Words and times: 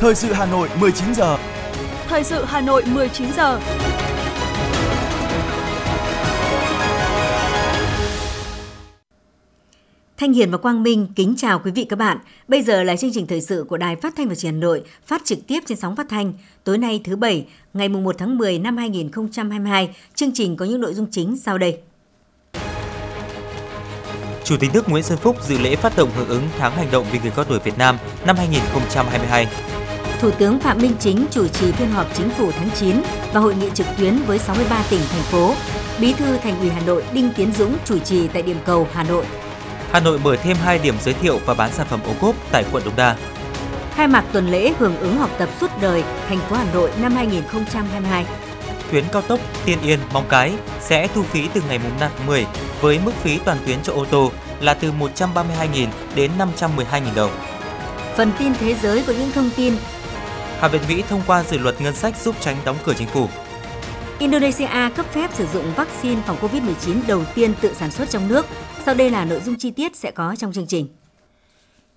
Thời 0.00 0.14
sự 0.14 0.32
Hà 0.32 0.46
Nội 0.46 0.68
19 0.80 1.14
giờ. 1.14 1.38
Thời 2.08 2.24
sự 2.24 2.44
Hà 2.44 2.60
Nội 2.60 2.82
19 2.94 3.32
giờ. 3.36 3.60
Thanh 10.16 10.32
Hiền 10.32 10.50
và 10.50 10.58
Quang 10.58 10.82
Minh 10.82 11.06
kính 11.16 11.34
chào 11.36 11.60
quý 11.64 11.70
vị 11.70 11.84
các 11.84 11.96
bạn. 11.96 12.18
Bây 12.48 12.62
giờ 12.62 12.82
là 12.82 12.96
chương 12.96 13.10
trình 13.14 13.26
thời 13.26 13.40
sự 13.40 13.64
của 13.68 13.76
Đài 13.76 13.96
Phát 13.96 14.14
thanh 14.16 14.28
và 14.28 14.34
Truyền 14.34 14.52
hình 14.52 14.60
Hà 14.60 14.66
Nội, 14.66 14.82
phát 15.06 15.22
trực 15.24 15.38
tiếp 15.46 15.60
trên 15.66 15.78
sóng 15.78 15.96
phát 15.96 16.06
thanh. 16.08 16.32
Tối 16.64 16.78
nay 16.78 17.00
thứ 17.04 17.16
bảy, 17.16 17.46
ngày 17.74 17.88
1 17.88 18.14
tháng 18.18 18.38
10 18.38 18.58
năm 18.58 18.76
2022, 18.76 19.96
chương 20.14 20.30
trình 20.34 20.56
có 20.56 20.64
những 20.64 20.80
nội 20.80 20.94
dung 20.94 21.06
chính 21.10 21.36
sau 21.36 21.58
đây. 21.58 21.78
Chủ 24.44 24.56
tịch 24.60 24.70
nước 24.74 24.88
Nguyễn 24.88 25.04
Xuân 25.04 25.18
Phúc 25.18 25.36
dự 25.48 25.58
lễ 25.58 25.76
phát 25.76 25.96
động 25.96 26.10
hưởng 26.16 26.28
ứng 26.28 26.42
tháng 26.58 26.72
hành 26.72 26.88
động 26.90 27.06
vì 27.12 27.18
người 27.18 27.32
cao 27.36 27.44
tuổi 27.44 27.58
Việt 27.58 27.78
Nam 27.78 27.98
năm 28.26 28.36
2022. 28.36 29.46
Thủ 30.20 30.30
tướng 30.30 30.60
Phạm 30.60 30.78
Minh 30.78 30.92
Chính 31.00 31.26
chủ 31.30 31.48
trì 31.48 31.72
phiên 31.72 31.90
họp 31.90 32.14
chính 32.14 32.30
phủ 32.30 32.50
tháng 32.58 32.70
9 32.70 33.02
và 33.32 33.40
hội 33.40 33.54
nghị 33.54 33.70
trực 33.74 33.86
tuyến 33.98 34.18
với 34.26 34.38
63 34.38 34.84
tỉnh, 34.90 35.00
thành 35.10 35.22
phố. 35.22 35.54
Bí 36.00 36.12
thư 36.12 36.36
Thành 36.36 36.60
ủy 36.60 36.70
Hà 36.70 36.80
Nội 36.80 37.04
Đinh 37.12 37.30
Tiến 37.36 37.52
Dũng 37.58 37.76
chủ 37.84 37.98
trì 37.98 38.28
tại 38.28 38.42
điểm 38.42 38.56
cầu 38.64 38.88
Hà 38.92 39.02
Nội. 39.02 39.24
Hà 39.92 40.00
Nội 40.00 40.18
mở 40.18 40.36
thêm 40.36 40.56
2 40.56 40.78
điểm 40.78 40.94
giới 41.00 41.14
thiệu 41.14 41.40
và 41.46 41.54
bán 41.54 41.72
sản 41.72 41.86
phẩm 41.90 42.00
ô 42.06 42.12
cốp 42.20 42.34
tại 42.52 42.64
quận 42.72 42.82
Đống 42.84 42.96
Đa. 42.96 43.16
Khai 43.94 44.08
mạc 44.08 44.24
tuần 44.32 44.50
lễ 44.50 44.72
hưởng 44.78 44.96
ứng 44.96 45.16
học 45.16 45.30
tập 45.38 45.48
suốt 45.60 45.70
đời 45.80 46.04
thành 46.28 46.38
phố 46.38 46.56
Hà 46.56 46.66
Nội 46.74 46.90
năm 47.00 47.12
2022. 47.12 48.26
Tuyến 48.92 49.04
cao 49.12 49.22
tốc 49.22 49.40
Tiên 49.64 49.78
Yên 49.82 49.98
Móng 50.12 50.26
Cái 50.28 50.52
sẽ 50.80 51.08
thu 51.14 51.22
phí 51.22 51.48
từ 51.54 51.62
ngày 51.68 51.78
5 51.78 52.10
tháng 52.18 52.26
10 52.26 52.46
với 52.80 53.00
mức 53.04 53.12
phí 53.22 53.38
toàn 53.44 53.58
tuyến 53.66 53.78
cho 53.82 53.92
ô 53.92 54.04
tô 54.04 54.32
là 54.60 54.74
từ 54.74 54.92
132.000 54.92 55.86
đến 56.14 56.30
512.000 56.38 57.14
đồng. 57.16 57.30
Phần 58.16 58.32
tin 58.38 58.52
thế 58.60 58.74
giới 58.82 59.04
có 59.06 59.12
những 59.12 59.30
thông 59.30 59.50
tin 59.56 59.74
Hạ 60.60 60.68
viện 60.68 60.82
Mỹ 60.88 61.02
thông 61.08 61.22
qua 61.26 61.44
dự 61.44 61.58
luật 61.58 61.80
ngân 61.80 61.94
sách 61.94 62.16
giúp 62.16 62.36
tránh 62.40 62.56
đóng 62.64 62.76
cửa 62.84 62.92
chính 62.98 63.08
phủ. 63.08 63.28
Indonesia 64.18 64.90
cấp 64.96 65.06
phép 65.12 65.30
sử 65.34 65.46
dụng 65.46 65.72
vaccine 65.76 66.22
phòng 66.26 66.36
COVID-19 66.40 67.00
đầu 67.06 67.24
tiên 67.34 67.54
tự 67.60 67.74
sản 67.74 67.90
xuất 67.90 68.10
trong 68.10 68.28
nước. 68.28 68.46
Sau 68.84 68.94
đây 68.94 69.10
là 69.10 69.24
nội 69.24 69.40
dung 69.40 69.56
chi 69.56 69.70
tiết 69.70 69.96
sẽ 69.96 70.10
có 70.10 70.36
trong 70.38 70.52
chương 70.52 70.66
trình. 70.66 70.88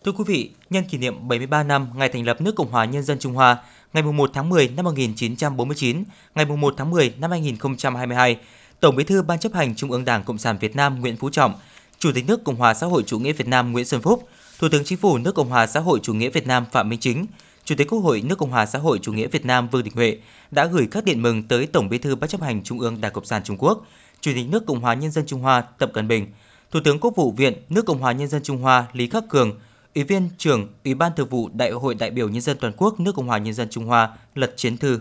Thưa 0.05 0.11
quý 0.11 0.23
vị, 0.27 0.51
nhân 0.69 0.83
kỷ 0.83 0.97
niệm 0.97 1.27
73 1.27 1.63
năm 1.63 1.87
ngày 1.95 2.09
thành 2.09 2.25
lập 2.25 2.41
nước 2.41 2.55
Cộng 2.55 2.71
hòa 2.71 2.85
Nhân 2.85 3.03
dân 3.03 3.19
Trung 3.19 3.33
Hoa, 3.33 3.57
ngày 3.93 4.03
1 4.03 4.31
tháng 4.33 4.49
10 4.49 4.67
năm 4.67 4.85
1949, 4.85 6.03
ngày 6.35 6.45
1 6.45 6.73
tháng 6.77 6.91
10 6.91 7.13
năm 7.19 7.31
2022, 7.31 8.37
Tổng 8.79 8.95
Bí 8.95 9.03
thư 9.03 9.21
Ban 9.21 9.39
chấp 9.39 9.53
hành 9.53 9.75
Trung 9.75 9.91
ương 9.91 10.05
Đảng 10.05 10.23
Cộng 10.23 10.37
sản 10.37 10.57
Việt 10.59 10.75
Nam 10.75 11.01
Nguyễn 11.01 11.17
Phú 11.17 11.29
Trọng, 11.29 11.53
Chủ 11.99 12.11
tịch 12.15 12.27
nước 12.27 12.43
Cộng 12.43 12.55
hòa 12.55 12.73
xã 12.73 12.87
hội 12.87 13.03
chủ 13.05 13.19
nghĩa 13.19 13.33
Việt 13.33 13.47
Nam 13.47 13.71
Nguyễn 13.71 13.85
Xuân 13.85 14.01
Phúc, 14.01 14.29
Thủ 14.59 14.67
tướng 14.71 14.83
Chính 14.83 14.97
phủ 14.97 15.17
nước 15.17 15.35
Cộng 15.35 15.49
hòa 15.49 15.67
xã 15.67 15.79
hội 15.79 15.99
chủ 16.03 16.13
nghĩa 16.13 16.29
Việt 16.29 16.47
Nam 16.47 16.65
Phạm 16.71 16.89
Minh 16.89 16.99
Chính, 16.99 17.25
Chủ 17.65 17.75
tịch 17.75 17.87
Quốc 17.89 17.99
hội 17.99 18.21
nước 18.21 18.37
Cộng 18.37 18.49
hòa 18.49 18.65
xã 18.65 18.79
hội 18.79 18.99
chủ 19.01 19.13
nghĩa 19.13 19.27
Việt 19.27 19.45
Nam 19.45 19.69
Vương 19.69 19.83
Đình 19.83 19.93
Huệ 19.95 20.17
đã 20.51 20.65
gửi 20.65 20.87
các 20.91 21.03
điện 21.03 21.21
mừng 21.21 21.43
tới 21.43 21.67
Tổng 21.67 21.89
Bí 21.89 21.97
thư 21.97 22.15
Ban 22.15 22.29
chấp 22.29 22.41
hành 22.41 22.63
Trung 22.63 22.79
ương 22.79 23.01
Đảng 23.01 23.13
Cộng 23.13 23.25
sản 23.25 23.43
Trung 23.43 23.57
Quốc, 23.59 23.85
Chủ 24.21 24.31
tịch 24.35 24.49
nước 24.49 24.65
Cộng 24.65 24.79
hòa 24.79 24.93
Nhân 24.93 25.11
dân 25.11 25.25
Trung 25.25 25.41
Hoa 25.41 25.61
Tập 25.61 25.91
Cận 25.93 26.07
Bình, 26.07 26.27
Thủ 26.71 26.79
tướng 26.83 26.99
Quốc 26.99 27.15
vụ 27.15 27.31
viện 27.31 27.53
nước 27.69 27.85
Cộng 27.85 27.99
hòa 27.99 28.11
Nhân 28.11 28.27
dân 28.27 28.43
Trung 28.43 28.57
Hoa 28.57 28.85
Lý 28.93 29.07
Khắc 29.07 29.23
Cường, 29.29 29.59
Ủy 29.95 30.03
viên 30.03 30.29
trưởng 30.37 30.67
Ủy 30.85 30.93
ban 30.93 31.11
Thường 31.15 31.29
vụ 31.29 31.49
Đại 31.53 31.71
hội 31.71 31.95
đại 31.95 32.11
biểu 32.11 32.29
Nhân 32.29 32.41
dân 32.41 32.57
toàn 32.59 32.73
quốc 32.77 32.99
nước 32.99 33.15
Cộng 33.15 33.27
hòa 33.27 33.37
Nhân 33.37 33.53
dân 33.53 33.69
Trung 33.69 33.85
Hoa 33.85 34.09
Lật 34.35 34.53
Chiến 34.57 34.77
Thư. 34.77 34.99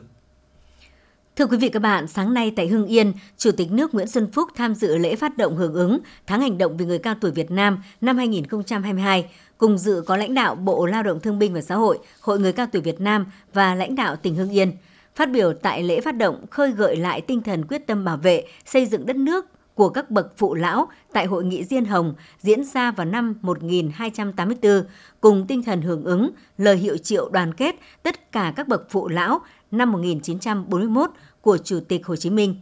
Thưa 1.36 1.46
quý 1.46 1.56
vị 1.56 1.68
các 1.68 1.82
bạn, 1.82 2.08
sáng 2.08 2.34
nay 2.34 2.52
tại 2.56 2.66
Hưng 2.66 2.86
Yên, 2.86 3.12
Chủ 3.38 3.50
tịch 3.52 3.72
nước 3.72 3.94
Nguyễn 3.94 4.08
Xuân 4.08 4.32
Phúc 4.32 4.48
tham 4.56 4.74
dự 4.74 4.96
lễ 4.96 5.16
phát 5.16 5.36
động 5.36 5.56
hưởng 5.56 5.74
ứng 5.74 6.00
tháng 6.26 6.40
hành 6.40 6.58
động 6.58 6.76
vì 6.76 6.84
người 6.84 6.98
cao 6.98 7.14
tuổi 7.20 7.30
Việt 7.30 7.50
Nam 7.50 7.78
năm 8.00 8.16
2022. 8.16 9.30
Cùng 9.60 9.78
dự 9.78 10.02
có 10.06 10.16
lãnh 10.16 10.34
đạo 10.34 10.54
Bộ 10.54 10.86
Lao 10.86 11.02
động 11.02 11.20
Thương 11.20 11.38
binh 11.38 11.54
và 11.54 11.60
Xã 11.60 11.74
hội, 11.74 11.98
Hội 12.20 12.40
người 12.40 12.52
cao 12.52 12.66
tuổi 12.72 12.82
Việt 12.82 13.00
Nam 13.00 13.26
và 13.52 13.74
lãnh 13.74 13.94
đạo 13.94 14.16
tỉnh 14.16 14.34
Hưng 14.34 14.50
Yên. 14.50 14.72
Phát 15.14 15.30
biểu 15.30 15.52
tại 15.52 15.82
lễ 15.82 16.00
phát 16.00 16.16
động 16.16 16.46
khơi 16.50 16.72
gợi 16.72 16.96
lại 16.96 17.20
tinh 17.20 17.42
thần 17.42 17.64
quyết 17.64 17.86
tâm 17.86 18.04
bảo 18.04 18.16
vệ, 18.16 18.44
xây 18.64 18.86
dựng 18.86 19.06
đất 19.06 19.16
nước 19.16 19.46
của 19.74 19.88
các 19.88 20.10
bậc 20.10 20.32
phụ 20.36 20.54
lão 20.54 20.88
tại 21.12 21.26
Hội 21.26 21.44
nghị 21.44 21.64
Diên 21.64 21.84
Hồng 21.84 22.14
diễn 22.38 22.64
ra 22.64 22.90
vào 22.90 23.06
năm 23.06 23.34
1284, 23.42 24.84
cùng 25.20 25.46
tinh 25.46 25.62
thần 25.62 25.82
hưởng 25.82 26.04
ứng 26.04 26.30
lời 26.58 26.76
hiệu 26.76 26.96
triệu 26.96 27.28
đoàn 27.28 27.54
kết 27.54 27.74
tất 28.02 28.32
cả 28.32 28.52
các 28.56 28.68
bậc 28.68 28.90
phụ 28.90 29.08
lão 29.08 29.40
năm 29.70 29.92
1941 29.92 31.10
của 31.40 31.58
Chủ 31.58 31.80
tịch 31.88 32.06
Hồ 32.06 32.16
Chí 32.16 32.30
Minh. 32.30 32.54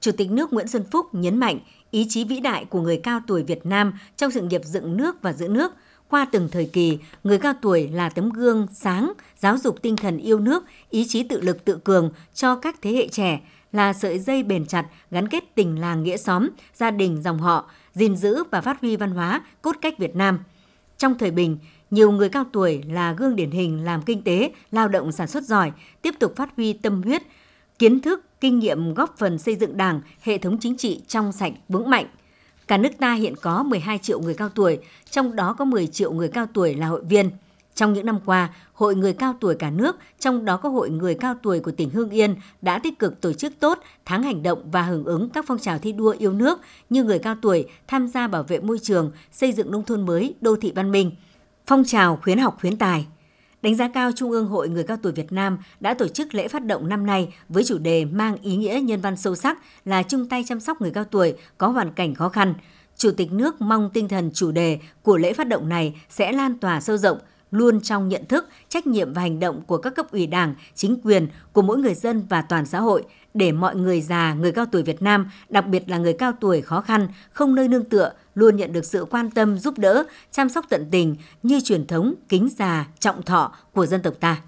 Chủ 0.00 0.12
tịch 0.12 0.30
nước 0.30 0.52
Nguyễn 0.52 0.68
Xuân 0.68 0.84
Phúc 0.90 1.06
nhấn 1.12 1.38
mạnh 1.38 1.58
ý 1.90 2.06
chí 2.08 2.24
vĩ 2.24 2.40
đại 2.40 2.64
của 2.64 2.80
người 2.80 2.96
cao 2.96 3.20
tuổi 3.26 3.42
Việt 3.42 3.66
Nam 3.66 3.92
trong 4.16 4.30
sự 4.30 4.42
nghiệp 4.42 4.62
dựng 4.64 4.96
nước 4.96 5.22
và 5.22 5.32
giữ 5.32 5.48
nước. 5.48 5.72
Qua 6.08 6.26
từng 6.32 6.48
thời 6.52 6.66
kỳ, 6.66 6.98
người 7.24 7.38
cao 7.38 7.52
tuổi 7.62 7.88
là 7.88 8.08
tấm 8.08 8.30
gương 8.30 8.66
sáng, 8.72 9.12
giáo 9.38 9.58
dục 9.58 9.82
tinh 9.82 9.96
thần 9.96 10.18
yêu 10.18 10.38
nước, 10.38 10.64
ý 10.90 11.06
chí 11.08 11.22
tự 11.22 11.40
lực 11.40 11.64
tự 11.64 11.78
cường 11.84 12.10
cho 12.34 12.56
các 12.56 12.76
thế 12.82 12.92
hệ 12.92 13.08
trẻ, 13.08 13.40
là 13.72 13.92
sợi 13.92 14.18
dây 14.18 14.42
bền 14.42 14.66
chặt 14.66 14.86
gắn 15.10 15.28
kết 15.28 15.54
tình 15.54 15.80
làng 15.80 16.02
nghĩa 16.02 16.16
xóm, 16.16 16.48
gia 16.74 16.90
đình 16.90 17.22
dòng 17.22 17.38
họ, 17.38 17.70
gìn 17.94 18.16
giữ 18.16 18.44
và 18.50 18.60
phát 18.60 18.80
huy 18.80 18.96
văn 18.96 19.10
hóa, 19.10 19.42
cốt 19.62 19.76
cách 19.80 19.98
Việt 19.98 20.16
Nam. 20.16 20.38
Trong 20.98 21.18
thời 21.18 21.30
bình, 21.30 21.58
nhiều 21.90 22.10
người 22.10 22.28
cao 22.28 22.44
tuổi 22.52 22.82
là 22.88 23.12
gương 23.12 23.36
điển 23.36 23.50
hình 23.50 23.84
làm 23.84 24.02
kinh 24.02 24.22
tế, 24.22 24.50
lao 24.70 24.88
động 24.88 25.12
sản 25.12 25.28
xuất 25.28 25.44
giỏi, 25.44 25.72
tiếp 26.02 26.14
tục 26.20 26.36
phát 26.36 26.56
huy 26.56 26.72
tâm 26.72 27.02
huyết, 27.02 27.22
kiến 27.78 28.00
thức, 28.00 28.24
kinh 28.40 28.58
nghiệm 28.58 28.94
góp 28.94 29.18
phần 29.18 29.38
xây 29.38 29.56
dựng 29.56 29.76
Đảng, 29.76 30.00
hệ 30.20 30.38
thống 30.38 30.58
chính 30.60 30.76
trị 30.76 31.00
trong 31.08 31.32
sạch, 31.32 31.52
vững 31.68 31.90
mạnh. 31.90 32.06
Cả 32.66 32.76
nước 32.76 32.98
ta 32.98 33.14
hiện 33.14 33.34
có 33.36 33.62
12 33.62 33.98
triệu 33.98 34.20
người 34.20 34.34
cao 34.34 34.48
tuổi, 34.48 34.78
trong 35.10 35.36
đó 35.36 35.52
có 35.52 35.64
10 35.64 35.86
triệu 35.86 36.12
người 36.12 36.28
cao 36.28 36.46
tuổi 36.54 36.74
là 36.74 36.86
hội 36.86 37.02
viên. 37.08 37.30
Trong 37.74 37.92
những 37.92 38.06
năm 38.06 38.18
qua, 38.24 38.54
Hội 38.72 38.94
Người 38.94 39.12
Cao 39.12 39.34
Tuổi 39.40 39.54
cả 39.54 39.70
nước, 39.70 39.96
trong 40.18 40.44
đó 40.44 40.56
có 40.56 40.68
Hội 40.68 40.90
Người 40.90 41.14
Cao 41.14 41.34
Tuổi 41.42 41.60
của 41.60 41.70
tỉnh 41.70 41.90
Hương 41.90 42.10
Yên, 42.10 42.36
đã 42.62 42.78
tích 42.78 42.98
cực 42.98 43.20
tổ 43.20 43.32
chức 43.32 43.52
tốt 43.60 43.78
tháng 44.04 44.22
hành 44.22 44.42
động 44.42 44.70
và 44.70 44.82
hưởng 44.82 45.04
ứng 45.04 45.28
các 45.30 45.44
phong 45.48 45.58
trào 45.58 45.78
thi 45.78 45.92
đua 45.92 46.14
yêu 46.18 46.32
nước 46.32 46.60
như 46.90 47.04
người 47.04 47.18
cao 47.18 47.36
tuổi 47.42 47.68
tham 47.88 48.08
gia 48.08 48.28
bảo 48.28 48.42
vệ 48.42 48.60
môi 48.60 48.78
trường, 48.82 49.10
xây 49.32 49.52
dựng 49.52 49.70
nông 49.70 49.84
thôn 49.84 50.06
mới, 50.06 50.34
đô 50.40 50.56
thị 50.56 50.72
văn 50.74 50.92
minh. 50.92 51.10
Phong 51.66 51.84
trào 51.84 52.18
khuyến 52.22 52.38
học 52.38 52.56
khuyến 52.60 52.76
tài, 52.76 53.06
Đánh 53.62 53.74
giá 53.74 53.88
cao 53.88 54.12
Trung 54.12 54.30
ương 54.30 54.48
Hội 54.48 54.68
Người 54.68 54.84
Cao 54.84 54.96
Tuổi 55.02 55.12
Việt 55.12 55.32
Nam 55.32 55.58
đã 55.80 55.94
tổ 55.94 56.08
chức 56.08 56.34
lễ 56.34 56.48
phát 56.48 56.64
động 56.64 56.88
năm 56.88 57.06
nay 57.06 57.34
với 57.48 57.64
chủ 57.64 57.78
đề 57.78 58.04
mang 58.04 58.36
ý 58.42 58.56
nghĩa 58.56 58.80
nhân 58.82 59.00
văn 59.00 59.16
sâu 59.16 59.36
sắc 59.36 59.58
là 59.84 60.02
chung 60.02 60.28
tay 60.28 60.44
chăm 60.46 60.60
sóc 60.60 60.80
người 60.80 60.90
cao 60.90 61.04
tuổi 61.04 61.34
có 61.58 61.68
hoàn 61.68 61.92
cảnh 61.92 62.14
khó 62.14 62.28
khăn. 62.28 62.54
Chủ 62.96 63.10
tịch 63.10 63.32
nước 63.32 63.60
mong 63.60 63.90
tinh 63.90 64.08
thần 64.08 64.30
chủ 64.34 64.50
đề 64.50 64.78
của 65.02 65.16
lễ 65.16 65.32
phát 65.32 65.48
động 65.48 65.68
này 65.68 66.00
sẽ 66.08 66.32
lan 66.32 66.58
tỏa 66.58 66.80
sâu 66.80 66.96
rộng, 66.96 67.18
luôn 67.50 67.80
trong 67.80 68.08
nhận 68.08 68.26
thức, 68.28 68.48
trách 68.68 68.86
nhiệm 68.86 69.12
và 69.12 69.22
hành 69.22 69.40
động 69.40 69.62
của 69.66 69.78
các 69.78 69.94
cấp 69.94 70.12
ủy 70.12 70.26
đảng, 70.26 70.54
chính 70.74 71.00
quyền, 71.04 71.28
của 71.52 71.62
mỗi 71.62 71.78
người 71.78 71.94
dân 71.94 72.26
và 72.28 72.42
toàn 72.42 72.66
xã 72.66 72.80
hội 72.80 73.04
để 73.34 73.52
mọi 73.52 73.76
người 73.76 74.00
già, 74.00 74.34
người 74.34 74.52
cao 74.52 74.66
tuổi 74.66 74.82
Việt 74.82 75.02
Nam, 75.02 75.30
đặc 75.48 75.66
biệt 75.66 75.88
là 75.88 75.98
người 75.98 76.12
cao 76.12 76.32
tuổi 76.40 76.60
khó 76.60 76.80
khăn, 76.80 77.08
không 77.32 77.54
nơi 77.54 77.68
nương 77.68 77.84
tựa, 77.84 78.12
luôn 78.36 78.56
nhận 78.56 78.72
được 78.72 78.84
sự 78.84 79.04
quan 79.10 79.30
tâm, 79.30 79.58
giúp 79.58 79.78
đỡ, 79.78 80.04
chăm 80.32 80.48
sóc 80.48 80.66
tận 80.68 80.86
tình 80.90 81.16
như 81.42 81.60
truyền 81.60 81.86
thống 81.86 82.14
kính 82.28 82.48
già, 82.58 82.86
trọng 82.98 83.22
thọ 83.22 83.52
của 83.72 83.86
dân 83.86 84.02
tộc 84.02 84.14
ta. 84.20 84.42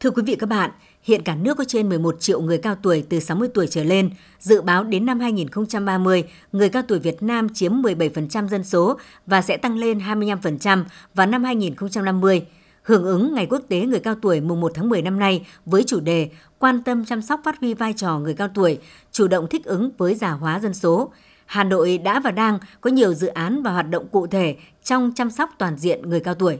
Thưa 0.00 0.10
quý 0.10 0.22
vị 0.26 0.36
các 0.36 0.46
bạn, 0.46 0.70
hiện 1.02 1.22
cả 1.22 1.34
nước 1.34 1.56
có 1.58 1.64
trên 1.64 1.88
11 1.88 2.20
triệu 2.20 2.40
người 2.40 2.58
cao 2.58 2.74
tuổi 2.82 3.04
từ 3.08 3.20
60 3.20 3.48
tuổi 3.54 3.66
trở 3.66 3.84
lên. 3.84 4.10
Dự 4.38 4.60
báo 4.60 4.84
đến 4.84 5.06
năm 5.06 5.20
2030, 5.20 6.24
người 6.52 6.68
cao 6.68 6.82
tuổi 6.88 6.98
Việt 6.98 7.22
Nam 7.22 7.48
chiếm 7.48 7.72
17% 7.72 8.48
dân 8.48 8.64
số 8.64 8.98
và 9.26 9.42
sẽ 9.42 9.56
tăng 9.56 9.78
lên 9.78 9.98
25% 9.98 10.84
vào 11.14 11.26
năm 11.26 11.44
2050 11.44 12.46
hưởng 12.82 13.04
ứng 13.04 13.34
Ngày 13.34 13.46
Quốc 13.46 13.62
tế 13.68 13.80
Người 13.80 14.00
cao 14.00 14.14
tuổi 14.22 14.40
mùng 14.40 14.60
1 14.60 14.72
tháng 14.74 14.88
10 14.88 15.02
năm 15.02 15.18
nay 15.18 15.46
với 15.66 15.84
chủ 15.86 16.00
đề 16.00 16.30
quan 16.58 16.82
tâm 16.82 17.04
chăm 17.04 17.22
sóc 17.22 17.40
phát 17.44 17.60
huy 17.60 17.74
vai 17.74 17.92
trò 17.92 18.18
người 18.18 18.34
cao 18.34 18.48
tuổi, 18.54 18.78
chủ 19.12 19.28
động 19.28 19.46
thích 19.50 19.64
ứng 19.64 19.90
với 19.98 20.14
già 20.14 20.30
hóa 20.30 20.60
dân 20.60 20.74
số. 20.74 21.12
Hà 21.50 21.64
Nội 21.64 21.98
đã 21.98 22.20
và 22.20 22.30
đang 22.30 22.58
có 22.80 22.90
nhiều 22.90 23.14
dự 23.14 23.26
án 23.26 23.62
và 23.62 23.72
hoạt 23.72 23.90
động 23.90 24.08
cụ 24.12 24.26
thể 24.26 24.56
trong 24.84 25.12
chăm 25.16 25.30
sóc 25.30 25.50
toàn 25.58 25.76
diện 25.76 26.08
người 26.08 26.20
cao 26.20 26.34
tuổi. 26.34 26.58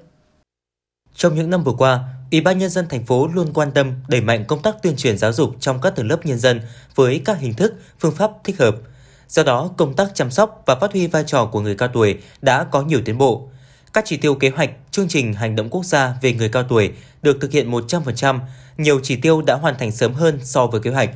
Trong 1.15 1.35
những 1.35 1.51
năm 1.51 1.65
vừa 1.65 1.73
qua, 1.73 2.05
Ủy 2.31 2.41
ban 2.41 2.59
nhân 2.59 2.71
dân 2.71 2.87
thành 2.89 3.05
phố 3.05 3.27
luôn 3.27 3.53
quan 3.55 3.73
tâm 3.73 3.93
đẩy 4.09 4.21
mạnh 4.21 4.45
công 4.49 4.63
tác 4.63 4.83
tuyên 4.83 4.97
truyền 4.97 5.19
giáo 5.19 5.33
dục 5.33 5.57
trong 5.61 5.81
các 5.81 5.97
tầng 5.97 6.09
lớp 6.09 6.27
nhân 6.27 6.39
dân 6.39 6.61
với 6.95 7.23
các 7.25 7.39
hình 7.39 7.55
thức, 7.55 7.75
phương 7.99 8.15
pháp 8.15 8.31
thích 8.45 8.59
hợp. 8.59 8.77
Do 9.29 9.43
đó, 9.43 9.71
công 9.77 9.97
tác 9.97 10.09
chăm 10.15 10.31
sóc 10.31 10.63
và 10.67 10.75
phát 10.75 10.93
huy 10.93 11.07
vai 11.07 11.25
trò 11.27 11.47
của 11.47 11.61
người 11.61 11.75
cao 11.75 11.89
tuổi 11.89 12.19
đã 12.43 12.65
có 12.65 12.83
nhiều 12.83 13.01
tiến 13.05 13.19
bộ. 13.19 13.49
Các 13.93 14.05
chỉ 14.07 14.17
tiêu 14.17 14.35
kế 14.35 14.51
hoạch, 14.51 14.71
chương 14.91 15.09
trình 15.09 15.35
hành 15.35 15.57
động 15.57 15.71
quốc 15.71 15.85
gia 15.85 16.15
về 16.23 16.33
người 16.33 16.49
cao 16.49 16.63
tuổi 16.63 16.93
được 17.23 17.39
thực 17.41 17.53
hiện 17.53 17.71
100%, 17.71 18.39
nhiều 18.77 19.01
chỉ 19.03 19.17
tiêu 19.17 19.43
đã 19.43 19.55
hoàn 19.55 19.79
thành 19.79 19.93
sớm 19.93 20.15
hơn 20.15 20.39
so 20.43 20.67
với 20.67 20.81
kế 20.81 20.91
hoạch. 20.91 21.11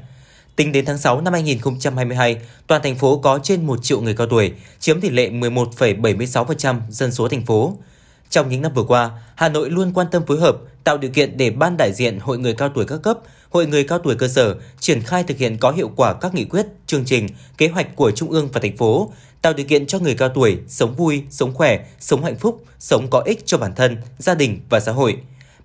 Tính 0.57 0.73
đến 0.73 0.85
tháng 0.85 0.99
6 0.99 1.21
năm 1.21 1.33
2022, 1.33 2.37
toàn 2.67 2.83
thành 2.83 2.95
phố 2.95 3.19
có 3.19 3.39
trên 3.43 3.67
1 3.67 3.83
triệu 3.83 4.01
người 4.01 4.15
cao 4.15 4.27
tuổi, 4.27 4.53
chiếm 4.79 5.01
tỷ 5.01 5.11
lệ 5.11 5.31
11,76% 5.31 6.81
dân 6.89 7.13
số 7.13 7.29
thành 7.29 7.47
phố. 7.47 7.77
Trong 8.31 8.49
những 8.49 8.63
năm 8.63 8.73
vừa 8.75 8.83
qua, 8.83 9.11
Hà 9.35 9.49
Nội 9.49 9.71
luôn 9.71 9.93
quan 9.95 10.07
tâm 10.11 10.27
phối 10.27 10.41
hợp, 10.41 10.57
tạo 10.85 10.99
điều 10.99 11.11
kiện 11.11 11.37
để 11.37 11.51
ban 11.51 11.77
đại 11.77 11.93
diện 11.93 12.19
Hội 12.19 12.39
người 12.39 12.55
cao 12.55 12.69
tuổi 12.69 12.85
các 12.85 12.97
cấp, 13.03 13.19
Hội 13.51 13.67
người 13.67 13.85
cao 13.85 13.99
tuổi 13.99 14.15
cơ 14.15 14.29
sở 14.29 14.55
triển 14.79 15.03
khai 15.03 15.25
thực 15.25 15.39
hiện 15.39 15.57
có 15.59 15.71
hiệu 15.71 15.91
quả 15.97 16.15
các 16.15 16.35
nghị 16.35 16.45
quyết, 16.45 16.67
chương 16.87 17.05
trình, 17.05 17.29
kế 17.59 17.69
hoạch 17.69 17.97
của 17.97 18.11
Trung 18.11 18.31
ương 18.31 18.49
và 18.53 18.61
thành 18.61 18.77
phố, 18.77 19.13
tạo 19.43 19.53
điều 19.53 19.67
kiện 19.67 19.87
cho 19.87 19.99
người 19.99 20.15
cao 20.15 20.29
tuổi 20.29 20.59
sống 20.69 20.95
vui, 20.95 21.23
sống 21.31 21.55
khỏe, 21.55 21.87
sống 22.01 22.25
hạnh 22.25 22.39
phúc, 22.39 22.65
sống 22.79 23.07
có 23.11 23.23
ích 23.25 23.47
cho 23.47 23.59
bản 23.59 23.75
thân, 23.75 23.97
gia 24.19 24.35
đình 24.35 24.61
và 24.71 24.81
xã 24.81 24.93
hội. 24.93 25.17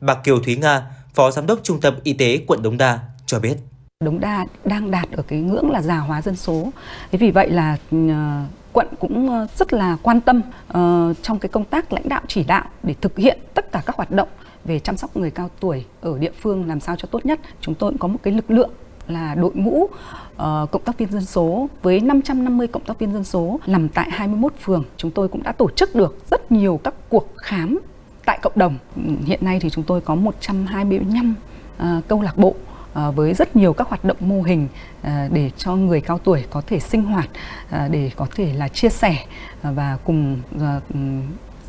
bà 0.02 0.16
Kiều 0.16 0.40
Thúy 0.40 0.56
Nga, 0.56 0.84
Phó 1.14 1.32
Giám 1.32 1.48
đốc 1.48 1.60
Trung 1.64 1.82
tâm 1.82 1.96
Y 2.04 2.14
tế 2.14 2.40
quận 2.48 2.62
Đống 2.62 2.78
Đa 2.78 3.00
cho 3.26 3.40
biết. 3.40 3.56
Đống 4.04 4.20
Đa 4.20 4.46
đang 4.66 4.92
đạt 4.92 5.12
ở 5.12 5.24
cái 5.28 5.40
ngưỡng 5.40 5.72
là 5.72 5.82
già 5.82 5.98
hóa 5.98 6.22
dân 6.22 6.36
số. 6.36 6.72
Thế 7.12 7.18
vì 7.18 7.32
vậy 7.32 7.50
là 7.50 7.78
ờ, 7.92 8.44
quận 8.74 8.88
cũng 9.00 9.30
ờ, 9.30 9.48
rất 9.56 9.74
là 9.74 9.98
quan 10.04 10.22
tâm 10.22 10.42
uh, 10.68 11.18
trong 11.22 11.40
cái 11.40 11.50
công 11.50 11.66
tác 11.66 11.94
lãnh 11.94 12.10
đạo 12.10 12.22
chỉ 12.28 12.44
đạo 12.44 12.66
để 12.84 12.96
thực 13.02 13.18
hiện 13.18 13.40
tất 13.54 13.72
cả 13.72 13.82
các 13.86 13.96
hoạt 13.96 14.12
động 14.12 14.28
về 14.66 14.80
chăm 14.80 14.98
sóc 14.98 15.18
người 15.18 15.32
cao 15.32 15.50
tuổi 15.60 15.86
ở 16.02 16.18
địa 16.18 16.32
phương 16.42 16.68
làm 16.68 16.80
sao 16.80 16.96
cho 16.96 17.08
tốt 17.12 17.26
nhất. 17.26 17.40
Chúng 17.62 17.76
tôi 17.76 17.92
cũng 17.92 17.98
có 17.98 18.08
một 18.08 18.20
cái 18.24 18.34
lực 18.34 18.52
lượng 18.52 18.70
là 19.08 19.36
đội 19.36 19.52
ngũ 19.54 19.84
uh, 19.84 19.90
cộng 20.72 20.84
tác 20.86 20.98
viên 20.98 21.12
dân 21.12 21.26
số 21.26 21.70
với 21.82 22.00
550 22.00 22.68
cộng 22.68 22.84
tác 22.84 23.00
viên 23.00 23.14
dân 23.14 23.24
số 23.24 23.60
nằm 23.68 23.90
tại 23.90 24.08
21 24.12 24.54
phường. 24.60 24.84
Chúng 24.98 25.12
tôi 25.12 25.28
cũng 25.28 25.44
đã 25.44 25.52
tổ 25.52 25.70
chức 25.70 25.96
được 25.96 26.18
rất 26.32 26.52
nhiều 26.52 26.80
các 26.84 26.94
cuộc 27.10 27.28
khám 27.38 27.80
tại 28.26 28.40
cộng 28.42 28.54
đồng. 28.56 28.78
Hiện 29.26 29.46
nay 29.46 29.60
thì 29.60 29.70
chúng 29.70 29.84
tôi 29.84 30.02
có 30.02 30.16
125 30.16 31.34
uh, 31.78 32.08
câu 32.08 32.22
lạc 32.22 32.38
bộ 32.38 32.56
À, 32.94 33.12
với 33.12 33.34
rất 33.34 33.56
nhiều 33.56 33.74
các 33.74 33.88
hoạt 33.88 34.06
động 34.06 34.18
mô 34.20 34.42
hình 34.42 34.68
à, 35.02 35.30
để 35.32 35.52
cho 35.58 35.76
người 35.76 36.02
cao 36.02 36.20
tuổi 36.24 36.44
có 36.50 36.62
thể 36.68 36.80
sinh 36.80 37.04
hoạt 37.04 37.30
à, 37.70 37.88
để 37.92 38.12
có 38.16 38.28
thể 38.36 38.54
là 38.54 38.68
chia 38.68 38.90
sẻ 38.90 39.26
và 39.64 39.98
cùng 40.06 40.42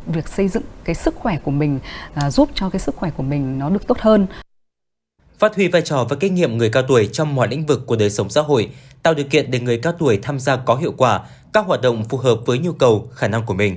việc 0.07 0.29
xây 0.29 0.49
dựng 0.49 0.63
cái 0.85 0.95
sức 0.95 1.15
khỏe 1.15 1.39
của 1.43 1.51
mình 1.51 1.79
giúp 2.29 2.49
cho 2.55 2.71
cái 2.71 2.81
sức 2.81 2.97
khỏe 2.97 3.11
của 3.17 3.23
mình 3.23 3.59
nó 3.59 3.71
được 3.71 3.87
tốt 3.87 3.99
hơn. 3.99 4.27
Phát 5.39 5.57
huy 5.57 5.69
vai 5.69 5.83
trò 5.83 6.07
và 6.11 6.17
kinh 6.17 6.35
nghiệm 6.35 6.59
người 6.59 6.71
cao 6.71 6.83
tuổi 6.89 7.09
trong 7.13 7.35
mọi 7.35 7.49
lĩnh 7.49 7.67
vực 7.67 7.87
của 7.87 7.97
đời 7.97 8.11
sống 8.11 8.31
xã 8.31 8.41
hội, 8.41 8.71
tạo 9.03 9.15
điều 9.15 9.27
kiện 9.27 9.51
để 9.51 9.61
người 9.61 9.79
cao 9.79 9.93
tuổi 9.99 10.19
tham 10.23 10.41
gia 10.41 10.57
có 10.57 10.77
hiệu 10.77 10.95
quả 10.97 11.21
các 11.53 11.67
hoạt 11.67 11.81
động 11.81 12.05
phù 12.05 12.19
hợp 12.19 12.39
với 12.47 12.59
nhu 12.59 12.73
cầu, 12.73 13.09
khả 13.15 13.29
năng 13.29 13.47
của 13.47 13.55
mình. 13.55 13.77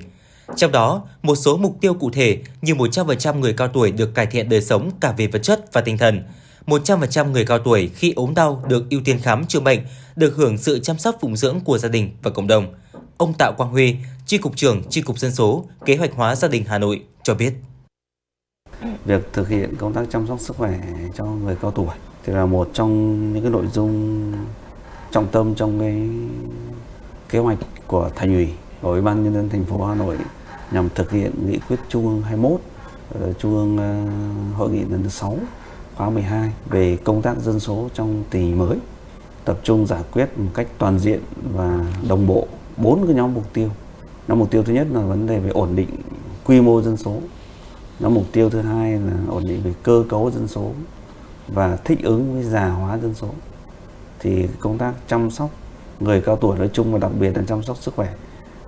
Trong 0.55 0.71
đó, 0.71 1.01
một 1.21 1.35
số 1.35 1.57
mục 1.57 1.77
tiêu 1.81 1.93
cụ 1.93 2.09
thể 2.09 2.37
như 2.61 2.73
100% 2.73 3.39
người 3.39 3.53
cao 3.53 3.67
tuổi 3.67 3.91
được 3.91 4.15
cải 4.15 4.25
thiện 4.25 4.49
đời 4.49 4.61
sống 4.61 4.91
cả 4.99 5.13
về 5.17 5.27
vật 5.27 5.39
chất 5.39 5.73
và 5.73 5.81
tinh 5.81 5.97
thần– 5.97 6.23
100% 6.67 7.31
người 7.31 7.45
cao 7.45 7.59
tuổi 7.59 7.91
khi 7.95 8.13
ốm 8.15 8.33
đau 8.33 8.63
được 8.67 8.89
ưu 8.89 9.01
tiên 9.05 9.19
khám 9.19 9.45
chữa 9.45 9.59
bệnh, 9.59 9.79
được 10.15 10.35
hưởng 10.35 10.57
sự 10.57 10.79
chăm 10.79 10.97
sóc 10.97 11.15
phụng 11.21 11.35
dưỡng 11.35 11.59
của 11.59 11.77
gia 11.77 11.89
đình 11.89 12.11
và 12.21 12.31
cộng 12.31 12.47
đồng. 12.47 12.73
Ông 13.17 13.33
Tạ 13.33 13.51
Quang 13.57 13.71
Huy, 13.71 13.95
Tri 14.25 14.37
Cục 14.37 14.55
trưởng 14.55 14.83
Tri 14.89 15.01
Cục 15.01 15.19
Dân 15.19 15.31
số, 15.31 15.65
Kế 15.85 15.95
hoạch 15.95 16.13
hóa 16.13 16.35
gia 16.35 16.47
đình 16.47 16.63
Hà 16.67 16.77
Nội 16.77 17.01
cho 17.23 17.35
biết. 17.35 17.53
Việc 19.05 19.33
thực 19.33 19.49
hiện 19.49 19.75
công 19.75 19.93
tác 19.93 20.05
chăm 20.11 20.27
sóc 20.27 20.39
sức 20.39 20.57
khỏe 20.57 20.79
cho 21.15 21.25
người 21.25 21.55
cao 21.61 21.71
tuổi 21.71 21.95
thì 22.23 22.33
là 22.33 22.45
một 22.45 22.69
trong 22.73 23.33
những 23.33 23.43
cái 23.43 23.51
nội 23.51 23.67
dung 23.73 24.31
trọng 25.11 25.27
tâm 25.27 25.55
trong 25.55 25.79
cái 25.79 26.09
kế 27.29 27.39
hoạch 27.39 27.57
của 27.87 28.09
thành 28.15 28.33
ủy 28.33 28.49
của 28.81 28.89
ủy 28.89 29.01
ban 29.01 29.23
nhân 29.23 29.33
dân 29.33 29.49
thành 29.49 29.65
phố 29.65 29.85
Hà 29.85 29.95
Nội 29.95 30.17
nhằm 30.71 30.89
thực 30.95 31.11
hiện 31.11 31.31
nghị 31.47 31.57
quyết 31.57 31.77
trung 31.89 32.07
ương 32.07 32.21
21 32.21 32.61
ờ, 33.09 33.33
trung 33.33 33.55
ương 33.55 33.77
ờ, 33.77 34.55
hội 34.57 34.69
nghị 34.71 34.79
lần 34.79 35.03
thứ 35.03 35.09
6 35.09 35.37
khóa 35.97 36.09
12 36.09 36.51
về 36.69 36.97
công 37.03 37.21
tác 37.21 37.37
dân 37.39 37.59
số 37.59 37.89
trong 37.93 38.23
tình 38.29 38.41
hình 38.41 38.57
mới, 38.57 38.77
tập 39.45 39.59
trung 39.63 39.87
giải 39.87 40.03
quyết 40.11 40.37
một 40.37 40.51
cách 40.53 40.67
toàn 40.77 40.99
diện 40.99 41.19
và 41.53 41.85
đồng 42.07 42.27
bộ 42.27 42.47
bốn 42.77 43.05
cái 43.07 43.15
nhóm 43.15 43.33
mục 43.33 43.53
tiêu. 43.53 43.69
Nhóm 44.27 44.39
mục 44.39 44.51
tiêu 44.51 44.63
thứ 44.63 44.73
nhất 44.73 44.87
là 44.91 45.01
vấn 45.01 45.27
đề 45.27 45.39
về 45.39 45.49
ổn 45.49 45.75
định 45.75 45.89
quy 46.43 46.61
mô 46.61 46.81
dân 46.81 46.97
số. 46.97 47.17
Nhóm 47.99 48.13
mục 48.13 48.25
tiêu 48.31 48.49
thứ 48.49 48.61
hai 48.61 48.91
là 48.91 49.13
ổn 49.27 49.43
định 49.47 49.61
về 49.63 49.73
cơ 49.83 50.03
cấu 50.09 50.31
dân 50.31 50.47
số 50.47 50.71
và 51.47 51.75
thích 51.75 51.99
ứng 52.03 52.33
với 52.33 52.43
già 52.43 52.69
hóa 52.69 52.97
dân 52.97 53.13
số. 53.13 53.27
Thì 54.19 54.47
công 54.59 54.77
tác 54.77 54.93
chăm 55.07 55.31
sóc 55.31 55.49
người 55.99 56.21
cao 56.21 56.35
tuổi 56.35 56.57
nói 56.57 56.69
chung 56.73 56.93
và 56.93 56.99
đặc 56.99 57.11
biệt 57.19 57.37
là 57.37 57.43
chăm 57.47 57.63
sóc 57.63 57.77
sức 57.77 57.95
khỏe 57.95 58.13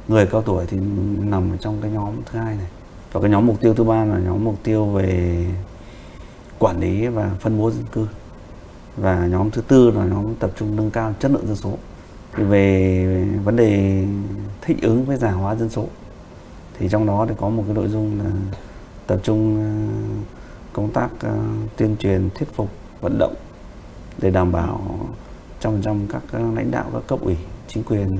người 0.07 0.25
cao 0.25 0.41
tuổi 0.41 0.65
thì 0.67 0.77
nằm 1.19 1.57
trong 1.59 1.81
cái 1.81 1.91
nhóm 1.91 2.13
thứ 2.31 2.39
hai 2.39 2.55
này. 2.55 2.67
Và 3.11 3.21
cái 3.21 3.29
nhóm 3.29 3.47
mục 3.47 3.61
tiêu 3.61 3.73
thứ 3.73 3.83
ba 3.83 4.05
là 4.05 4.17
nhóm 4.17 4.43
mục 4.43 4.55
tiêu 4.63 4.85
về 4.85 5.45
quản 6.59 6.79
lý 6.79 7.07
và 7.07 7.31
phân 7.39 7.57
bố 7.57 7.71
dân 7.71 7.85
cư. 7.91 8.07
Và 8.97 9.27
nhóm 9.27 9.51
thứ 9.51 9.61
tư 9.61 9.91
là 9.91 10.05
nhóm 10.05 10.35
tập 10.35 10.51
trung 10.59 10.75
nâng 10.75 10.91
cao 10.91 11.13
chất 11.19 11.31
lượng 11.31 11.47
dân 11.47 11.55
số. 11.55 11.77
Thì 12.35 12.43
về 12.43 13.05
vấn 13.43 13.55
đề 13.55 14.03
thích 14.61 14.77
ứng 14.81 15.05
với 15.05 15.17
già 15.17 15.31
hóa 15.31 15.55
dân 15.55 15.69
số 15.69 15.87
thì 16.79 16.89
trong 16.89 17.05
đó 17.05 17.25
thì 17.29 17.35
có 17.37 17.49
một 17.49 17.63
cái 17.65 17.75
nội 17.75 17.87
dung 17.87 18.19
là 18.19 18.31
tập 19.07 19.19
trung 19.23 19.57
ờ, 19.57 19.69
công 20.73 20.91
tác 20.91 21.09
ờ, 21.19 21.37
tuyên 21.77 21.95
truyền 21.99 22.29
thuyết 22.35 22.53
phục 22.53 22.69
vận 23.01 23.17
động 23.19 23.33
để 24.17 24.31
đảm 24.31 24.51
bảo 24.51 24.99
trong 25.59 25.81
trăm 25.83 26.07
các 26.07 26.21
ờ, 26.31 26.39
lãnh 26.39 26.71
đạo 26.71 26.89
các 26.93 27.03
cấp 27.07 27.19
ủy 27.21 27.35
chính 27.67 27.83
quyền 27.83 28.17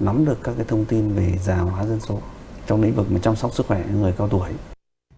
nắm 0.00 0.24
được 0.24 0.38
các 0.42 0.52
cái 0.56 0.64
thông 0.68 0.84
tin 0.84 1.14
về 1.14 1.38
già 1.42 1.56
hóa 1.56 1.86
dân 1.86 2.00
số 2.00 2.18
trong 2.66 2.82
lĩnh 2.82 2.94
vực 2.94 3.12
mà 3.12 3.18
chăm 3.22 3.36
sóc 3.36 3.54
sức 3.54 3.66
khỏe 3.66 3.84
người 3.92 4.14
cao 4.18 4.28
tuổi. 4.28 4.48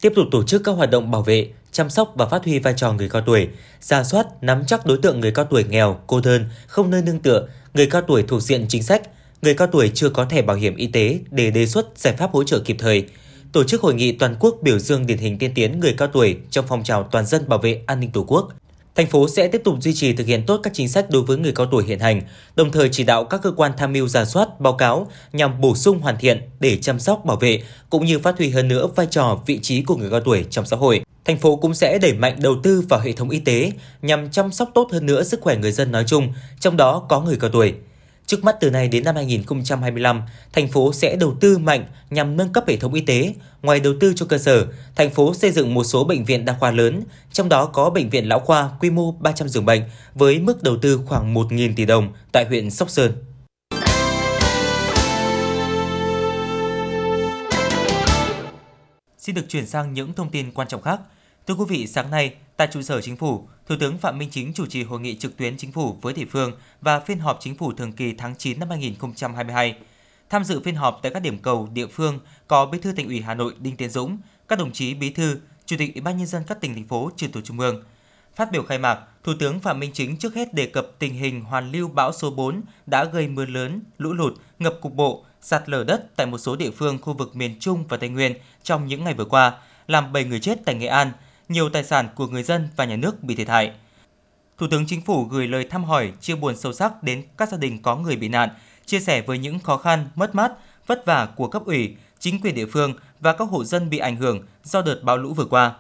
Tiếp 0.01 0.13
tục 0.17 0.25
tổ 0.33 0.43
chức 0.43 0.63
các 0.65 0.73
hoạt 0.73 0.91
động 0.91 1.11
bảo 1.11 1.23
vệ, 1.23 1.53
chăm 1.75 1.91
sóc 1.91 2.13
và 2.17 2.27
phát 2.27 2.45
huy 2.45 2.59
vai 2.59 2.75
trò 2.77 2.93
người 2.93 3.09
cao 3.09 3.23
tuổi, 3.27 3.49
ra 3.81 4.05
soát, 4.05 4.27
nắm 4.43 4.65
chắc 4.67 4.87
đối 4.87 4.99
tượng 4.99 5.21
người 5.21 5.33
cao 5.33 5.45
tuổi 5.45 5.65
nghèo, 5.65 6.01
cô 6.07 6.21
đơn, 6.21 6.45
không 6.67 6.91
nơi 6.91 7.03
nương 7.03 7.19
tựa, 7.19 7.49
người 7.75 7.87
cao 7.87 8.03
tuổi 8.03 8.23
thuộc 8.23 8.43
diện 8.43 8.67
chính 8.69 8.83
sách, 8.83 9.03
người 9.43 9.55
cao 9.55 9.69
tuổi 9.73 9.91
chưa 9.95 10.11
có 10.11 10.25
thẻ 10.25 10.43
bảo 10.43 10.57
hiểm 10.57 10.77
y 10.77 10.87
tế 10.87 11.19
để 11.31 11.51
đề 11.51 11.67
xuất 11.67 11.99
giải 11.99 12.15
pháp 12.17 12.33
hỗ 12.33 12.45
trợ 12.45 12.59
kịp 12.59 12.77
thời. 12.79 13.05
Tổ 13.53 13.65
chức 13.65 13.83
hội 13.83 13.95
nghị 13.95 14.13
toàn 14.13 14.37
quốc 14.41 14.57
biểu 14.63 14.79
dương 14.79 15.07
điển 15.07 15.19
hình 15.19 15.39
tiên 15.39 15.53
tiến 15.55 15.81
người 15.81 15.95
cao 15.99 16.09
tuổi 16.09 16.37
trong 16.51 16.65
phong 16.69 16.85
trào 16.85 17.03
toàn 17.03 17.27
dân 17.27 17.49
bảo 17.49 17.59
vệ 17.59 17.83
an 17.87 18.01
ninh 18.01 18.11
Tổ 18.11 18.25
quốc– 18.29 18.49
Thành 18.95 19.07
phố 19.07 19.29
sẽ 19.29 19.49
tiếp 19.49 19.61
tục 19.65 19.77
duy 19.81 19.95
trì 19.95 20.13
thực 20.13 20.27
hiện 20.27 20.47
tốt 20.47 20.61
các 20.63 20.75
chính 20.75 20.89
sách 20.89 21.11
đối 21.11 21.23
với 21.23 21.37
người 21.37 21.53
cao 21.53 21.67
tuổi 21.67 21.85
hiện 21.85 21.99
hành, 21.99 22.23
đồng 22.57 22.73
thời 22.73 22.89
chỉ 22.93 23.05
đạo 23.05 23.25
các 23.25 23.43
cơ 23.43 23.53
quan 23.57 23.73
tham 23.77 23.93
mưu 23.93 24.09
giả 24.09 24.25
soát, 24.25 24.61
báo 24.61 24.73
cáo 24.73 25.07
nhằm 25.33 25.61
bổ 25.61 25.75
sung 25.75 26.01
hoàn 26.01 26.17
thiện 26.19 26.41
để 26.61 26.77
chăm 26.77 27.01
sóc 27.01 27.25
bảo 27.25 27.37
vệ 27.37 27.63
cũng 27.91 28.05
như 28.05 28.19
phát 28.19 28.39
huy 28.39 28.51
hơn 28.51 28.69
nữa 28.69 28.87
vai 28.97 29.07
trò, 29.11 29.39
vị 29.47 29.59
trí 29.63 29.83
của 29.83 29.97
người 29.97 30.11
cao 30.11 30.21
tuổi 30.21 30.45
trong 30.51 30.67
xã 30.67 30.77
hội. 30.77 31.05
Thành 31.25 31.39
phố 31.39 31.57
cũng 31.57 31.75
sẽ 31.75 31.99
đẩy 31.99 32.13
mạnh 32.13 32.37
đầu 32.41 32.57
tư 32.63 32.85
vào 32.89 33.01
hệ 33.01 33.13
thống 33.13 33.31
y 33.31 33.39
tế 33.39 33.73
nhằm 34.03 34.31
chăm 34.31 34.53
sóc 34.53 34.71
tốt 34.75 34.89
hơn 34.93 35.07
nữa 35.07 35.23
sức 35.23 35.41
khỏe 35.41 35.57
người 35.57 35.73
dân 35.73 35.93
nói 35.93 36.05
chung, 36.07 36.33
trong 36.61 36.77
đó 36.77 37.07
có 37.09 37.21
người 37.21 37.37
cao 37.41 37.51
tuổi. 37.51 37.75
Trước 38.27 38.45
mắt 38.45 38.57
từ 38.61 38.71
nay 38.71 38.89
đến 38.89 39.05
năm 39.05 39.17
2025, 39.17 40.23
thành 40.53 40.69
phố 40.69 40.93
sẽ 40.93 41.17
đầu 41.17 41.37
tư 41.41 41.59
mạnh 41.59 41.87
nhằm 42.11 42.37
nâng 42.37 42.53
cấp 42.53 42.65
hệ 42.69 42.77
thống 42.77 42.95
y 42.95 43.01
tế. 43.01 43.35
Ngoài 43.63 43.81
đầu 43.81 43.93
tư 44.01 44.13
cho 44.17 44.27
cơ 44.27 44.39
sở, 44.39 44.67
thành 44.97 45.11
phố 45.11 45.35
xây 45.35 45.51
dựng 45.51 45.75
một 45.75 45.85
số 45.85 46.05
bệnh 46.05 46.25
viện 46.25 46.45
đa 46.45 46.57
khoa 46.61 46.71
lớn, 46.71 47.03
trong 47.33 47.49
đó 47.49 47.67
có 47.67 47.91
bệnh 47.91 48.11
viện 48.11 48.29
lão 48.29 48.41
khoa 48.41 48.71
quy 48.81 48.91
mô 48.91 49.13
300 49.13 49.49
giường 49.49 49.67
bệnh 49.67 49.83
với 50.15 50.39
mức 50.39 50.63
đầu 50.63 50.77
tư 50.83 51.01
khoảng 51.07 51.35
1.000 51.35 51.73
tỷ 51.77 51.85
đồng 51.85 52.13
tại 52.33 52.45
huyện 52.45 52.71
Sóc 52.71 52.91
Sơn. 52.91 53.13
Xin 59.19 59.35
được 59.35 59.49
chuyển 59.49 59.67
sang 59.67 59.95
những 59.95 60.13
thông 60.13 60.31
tin 60.31 60.51
quan 60.51 60.69
trọng 60.69 60.83
khác. 60.83 61.01
Thưa 61.47 61.55
quý 61.55 61.65
vị, 61.69 61.87
sáng 61.87 62.11
nay, 62.11 62.35
tại 62.57 62.69
trụ 62.73 62.83
sở 62.83 63.01
chính 63.01 63.17
phủ, 63.17 63.49
Thủ 63.67 63.75
tướng 63.81 63.99
Phạm 63.99 64.19
Minh 64.19 64.29
Chính 64.33 64.53
chủ 64.53 64.67
trì 64.67 64.83
hội 64.83 65.01
nghị 65.01 65.15
trực 65.15 65.37
tuyến 65.37 65.57
chính 65.57 65.73
phủ 65.73 65.97
với 66.03 66.15
địa 66.15 66.25
phương 66.31 66.53
và 66.81 67.01
phiên 67.01 67.19
họp 67.19 67.39
chính 67.41 67.57
phủ 67.57 67.73
thường 67.73 67.93
kỳ 67.93 68.13
tháng 68.13 68.37
9 68.37 68.61
năm 68.61 68.71
2022. 68.71 69.77
Tham 70.31 70.45
dự 70.45 70.61
phiên 70.61 70.75
họp 70.75 70.99
tại 71.03 71.13
các 71.13 71.21
điểm 71.21 71.39
cầu 71.39 71.69
địa 71.73 71.87
phương 71.87 72.19
có 72.47 72.67
Bí 72.67 72.79
thư 72.79 72.93
Thành 72.93 73.07
ủy 73.07 73.21
Hà 73.21 73.35
Nội 73.35 73.55
Đinh 73.59 73.77
Tiến 73.77 73.91
Dũng, 73.91 74.19
các 74.49 74.59
đồng 74.59 74.73
chí 74.73 74.95
bí 74.95 75.11
thư, 75.11 75.39
chủ 75.67 75.77
tịch 75.79 75.95
Ủy 75.95 76.01
ban 76.01 76.17
nhân 76.19 76.27
dân 76.27 76.43
các 76.47 76.61
tỉnh 76.61 76.75
thành 76.75 76.85
phố 76.85 77.11
trực 77.17 77.33
thuộc 77.33 77.45
trung 77.45 77.61
ương. 77.61 77.85
Phát 78.35 78.53
biểu 78.53 78.63
khai 78.63 78.79
mạc, 78.79 78.99
Thủ 79.25 79.33
tướng 79.39 79.61
Phạm 79.61 79.81
Minh 79.81 79.91
Chính 79.95 80.17
trước 80.17 80.35
hết 80.35 80.55
đề 80.55 80.67
cập 80.67 80.87
tình 80.99 81.15
hình 81.15 81.41
hoàn 81.41 81.73
lưu 81.73 81.89
bão 81.89 82.13
số 82.13 82.31
4 82.31 82.63
đã 82.87 83.05
gây 83.05 83.29
mưa 83.29 83.47
lớn, 83.47 83.81
lũ 83.99 84.13
lụt, 84.13 84.35
ngập 84.59 84.79
cục 84.81 84.95
bộ, 84.95 85.25
sạt 85.41 85.69
lở 85.69 85.85
đất 85.85 86.17
tại 86.17 86.27
một 86.27 86.39
số 86.39 86.57
địa 86.57 86.71
phương 86.71 86.99
khu 87.03 87.13
vực 87.13 87.37
miền 87.37 87.57
Trung 87.61 87.87
và 87.89 87.97
Tây 87.97 88.09
Nguyên 88.09 88.35
trong 88.63 88.87
những 88.87 89.05
ngày 89.05 89.15
vừa 89.15 89.25
qua, 89.25 89.59
làm 89.87 90.13
7 90.13 90.25
người 90.25 90.41
chết 90.41 90.59
tại 90.65 90.75
Nghệ 90.75 90.87
An, 90.87 91.13
nhiều 91.49 91.69
tài 91.69 91.85
sản 91.85 92.09
của 92.15 92.27
người 92.27 92.43
dân 92.43 92.69
và 92.77 92.85
nhà 92.85 92.97
nước 92.97 93.23
bị 93.23 93.35
thiệt 93.35 93.49
hại. 93.49 93.73
Thủ 94.59 94.67
tướng 94.71 94.87
Chính 94.87 95.01
phủ 95.01 95.25
gửi 95.25 95.49
lời 95.49 95.65
thăm 95.71 95.85
hỏi, 95.85 96.13
chia 96.21 96.35
buồn 96.35 96.57
sâu 96.57 96.73
sắc 96.73 97.03
đến 97.03 97.23
các 97.37 97.49
gia 97.49 97.59
đình 97.59 97.83
có 97.83 97.97
người 97.97 98.17
bị 98.17 98.29
nạn, 98.29 98.49
chia 98.87 99.01
sẻ 99.01 99.23
với 99.23 99.39
những 99.39 99.59
khó 99.59 99.77
khăn, 99.77 100.09
mất 100.15 100.35
mát, 100.35 100.53
vất 100.87 101.07
vả 101.07 101.29
của 101.37 101.49
cấp 101.49 101.63
ủy, 101.67 101.97
chính 102.19 102.41
quyền 102.41 102.55
địa 102.55 102.67
phương 102.67 102.95
và 103.21 103.33
các 103.33 103.49
hộ 103.49 103.65
dân 103.65 103.91
bị 103.91 103.99
ảnh 103.99 104.17
hưởng 104.17 104.41
do 104.65 104.83
đợt 104.83 105.01
bão 105.03 105.17
lũ 105.17 105.35
vừa 105.35 105.45
qua. 105.45 105.75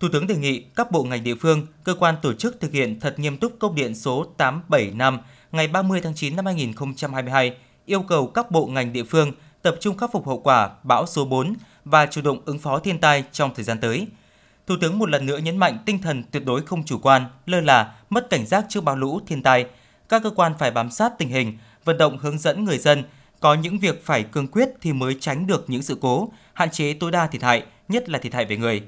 Thủ 0.00 0.08
tướng 0.12 0.26
đề 0.26 0.36
nghị 0.36 0.60
các 0.60 0.90
bộ 0.90 1.04
ngành 1.04 1.24
địa 1.24 1.34
phương, 1.34 1.66
cơ 1.84 1.94
quan 1.94 2.14
tổ 2.22 2.32
chức 2.32 2.60
thực 2.60 2.72
hiện 2.72 3.00
thật 3.00 3.18
nghiêm 3.18 3.36
túc 3.36 3.52
công 3.58 3.74
điện 3.74 3.94
số 3.94 4.24
875 4.36 5.18
ngày 5.52 5.68
30 5.68 6.00
tháng 6.00 6.14
9 6.14 6.36
năm 6.36 6.46
2022 6.46 7.56
yêu 7.86 8.02
cầu 8.02 8.26
các 8.26 8.50
bộ 8.50 8.66
ngành 8.66 8.92
địa 8.92 9.04
phương 9.04 9.32
tập 9.62 9.76
trung 9.80 9.96
khắc 9.96 10.12
phục 10.12 10.26
hậu 10.26 10.40
quả 10.40 10.70
bão 10.82 11.06
số 11.06 11.24
4 11.24 11.54
và 11.84 12.06
chủ 12.06 12.20
động 12.20 12.40
ứng 12.44 12.58
phó 12.58 12.78
thiên 12.78 12.98
tai 12.98 13.24
trong 13.32 13.54
thời 13.54 13.64
gian 13.64 13.80
tới– 13.80 14.06
Thủ 14.66 14.76
tướng 14.80 14.98
một 14.98 15.10
lần 15.10 15.26
nữa 15.26 15.38
nhấn 15.38 15.56
mạnh 15.56 15.78
tinh 15.86 15.98
thần 15.98 16.22
tuyệt 16.30 16.44
đối 16.44 16.62
không 16.62 16.84
chủ 16.84 16.98
quan, 16.98 17.24
lơ 17.46 17.60
là, 17.60 17.94
mất 18.10 18.30
cảnh 18.30 18.46
giác 18.46 18.66
trước 18.68 18.84
bão 18.84 18.96
lũ, 18.96 19.20
thiên 19.26 19.42
tai. 19.42 19.66
Các 20.08 20.22
cơ 20.22 20.30
quan 20.30 20.52
phải 20.58 20.70
bám 20.70 20.90
sát 20.90 21.12
tình 21.18 21.28
hình, 21.28 21.58
vận 21.84 21.98
động 21.98 22.18
hướng 22.18 22.38
dẫn 22.38 22.64
người 22.64 22.78
dân, 22.78 23.04
có 23.40 23.54
những 23.54 23.78
việc 23.78 24.04
phải 24.04 24.22
cương 24.22 24.48
quyết 24.48 24.68
thì 24.80 24.92
mới 24.92 25.16
tránh 25.20 25.46
được 25.46 25.64
những 25.70 25.82
sự 25.82 25.98
cố, 26.00 26.32
hạn 26.52 26.70
chế 26.70 26.94
tối 26.94 27.10
đa 27.10 27.26
thiệt 27.26 27.42
hại, 27.42 27.62
nhất 27.88 28.08
là 28.08 28.18
thiệt 28.18 28.34
hại 28.34 28.44
về 28.44 28.56
người. 28.56 28.82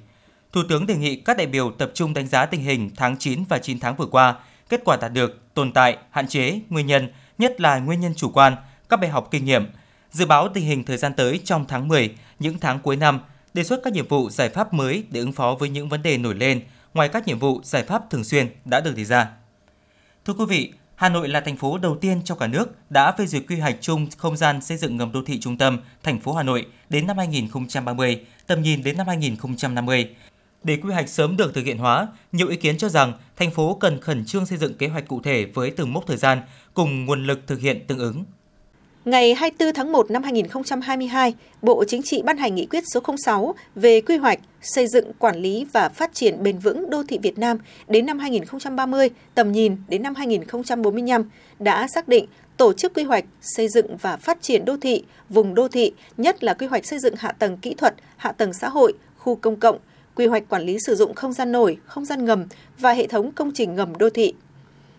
Thủ 0.52 0.62
tướng 0.68 0.86
đề 0.86 0.94
nghị 0.94 1.16
các 1.16 1.36
đại 1.36 1.46
biểu 1.46 1.70
tập 1.70 1.90
trung 1.94 2.14
đánh 2.14 2.26
giá 2.26 2.46
tình 2.46 2.62
hình 2.62 2.90
tháng 2.96 3.16
9 3.18 3.44
và 3.48 3.58
9 3.58 3.80
tháng 3.80 3.96
vừa 3.96 4.06
qua, 4.06 4.34
kết 4.68 4.80
quả 4.84 4.96
đạt 4.96 5.12
được, 5.12 5.54
tồn 5.54 5.72
tại, 5.72 5.96
hạn 6.10 6.28
chế, 6.28 6.60
nguyên 6.68 6.86
nhân, 6.86 7.08
nhất 7.38 7.60
là 7.60 7.78
nguyên 7.78 8.00
nhân 8.00 8.14
chủ 8.16 8.30
quan, 8.30 8.56
các 8.88 9.00
bài 9.00 9.10
học 9.10 9.28
kinh 9.30 9.44
nghiệm, 9.44 9.66
dự 10.10 10.26
báo 10.26 10.48
tình 10.48 10.64
hình 10.64 10.84
thời 10.84 10.96
gian 10.96 11.12
tới 11.14 11.40
trong 11.44 11.64
tháng 11.68 11.88
10, 11.88 12.14
những 12.38 12.58
tháng 12.58 12.78
cuối 12.78 12.96
năm, 12.96 13.20
đề 13.58 13.64
xuất 13.64 13.80
các 13.84 13.92
nhiệm 13.92 14.08
vụ 14.08 14.30
giải 14.30 14.48
pháp 14.48 14.74
mới 14.74 15.04
để 15.10 15.20
ứng 15.20 15.32
phó 15.32 15.56
với 15.60 15.68
những 15.68 15.88
vấn 15.88 16.02
đề 16.02 16.18
nổi 16.18 16.34
lên 16.34 16.62
ngoài 16.94 17.08
các 17.08 17.26
nhiệm 17.26 17.38
vụ 17.38 17.60
giải 17.64 17.82
pháp 17.82 18.10
thường 18.10 18.24
xuyên 18.24 18.46
đã 18.64 18.80
được 18.80 18.96
đề 18.96 19.04
ra. 19.04 19.30
Thưa 20.24 20.32
quý 20.32 20.44
vị, 20.48 20.72
Hà 20.94 21.08
Nội 21.08 21.28
là 21.28 21.40
thành 21.40 21.56
phố 21.56 21.78
đầu 21.78 21.96
tiên 21.96 22.20
trong 22.24 22.38
cả 22.38 22.46
nước 22.46 22.90
đã 22.90 23.12
phê 23.12 23.26
duyệt 23.26 23.42
quy 23.48 23.58
hoạch 23.58 23.76
chung 23.80 24.06
không 24.16 24.36
gian 24.36 24.60
xây 24.60 24.76
dựng 24.76 24.96
ngầm 24.96 25.12
đô 25.12 25.22
thị 25.24 25.40
trung 25.40 25.58
tâm 25.58 25.80
thành 26.02 26.20
phố 26.20 26.32
Hà 26.32 26.42
Nội 26.42 26.66
đến 26.88 27.06
năm 27.06 27.18
2030, 27.18 28.20
tầm 28.46 28.62
nhìn 28.62 28.82
đến 28.82 28.96
năm 28.96 29.06
2050. 29.06 30.10
Để 30.62 30.76
quy 30.76 30.92
hoạch 30.92 31.08
sớm 31.08 31.36
được 31.36 31.54
thực 31.54 31.64
hiện 31.64 31.78
hóa, 31.78 32.08
nhiều 32.32 32.48
ý 32.48 32.56
kiến 32.56 32.78
cho 32.78 32.88
rằng 32.88 33.12
thành 33.36 33.50
phố 33.50 33.74
cần 33.74 34.00
khẩn 34.00 34.24
trương 34.24 34.46
xây 34.46 34.58
dựng 34.58 34.74
kế 34.74 34.88
hoạch 34.88 35.08
cụ 35.08 35.20
thể 35.22 35.44
với 35.44 35.70
từng 35.70 35.92
mốc 35.92 36.06
thời 36.06 36.16
gian 36.16 36.42
cùng 36.74 37.04
nguồn 37.04 37.24
lực 37.26 37.40
thực 37.46 37.60
hiện 37.60 37.86
tương 37.86 37.98
ứng. 37.98 38.24
Ngày 39.08 39.34
24 39.34 39.74
tháng 39.74 39.92
1 39.92 40.10
năm 40.10 40.22
2022, 40.22 41.34
Bộ 41.62 41.84
Chính 41.84 42.02
trị 42.02 42.22
ban 42.22 42.36
hành 42.36 42.54
nghị 42.54 42.66
quyết 42.66 42.84
số 42.92 43.00
06 43.24 43.54
về 43.74 44.00
quy 44.00 44.16
hoạch, 44.16 44.38
xây 44.62 44.86
dựng, 44.86 45.12
quản 45.18 45.36
lý 45.36 45.66
và 45.72 45.88
phát 45.88 46.14
triển 46.14 46.42
bền 46.42 46.58
vững 46.58 46.90
đô 46.90 47.02
thị 47.08 47.18
Việt 47.22 47.38
Nam 47.38 47.58
đến 47.88 48.06
năm 48.06 48.18
2030, 48.18 49.10
tầm 49.34 49.52
nhìn 49.52 49.76
đến 49.88 50.02
năm 50.02 50.14
2045 50.14 51.30
đã 51.58 51.88
xác 51.88 52.08
định 52.08 52.26
tổ 52.56 52.72
chức 52.72 52.94
quy 52.94 53.02
hoạch, 53.02 53.24
xây 53.40 53.68
dựng 53.68 53.96
và 53.96 54.16
phát 54.16 54.42
triển 54.42 54.64
đô 54.64 54.76
thị, 54.76 55.04
vùng 55.28 55.54
đô 55.54 55.68
thị, 55.68 55.92
nhất 56.16 56.44
là 56.44 56.54
quy 56.54 56.66
hoạch 56.66 56.86
xây 56.86 56.98
dựng 56.98 57.14
hạ 57.18 57.32
tầng 57.32 57.56
kỹ 57.56 57.74
thuật, 57.74 57.94
hạ 58.16 58.32
tầng 58.32 58.52
xã 58.52 58.68
hội, 58.68 58.92
khu 59.18 59.34
công 59.34 59.56
cộng, 59.56 59.78
quy 60.14 60.26
hoạch 60.26 60.48
quản 60.48 60.62
lý 60.62 60.78
sử 60.86 60.94
dụng 60.94 61.14
không 61.14 61.32
gian 61.32 61.52
nổi, 61.52 61.76
không 61.86 62.04
gian 62.04 62.24
ngầm 62.24 62.46
và 62.78 62.92
hệ 62.92 63.06
thống 63.06 63.32
công 63.32 63.52
trình 63.54 63.74
ngầm 63.74 63.98
đô 63.98 64.10
thị. 64.10 64.34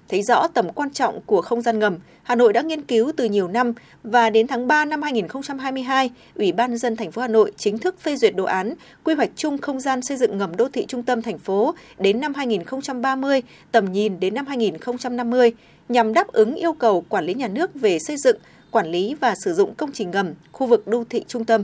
Thấy 0.09 0.23
rõ 0.23 0.47
tầm 0.47 0.71
quan 0.71 0.89
trọng 0.89 1.21
của 1.25 1.41
không 1.41 1.61
gian 1.61 1.79
ngầm, 1.79 1.97
Hà 2.23 2.35
Nội 2.35 2.53
đã 2.53 2.61
nghiên 2.61 2.81
cứu 2.81 3.11
từ 3.17 3.25
nhiều 3.25 3.47
năm 3.47 3.73
và 4.03 4.29
đến 4.29 4.47
tháng 4.47 4.67
3 4.67 4.85
năm 4.85 5.01
2022, 5.01 6.09
Ủy 6.35 6.51
ban 6.51 6.77
dân 6.77 6.95
thành 6.95 7.11
phố 7.11 7.21
Hà 7.21 7.27
Nội 7.27 7.51
chính 7.57 7.77
thức 7.77 7.99
phê 7.99 8.15
duyệt 8.15 8.35
đồ 8.35 8.43
án 8.43 8.73
quy 9.03 9.13
hoạch 9.13 9.29
chung 9.35 9.57
không 9.57 9.79
gian 9.79 10.01
xây 10.01 10.17
dựng 10.17 10.37
ngầm 10.37 10.57
đô 10.57 10.69
thị 10.69 10.85
trung 10.85 11.03
tâm 11.03 11.21
thành 11.21 11.37
phố 11.37 11.75
đến 11.99 12.19
năm 12.19 12.33
2030, 12.33 13.41
tầm 13.71 13.91
nhìn 13.91 14.19
đến 14.19 14.33
năm 14.33 14.45
2050 14.47 15.51
nhằm 15.89 16.13
đáp 16.13 16.27
ứng 16.27 16.55
yêu 16.55 16.73
cầu 16.73 17.01
quản 17.09 17.25
lý 17.25 17.33
nhà 17.33 17.47
nước 17.47 17.75
về 17.75 17.99
xây 17.99 18.17
dựng, 18.17 18.37
quản 18.71 18.87
lý 18.87 19.15
và 19.19 19.33
sử 19.43 19.53
dụng 19.53 19.75
công 19.75 19.91
trình 19.91 20.11
ngầm, 20.11 20.33
khu 20.51 20.67
vực 20.67 20.87
đô 20.87 21.03
thị 21.09 21.25
trung 21.27 21.45
tâm 21.45 21.63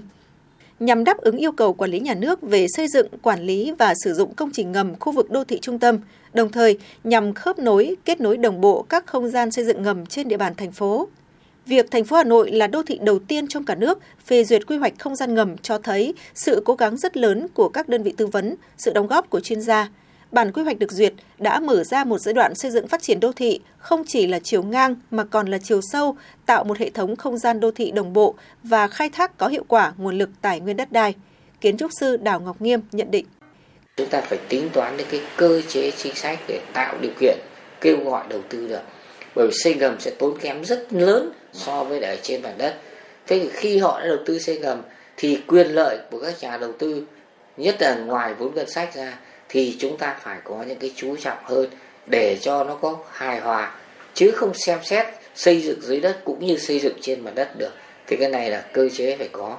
nhằm 0.86 1.04
đáp 1.04 1.18
ứng 1.18 1.38
yêu 1.38 1.52
cầu 1.52 1.74
quản 1.74 1.92
lý 1.92 2.00
nhà 2.00 2.14
nước 2.14 2.42
về 2.42 2.68
xây 2.68 2.88
dựng, 2.88 3.08
quản 3.22 3.42
lý 3.42 3.72
và 3.78 3.94
sử 4.04 4.14
dụng 4.14 4.34
công 4.34 4.52
trình 4.54 4.72
ngầm 4.72 5.00
khu 5.00 5.12
vực 5.12 5.32
đô 5.32 5.44
thị 5.44 5.60
trung 5.62 5.80
tâm, 5.80 6.00
đồng 6.34 6.52
thời 6.52 6.78
nhằm 7.04 7.34
khớp 7.34 7.60
nối, 7.60 7.96
kết 8.06 8.22
nối 8.22 8.38
đồng 8.38 8.62
bộ 8.62 8.86
các 8.90 9.08
không 9.08 9.30
gian 9.30 9.52
xây 9.52 9.66
dựng 9.66 9.84
ngầm 9.84 10.06
trên 10.06 10.28
địa 10.28 10.38
bàn 10.38 10.56
thành 10.56 10.72
phố. 10.72 11.08
Việc 11.66 11.92
thành 11.92 12.04
phố 12.04 12.16
Hà 12.16 12.24
Nội 12.24 12.52
là 12.52 12.68
đô 12.68 12.84
thị 12.84 13.00
đầu 13.02 13.20
tiên 13.20 13.48
trong 13.48 13.66
cả 13.66 13.76
nước 13.76 14.00
phê 14.26 14.44
duyệt 14.44 14.68
quy 14.68 14.78
hoạch 14.78 14.94
không 15.00 15.16
gian 15.16 15.34
ngầm 15.34 15.58
cho 15.58 15.78
thấy 15.78 16.14
sự 16.34 16.62
cố 16.66 16.76
gắng 16.76 16.98
rất 16.98 17.18
lớn 17.18 17.48
của 17.54 17.70
các 17.70 17.90
đơn 17.90 18.04
vị 18.04 18.14
tư 18.18 18.28
vấn, 18.28 18.56
sự 18.78 18.94
đóng 18.94 19.08
góp 19.08 19.30
của 19.30 19.40
chuyên 19.40 19.62
gia, 19.62 19.90
bản 20.36 20.52
quy 20.52 20.64
hoạch 20.64 20.80
được 20.80 20.92
duyệt 20.92 21.14
đã 21.38 21.60
mở 21.60 21.84
ra 21.84 22.04
một 22.04 22.18
giai 22.18 22.34
đoạn 22.34 22.56
xây 22.56 22.72
dựng 22.72 22.88
phát 22.88 23.02
triển 23.02 23.20
đô 23.20 23.32
thị 23.32 23.60
không 23.78 24.04
chỉ 24.08 24.28
là 24.28 24.40
chiều 24.44 24.64
ngang 24.64 24.96
mà 25.12 25.24
còn 25.24 25.48
là 25.48 25.58
chiều 25.64 25.80
sâu, 25.92 26.18
tạo 26.46 26.64
một 26.64 26.78
hệ 26.78 26.90
thống 26.90 27.16
không 27.16 27.38
gian 27.38 27.60
đô 27.60 27.72
thị 27.72 27.92
đồng 27.92 28.14
bộ 28.14 28.36
và 28.64 28.88
khai 28.88 29.10
thác 29.10 29.38
có 29.38 29.48
hiệu 29.48 29.64
quả 29.68 29.94
nguồn 29.98 30.18
lực 30.18 30.30
tài 30.42 30.60
nguyên 30.60 30.78
đất 30.78 30.92
đai. 30.92 31.14
Kiến 31.62 31.78
trúc 31.78 31.92
sư 32.00 32.18
Đào 32.18 32.40
Ngọc 32.40 32.62
Nghiêm 32.62 32.80
nhận 32.92 33.12
định. 33.12 33.26
Chúng 33.98 34.08
ta 34.08 34.22
phải 34.22 34.40
tính 34.50 34.70
toán 34.74 34.98
đến 34.98 35.08
cái 35.12 35.22
cơ 35.38 35.62
chế 35.68 35.92
chính 35.92 36.16
sách 36.16 36.40
để 36.48 36.62
tạo 36.74 36.96
điều 37.02 37.12
kiện 37.20 37.38
kêu 37.82 37.98
gọi 38.04 38.24
đầu 38.30 38.42
tư 38.50 38.68
được. 38.68 38.82
Bởi 39.36 39.48
vì 39.48 39.54
xây 39.64 39.76
ngầm 39.76 40.00
sẽ 40.00 40.12
tốn 40.20 40.38
kém 40.40 40.66
rất 40.66 40.94
lớn 40.94 41.32
so 41.54 41.84
với 41.84 42.02
ở 42.02 42.16
trên 42.22 42.42
mặt 42.42 42.54
đất. 42.58 42.76
Thế 43.28 43.40
thì 43.40 43.50
khi 43.54 43.78
họ 43.78 44.00
đã 44.00 44.08
đầu 44.08 44.18
tư 44.26 44.40
xây 44.40 44.60
ngầm 44.60 44.82
thì 45.18 45.40
quyền 45.48 45.68
lợi 45.68 45.98
của 46.12 46.20
các 46.20 46.34
nhà 46.42 46.58
đầu 46.58 46.72
tư 46.72 47.04
nhất 47.58 47.76
là 47.80 47.96
ngoài 47.96 48.34
vốn 48.34 48.56
ngân 48.56 48.70
sách 48.70 48.96
ra 48.96 49.20
thì 49.56 49.76
chúng 49.80 49.98
ta 49.98 50.18
phải 50.24 50.40
có 50.44 50.64
những 50.68 50.80
cái 50.80 50.92
chú 50.96 51.16
trọng 51.16 51.38
hơn 51.44 51.70
để 52.08 52.38
cho 52.42 52.64
nó 52.64 52.76
có 52.76 52.98
hài 53.12 53.40
hòa 53.40 53.76
chứ 54.14 54.32
không 54.32 54.54
xem 54.54 54.80
xét 54.84 55.06
xây 55.36 55.62
dựng 55.62 55.82
dưới 55.82 56.00
đất 56.00 56.22
cũng 56.26 56.46
như 56.46 56.58
xây 56.58 56.80
dựng 56.80 56.98
trên 57.02 57.22
mặt 57.22 57.32
đất 57.36 57.58
được 57.58 57.72
thì 58.08 58.18
cái 58.18 58.30
này 58.30 58.50
là 58.50 58.66
cơ 58.74 58.90
chế 58.90 59.18
phải 59.18 59.30
có 59.32 59.58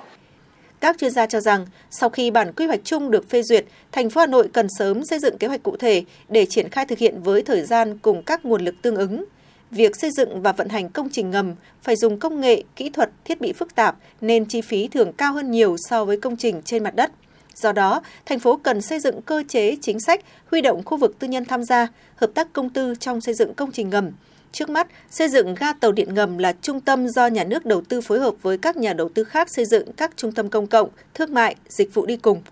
các 0.80 0.98
chuyên 0.98 1.10
gia 1.10 1.26
cho 1.26 1.40
rằng, 1.40 1.66
sau 1.90 2.08
khi 2.08 2.30
bản 2.30 2.52
quy 2.52 2.66
hoạch 2.66 2.80
chung 2.84 3.10
được 3.10 3.30
phê 3.30 3.42
duyệt, 3.42 3.64
thành 3.92 4.10
phố 4.10 4.20
Hà 4.20 4.26
Nội 4.26 4.48
cần 4.52 4.66
sớm 4.78 5.04
xây 5.04 5.18
dựng 5.18 5.38
kế 5.38 5.46
hoạch 5.46 5.62
cụ 5.62 5.76
thể 5.76 6.04
để 6.28 6.46
triển 6.46 6.68
khai 6.68 6.86
thực 6.86 6.98
hiện 6.98 7.22
với 7.22 7.42
thời 7.42 7.62
gian 7.62 7.98
cùng 7.98 8.22
các 8.22 8.44
nguồn 8.44 8.64
lực 8.64 8.74
tương 8.82 8.96
ứng. 8.96 9.24
Việc 9.70 9.96
xây 9.96 10.10
dựng 10.10 10.42
và 10.42 10.52
vận 10.52 10.68
hành 10.68 10.88
công 10.88 11.08
trình 11.12 11.30
ngầm 11.30 11.54
phải 11.82 11.96
dùng 11.96 12.18
công 12.18 12.40
nghệ, 12.40 12.62
kỹ 12.76 12.90
thuật, 12.90 13.10
thiết 13.24 13.40
bị 13.40 13.52
phức 13.52 13.74
tạp 13.74 13.96
nên 14.20 14.44
chi 14.44 14.60
phí 14.60 14.88
thường 14.88 15.12
cao 15.12 15.32
hơn 15.32 15.50
nhiều 15.50 15.76
so 15.88 16.04
với 16.04 16.16
công 16.16 16.36
trình 16.36 16.62
trên 16.64 16.84
mặt 16.84 16.96
đất. 16.96 17.10
Do 17.56 17.72
đó, 17.72 18.02
thành 18.26 18.38
phố 18.38 18.56
cần 18.56 18.80
xây 18.80 19.00
dựng 19.00 19.22
cơ 19.22 19.42
chế 19.48 19.76
chính 19.82 20.00
sách 20.00 20.20
huy 20.50 20.60
động 20.60 20.82
khu 20.84 20.96
vực 20.96 21.18
tư 21.18 21.28
nhân 21.28 21.44
tham 21.44 21.64
gia, 21.64 21.86
hợp 22.16 22.30
tác 22.34 22.52
công 22.52 22.70
tư 22.70 22.94
trong 23.00 23.20
xây 23.20 23.34
dựng 23.34 23.54
công 23.54 23.72
trình 23.72 23.90
ngầm. 23.90 24.10
Trước 24.52 24.70
mắt, 24.70 24.86
xây 25.10 25.28
dựng 25.28 25.54
ga 25.54 25.72
tàu 25.72 25.92
điện 25.92 26.14
ngầm 26.14 26.38
là 26.38 26.52
trung 26.62 26.80
tâm 26.80 27.08
do 27.08 27.26
nhà 27.26 27.44
nước 27.44 27.66
đầu 27.66 27.82
tư 27.88 28.00
phối 28.00 28.18
hợp 28.20 28.34
với 28.42 28.58
các 28.58 28.76
nhà 28.76 28.92
đầu 28.92 29.08
tư 29.08 29.24
khác 29.24 29.50
xây 29.50 29.64
dựng 29.64 29.92
các 29.92 30.10
trung 30.16 30.32
tâm 30.32 30.50
công 30.50 30.66
cộng, 30.66 30.88
thương 31.14 31.34
mại, 31.34 31.56
dịch 31.68 31.94
vụ 31.94 32.06
đi 32.06 32.16
cùng. 32.16 32.42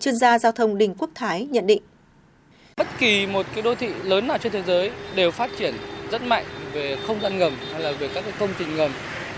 Chuyên 0.00 0.16
gia 0.16 0.38
giao 0.38 0.52
thông 0.52 0.78
Đình 0.78 0.94
Quốc 0.98 1.10
Thái 1.14 1.46
nhận 1.50 1.66
định. 1.66 1.82
Bất 2.76 2.86
kỳ 2.98 3.26
một 3.26 3.46
cái 3.54 3.62
đô 3.62 3.74
thị 3.74 3.88
lớn 4.04 4.26
nào 4.26 4.38
trên 4.38 4.52
thế 4.52 4.62
giới 4.66 4.90
đều 5.14 5.30
phát 5.30 5.50
triển 5.58 5.74
rất 6.10 6.22
mạnh 6.22 6.44
về 6.72 6.96
không 7.06 7.20
gian 7.22 7.38
ngầm 7.38 7.56
hay 7.72 7.82
là 7.82 7.92
về 7.92 8.08
các 8.14 8.24
cái 8.24 8.32
công 8.38 8.50
trình 8.58 8.76
ngầm 8.76 8.90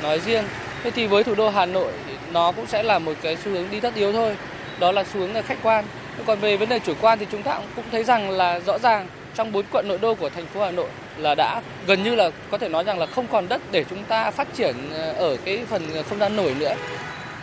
nói 0.02 0.20
riêng. 0.26 0.44
Thế 0.82 0.90
thì 0.90 1.06
với 1.06 1.24
thủ 1.24 1.34
đô 1.34 1.48
Hà 1.48 1.66
Nội 1.66 1.92
nó 2.32 2.52
cũng 2.52 2.66
sẽ 2.66 2.82
là 2.82 2.98
một 2.98 3.14
cái 3.22 3.36
xu 3.44 3.50
hướng 3.50 3.70
đi 3.70 3.80
tất 3.80 3.94
yếu 3.94 4.12
thôi 4.12 4.36
đó 4.78 4.92
là 4.92 5.04
xu 5.04 5.20
hướng 5.20 5.42
khách 5.46 5.58
quan. 5.62 5.84
Còn 6.26 6.38
về 6.38 6.56
vấn 6.56 6.68
đề 6.68 6.78
chủ 6.78 6.94
quan 7.00 7.18
thì 7.18 7.26
chúng 7.32 7.42
ta 7.42 7.60
cũng 7.76 7.84
thấy 7.92 8.04
rằng 8.04 8.30
là 8.30 8.60
rõ 8.60 8.78
ràng 8.78 9.08
trong 9.34 9.52
bốn 9.52 9.64
quận 9.72 9.88
nội 9.88 9.98
đô 9.98 10.14
của 10.14 10.28
thành 10.28 10.46
phố 10.46 10.64
Hà 10.64 10.70
Nội 10.70 10.88
là 11.18 11.34
đã 11.34 11.60
gần 11.86 12.02
như 12.02 12.14
là 12.14 12.30
có 12.50 12.58
thể 12.58 12.68
nói 12.68 12.84
rằng 12.84 12.98
là 12.98 13.06
không 13.06 13.26
còn 13.26 13.48
đất 13.48 13.60
để 13.70 13.84
chúng 13.90 14.04
ta 14.04 14.30
phát 14.30 14.48
triển 14.54 14.74
ờ, 14.92 15.12
ở 15.12 15.36
cái 15.44 15.60
phần 15.70 15.82
không 16.08 16.18
gian 16.18 16.36
nổi 16.36 16.54
nữa. 16.58 16.74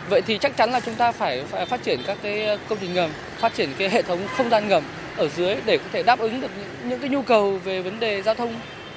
Vậy 0.08 0.22
thì 0.22 0.38
chắc 0.38 0.56
chắn 0.56 0.70
là 0.72 0.80
chúng 0.80 0.94
ta 0.94 1.12
phải, 1.12 1.42
phải 1.50 1.66
phát 1.66 1.82
triển 1.82 2.00
các 2.06 2.18
cái 2.22 2.46
ờ, 2.46 2.58
công 2.68 2.78
trình 2.80 2.94
ngầm, 2.94 3.10
phát 3.38 3.54
triển 3.54 3.68
cái 3.78 3.88
hệ 3.88 4.02
thống 4.02 4.18
không 4.36 4.50
gian 4.50 4.68
ngầm 4.68 4.82
ở 5.16 5.28
dưới 5.28 5.56
để 5.66 5.78
có 5.78 5.84
thể 5.92 6.02
đáp 6.02 6.18
ứng 6.18 6.40
được 6.40 6.50
những, 6.84 7.00
cái 7.00 7.08
nhu 7.08 7.22
cầu 7.22 7.58
về 7.64 7.82
vấn 7.82 8.00
đề 8.00 8.22
giao 8.22 8.34
thông 8.34 8.54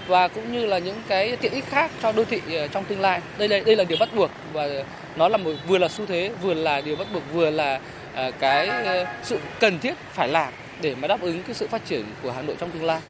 và 0.07 0.27
cũng 0.27 0.53
như 0.53 0.65
là 0.65 0.77
những 0.77 1.01
cái 1.07 1.35
tiện 1.35 1.53
ích 1.53 1.65
khác 1.69 1.91
cho 2.01 2.11
đô 2.11 2.23
thị 2.23 2.41
ờ, 2.55 2.67
trong 2.67 2.83
tương 2.83 3.01
lai. 3.01 3.21
Đây 3.37 3.47
là 3.47 3.59
đây 3.65 3.75
là 3.75 3.83
điều 3.83 3.97
bắt 3.99 4.09
buộc 4.15 4.31
và 4.53 4.67
nó 5.15 5.27
là 5.27 5.37
một 5.37 5.51
vừa 5.67 5.77
là 5.77 5.87
xu 5.87 6.05
thế, 6.05 6.31
vừa 6.41 6.53
là 6.53 6.81
điều 6.81 6.95
bắt 6.95 7.07
buộc, 7.13 7.23
vừa 7.33 7.49
là 7.49 7.79
Ờ, 8.15 8.31
cái 8.39 8.67
ờ, 8.67 9.05
sự 9.23 9.39
cần 9.59 9.79
thiết 9.79 9.93
phải 10.13 10.27
làm 10.27 10.53
để 10.81 10.95
mà 10.95 11.07
đáp 11.07 11.21
ứng 11.21 11.43
cái 11.43 11.55
sự 11.55 11.67
phát 11.67 11.85
triển 11.85 12.05
của 12.23 12.31
Hà 12.31 12.41
Nội 12.41 12.55
trong 12.59 12.71
tương 12.71 12.83
lai. 12.83 13.01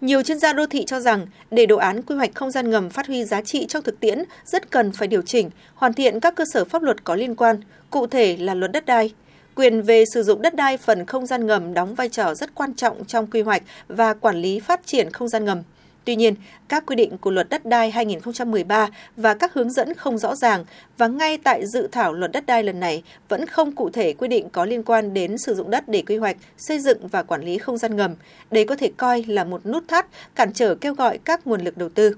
Nhiều 0.00 0.22
chuyên 0.22 0.38
gia 0.38 0.52
đô 0.52 0.66
thị 0.66 0.84
cho 0.86 1.00
rằng 1.00 1.26
để 1.50 1.66
đồ 1.66 1.76
án 1.76 2.02
quy 2.02 2.16
hoạch 2.16 2.34
không 2.34 2.50
gian 2.50 2.70
ngầm 2.70 2.90
phát 2.90 3.06
huy 3.06 3.24
giá 3.24 3.42
trị 3.42 3.66
trong 3.68 3.82
thực 3.82 4.00
tiễn 4.00 4.24
rất 4.44 4.70
cần 4.70 4.92
phải 4.92 5.08
điều 5.08 5.22
chỉnh, 5.22 5.50
hoàn 5.74 5.92
thiện 5.92 6.20
các 6.20 6.34
cơ 6.34 6.44
sở 6.52 6.64
pháp 6.64 6.82
luật 6.82 7.04
có 7.04 7.14
liên 7.14 7.34
quan, 7.34 7.60
cụ 7.90 8.06
thể 8.06 8.36
là 8.36 8.54
luật 8.54 8.72
đất 8.72 8.86
đai. 8.86 9.12
Quyền 9.54 9.82
về 9.82 10.04
sử 10.14 10.22
dụng 10.22 10.42
đất 10.42 10.54
đai 10.54 10.76
phần 10.76 11.06
không 11.06 11.26
gian 11.26 11.46
ngầm 11.46 11.74
đóng 11.74 11.94
vai 11.94 12.08
trò 12.08 12.34
rất 12.34 12.54
quan 12.54 12.74
trọng 12.74 13.04
trong 13.04 13.26
quy 13.26 13.42
hoạch 13.42 13.62
và 13.88 14.14
quản 14.14 14.36
lý 14.36 14.60
phát 14.60 14.80
triển 14.86 15.12
không 15.12 15.28
gian 15.28 15.44
ngầm. 15.44 15.62
Tuy 16.04 16.16
nhiên, 16.16 16.34
các 16.68 16.86
quy 16.86 16.96
định 16.96 17.18
của 17.18 17.30
luật 17.30 17.48
đất 17.50 17.66
đai 17.66 17.90
2013 17.90 18.88
và 19.16 19.34
các 19.34 19.54
hướng 19.54 19.70
dẫn 19.70 19.94
không 19.94 20.18
rõ 20.18 20.34
ràng 20.36 20.64
và 20.98 21.06
ngay 21.06 21.38
tại 21.38 21.66
dự 21.66 21.88
thảo 21.92 22.12
luật 22.12 22.32
đất 22.32 22.46
đai 22.46 22.62
lần 22.62 22.80
này 22.80 23.02
vẫn 23.28 23.46
không 23.46 23.72
cụ 23.72 23.90
thể 23.90 24.12
quy 24.12 24.28
định 24.28 24.48
có 24.48 24.64
liên 24.64 24.82
quan 24.82 25.14
đến 25.14 25.38
sử 25.38 25.54
dụng 25.54 25.70
đất 25.70 25.88
để 25.88 26.02
quy 26.06 26.16
hoạch, 26.16 26.36
xây 26.58 26.78
dựng 26.78 27.08
và 27.08 27.22
quản 27.22 27.42
lý 27.42 27.58
không 27.58 27.78
gian 27.78 27.96
ngầm. 27.96 28.14
Đây 28.50 28.64
có 28.64 28.76
thể 28.76 28.90
coi 28.96 29.24
là 29.28 29.44
một 29.44 29.66
nút 29.66 29.88
thắt 29.88 30.06
cản 30.34 30.52
trở 30.52 30.74
kêu 30.74 30.94
gọi 30.94 31.18
các 31.18 31.46
nguồn 31.46 31.60
lực 31.60 31.76
đầu 31.76 31.88
tư. 31.88 32.14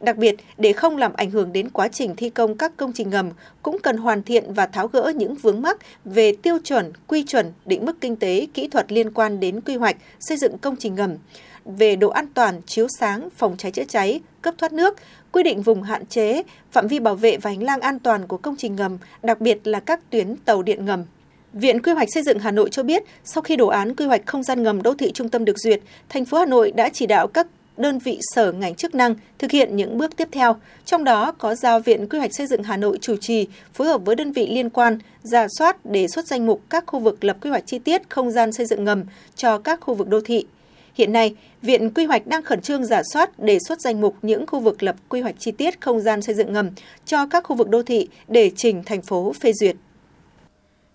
Đặc 0.00 0.16
biệt, 0.16 0.34
để 0.58 0.72
không 0.72 0.96
làm 0.96 1.12
ảnh 1.12 1.30
hưởng 1.30 1.52
đến 1.52 1.68
quá 1.70 1.88
trình 1.88 2.16
thi 2.16 2.30
công 2.30 2.56
các 2.56 2.76
công 2.76 2.92
trình 2.92 3.10
ngầm, 3.10 3.30
cũng 3.62 3.78
cần 3.78 3.96
hoàn 3.96 4.22
thiện 4.22 4.54
và 4.54 4.66
tháo 4.66 4.88
gỡ 4.88 5.12
những 5.16 5.34
vướng 5.34 5.62
mắc 5.62 5.78
về 6.04 6.32
tiêu 6.42 6.58
chuẩn, 6.64 6.92
quy 7.06 7.24
chuẩn, 7.24 7.52
định 7.66 7.84
mức 7.84 8.00
kinh 8.00 8.16
tế, 8.16 8.46
kỹ 8.54 8.68
thuật 8.68 8.92
liên 8.92 9.10
quan 9.10 9.40
đến 9.40 9.60
quy 9.60 9.76
hoạch, 9.76 9.96
xây 10.20 10.36
dựng 10.36 10.58
công 10.58 10.76
trình 10.76 10.94
ngầm 10.94 11.16
về 11.64 11.96
độ 11.96 12.08
an 12.08 12.26
toàn, 12.34 12.60
chiếu 12.66 12.86
sáng, 12.98 13.28
phòng 13.36 13.56
cháy 13.56 13.72
chữa 13.72 13.84
cháy, 13.88 14.20
cấp 14.42 14.54
thoát 14.58 14.72
nước, 14.72 14.96
quy 15.32 15.42
định 15.42 15.62
vùng 15.62 15.82
hạn 15.82 16.06
chế, 16.06 16.42
phạm 16.70 16.86
vi 16.86 17.00
bảo 17.00 17.14
vệ 17.14 17.36
và 17.36 17.50
hành 17.50 17.62
lang 17.62 17.80
an 17.80 17.98
toàn 17.98 18.26
của 18.26 18.36
công 18.36 18.56
trình 18.56 18.76
ngầm, 18.76 18.98
đặc 19.22 19.40
biệt 19.40 19.58
là 19.64 19.80
các 19.80 20.10
tuyến 20.10 20.36
tàu 20.36 20.62
điện 20.62 20.84
ngầm. 20.84 21.04
Viện 21.52 21.82
Quy 21.82 21.92
hoạch 21.92 22.08
xây 22.12 22.22
dựng 22.22 22.38
Hà 22.38 22.50
Nội 22.50 22.70
cho 22.70 22.82
biết, 22.82 23.02
sau 23.24 23.42
khi 23.42 23.56
đồ 23.56 23.66
án 23.66 23.94
quy 23.94 24.06
hoạch 24.06 24.26
không 24.26 24.42
gian 24.42 24.62
ngầm 24.62 24.82
đô 24.82 24.94
thị 24.94 25.12
trung 25.12 25.28
tâm 25.28 25.44
được 25.44 25.58
duyệt, 25.58 25.80
thành 26.08 26.24
phố 26.24 26.38
Hà 26.38 26.46
Nội 26.46 26.72
đã 26.72 26.88
chỉ 26.88 27.06
đạo 27.06 27.26
các 27.26 27.46
đơn 27.76 27.98
vị 27.98 28.18
sở 28.34 28.52
ngành 28.52 28.74
chức 28.74 28.94
năng 28.94 29.14
thực 29.38 29.50
hiện 29.50 29.76
những 29.76 29.98
bước 29.98 30.16
tiếp 30.16 30.28
theo, 30.32 30.56
trong 30.84 31.04
đó 31.04 31.32
có 31.32 31.54
giao 31.54 31.80
Viện 31.80 32.08
Quy 32.08 32.18
hoạch 32.18 32.34
xây 32.34 32.46
dựng 32.46 32.62
Hà 32.62 32.76
Nội 32.76 32.98
chủ 33.00 33.16
trì, 33.16 33.46
phối 33.74 33.86
hợp 33.86 34.00
với 34.04 34.16
đơn 34.16 34.32
vị 34.32 34.48
liên 34.50 34.70
quan, 34.70 34.98
giả 35.22 35.46
soát 35.58 35.86
đề 35.86 36.08
xuất 36.08 36.26
danh 36.26 36.46
mục 36.46 36.60
các 36.70 36.84
khu 36.86 36.98
vực 36.98 37.24
lập 37.24 37.36
quy 37.40 37.50
hoạch 37.50 37.66
chi 37.66 37.78
tiết 37.78 38.10
không 38.10 38.30
gian 38.30 38.52
xây 38.52 38.66
dựng 38.66 38.84
ngầm 38.84 39.04
cho 39.36 39.58
các 39.58 39.80
khu 39.80 39.94
vực 39.94 40.08
đô 40.08 40.20
thị. 40.20 40.46
Hiện 41.00 41.12
nay, 41.12 41.34
Viện 41.62 41.94
Quy 41.94 42.04
hoạch 42.04 42.26
đang 42.26 42.42
khẩn 42.42 42.60
trương 42.60 42.84
giả 42.84 43.02
soát 43.12 43.38
đề 43.38 43.58
xuất 43.68 43.80
danh 43.80 44.00
mục 44.00 44.16
những 44.22 44.46
khu 44.46 44.60
vực 44.60 44.82
lập 44.82 44.96
quy 45.08 45.20
hoạch 45.20 45.34
chi 45.38 45.50
tiết 45.50 45.80
không 45.80 46.00
gian 46.00 46.22
xây 46.22 46.34
dựng 46.34 46.52
ngầm 46.52 46.70
cho 47.04 47.26
các 47.26 47.44
khu 47.44 47.56
vực 47.56 47.68
đô 47.68 47.82
thị 47.82 48.08
để 48.28 48.50
trình 48.56 48.82
thành 48.86 49.02
phố 49.02 49.32
phê 49.40 49.52
duyệt. 49.52 49.76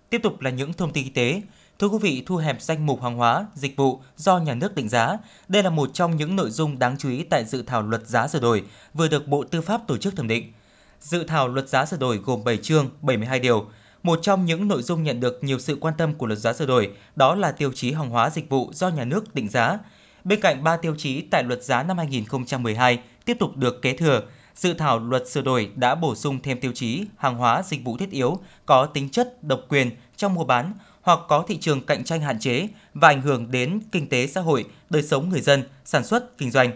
Tiếp 0.10 0.20
tục 0.24 0.42
là 0.42 0.50
những 0.50 0.74
thông 0.74 0.94
tin 0.94 1.04
y 1.04 1.10
tế. 1.10 1.42
Thưa 1.80 1.88
quý 1.88 1.98
vị, 2.02 2.24
thu 2.26 2.36
hẹp 2.36 2.62
danh 2.62 2.86
mục 2.86 3.02
hàng 3.02 3.16
hóa, 3.16 3.46
dịch 3.56 3.78
vụ 3.78 4.00
do 4.18 4.38
nhà 4.40 4.54
nước 4.54 4.76
định 4.76 4.90
giá. 4.90 5.18
Đây 5.48 5.64
là 5.64 5.70
một 5.70 5.90
trong 5.94 6.18
những 6.18 6.36
nội 6.36 6.50
dung 6.50 6.80
đáng 6.80 6.96
chú 7.00 7.10
ý 7.10 7.24
tại 7.24 7.46
dự 7.46 7.64
thảo 7.68 7.82
luật 7.82 8.08
giá 8.08 8.28
sửa 8.28 8.40
đổi 8.40 8.64
vừa 8.94 9.08
được 9.08 9.28
Bộ 9.28 9.44
Tư 9.44 9.62
pháp 9.62 9.88
tổ 9.88 9.98
chức 9.98 10.16
thẩm 10.16 10.28
định. 10.28 10.54
Dự 11.00 11.24
thảo 11.24 11.48
luật 11.48 11.70
giá 11.70 11.86
sửa 11.86 11.98
đổi 11.98 12.18
gồm 12.18 12.44
7 12.44 12.58
chương, 12.58 12.90
72 13.02 13.40
điều. 13.40 13.66
Một 14.04 14.20
trong 14.22 14.46
những 14.46 14.68
nội 14.68 14.82
dung 14.82 15.04
nhận 15.04 15.20
được 15.20 15.44
nhiều 15.44 15.60
sự 15.60 15.78
quan 15.82 15.94
tâm 15.98 16.14
của 16.14 16.26
luật 16.26 16.40
giá 16.40 16.54
sửa 16.54 16.66
đổi 16.66 16.92
đó 17.16 17.36
là 17.36 17.52
tiêu 17.52 17.72
chí 17.76 17.92
hàng 17.92 18.10
hóa 18.10 18.30
dịch 18.30 18.50
vụ 18.50 18.70
do 18.74 18.90
nhà 18.90 19.06
nước 19.06 19.36
định 19.36 19.50
giá. 19.50 19.78
Bên 20.26 20.42
cạnh 20.42 20.64
3 20.64 20.78
tiêu 20.78 20.96
chí 20.98 21.22
tại 21.22 21.44
luật 21.44 21.64
giá 21.64 21.84
năm 21.84 21.98
2012 21.98 23.00
tiếp 23.26 23.38
tục 23.40 23.58
được 23.58 23.82
kế 23.82 23.94
thừa, 23.94 24.22
dự 24.56 24.74
thảo 24.74 25.00
luật 25.00 25.30
sửa 25.30 25.42
đổi 25.42 25.72
đã 25.76 25.96
bổ 25.96 26.16
sung 26.16 26.40
thêm 26.44 26.60
tiêu 26.60 26.72
chí 26.76 27.06
hàng 27.18 27.38
hóa 27.38 27.62
dịch 27.66 27.84
vụ 27.84 27.98
thiết 27.98 28.12
yếu 28.12 28.40
có 28.66 28.86
tính 28.86 29.10
chất 29.10 29.44
độc 29.44 29.62
quyền 29.70 29.92
trong 30.18 30.34
mua 30.34 30.44
bán 30.44 30.74
hoặc 31.02 31.20
có 31.28 31.44
thị 31.48 31.58
trường 31.58 31.86
cạnh 31.86 32.04
tranh 32.04 32.22
hạn 32.22 32.40
chế 32.40 32.68
và 32.94 33.08
ảnh 33.08 33.22
hưởng 33.22 33.52
đến 33.52 33.80
kinh 33.92 34.10
tế 34.10 34.28
xã 34.28 34.42
hội, 34.42 34.66
đời 34.90 35.04
sống 35.04 35.30
người 35.30 35.42
dân, 35.42 35.64
sản 35.86 36.04
xuất, 36.04 36.38
kinh 36.38 36.52
doanh. 36.52 36.72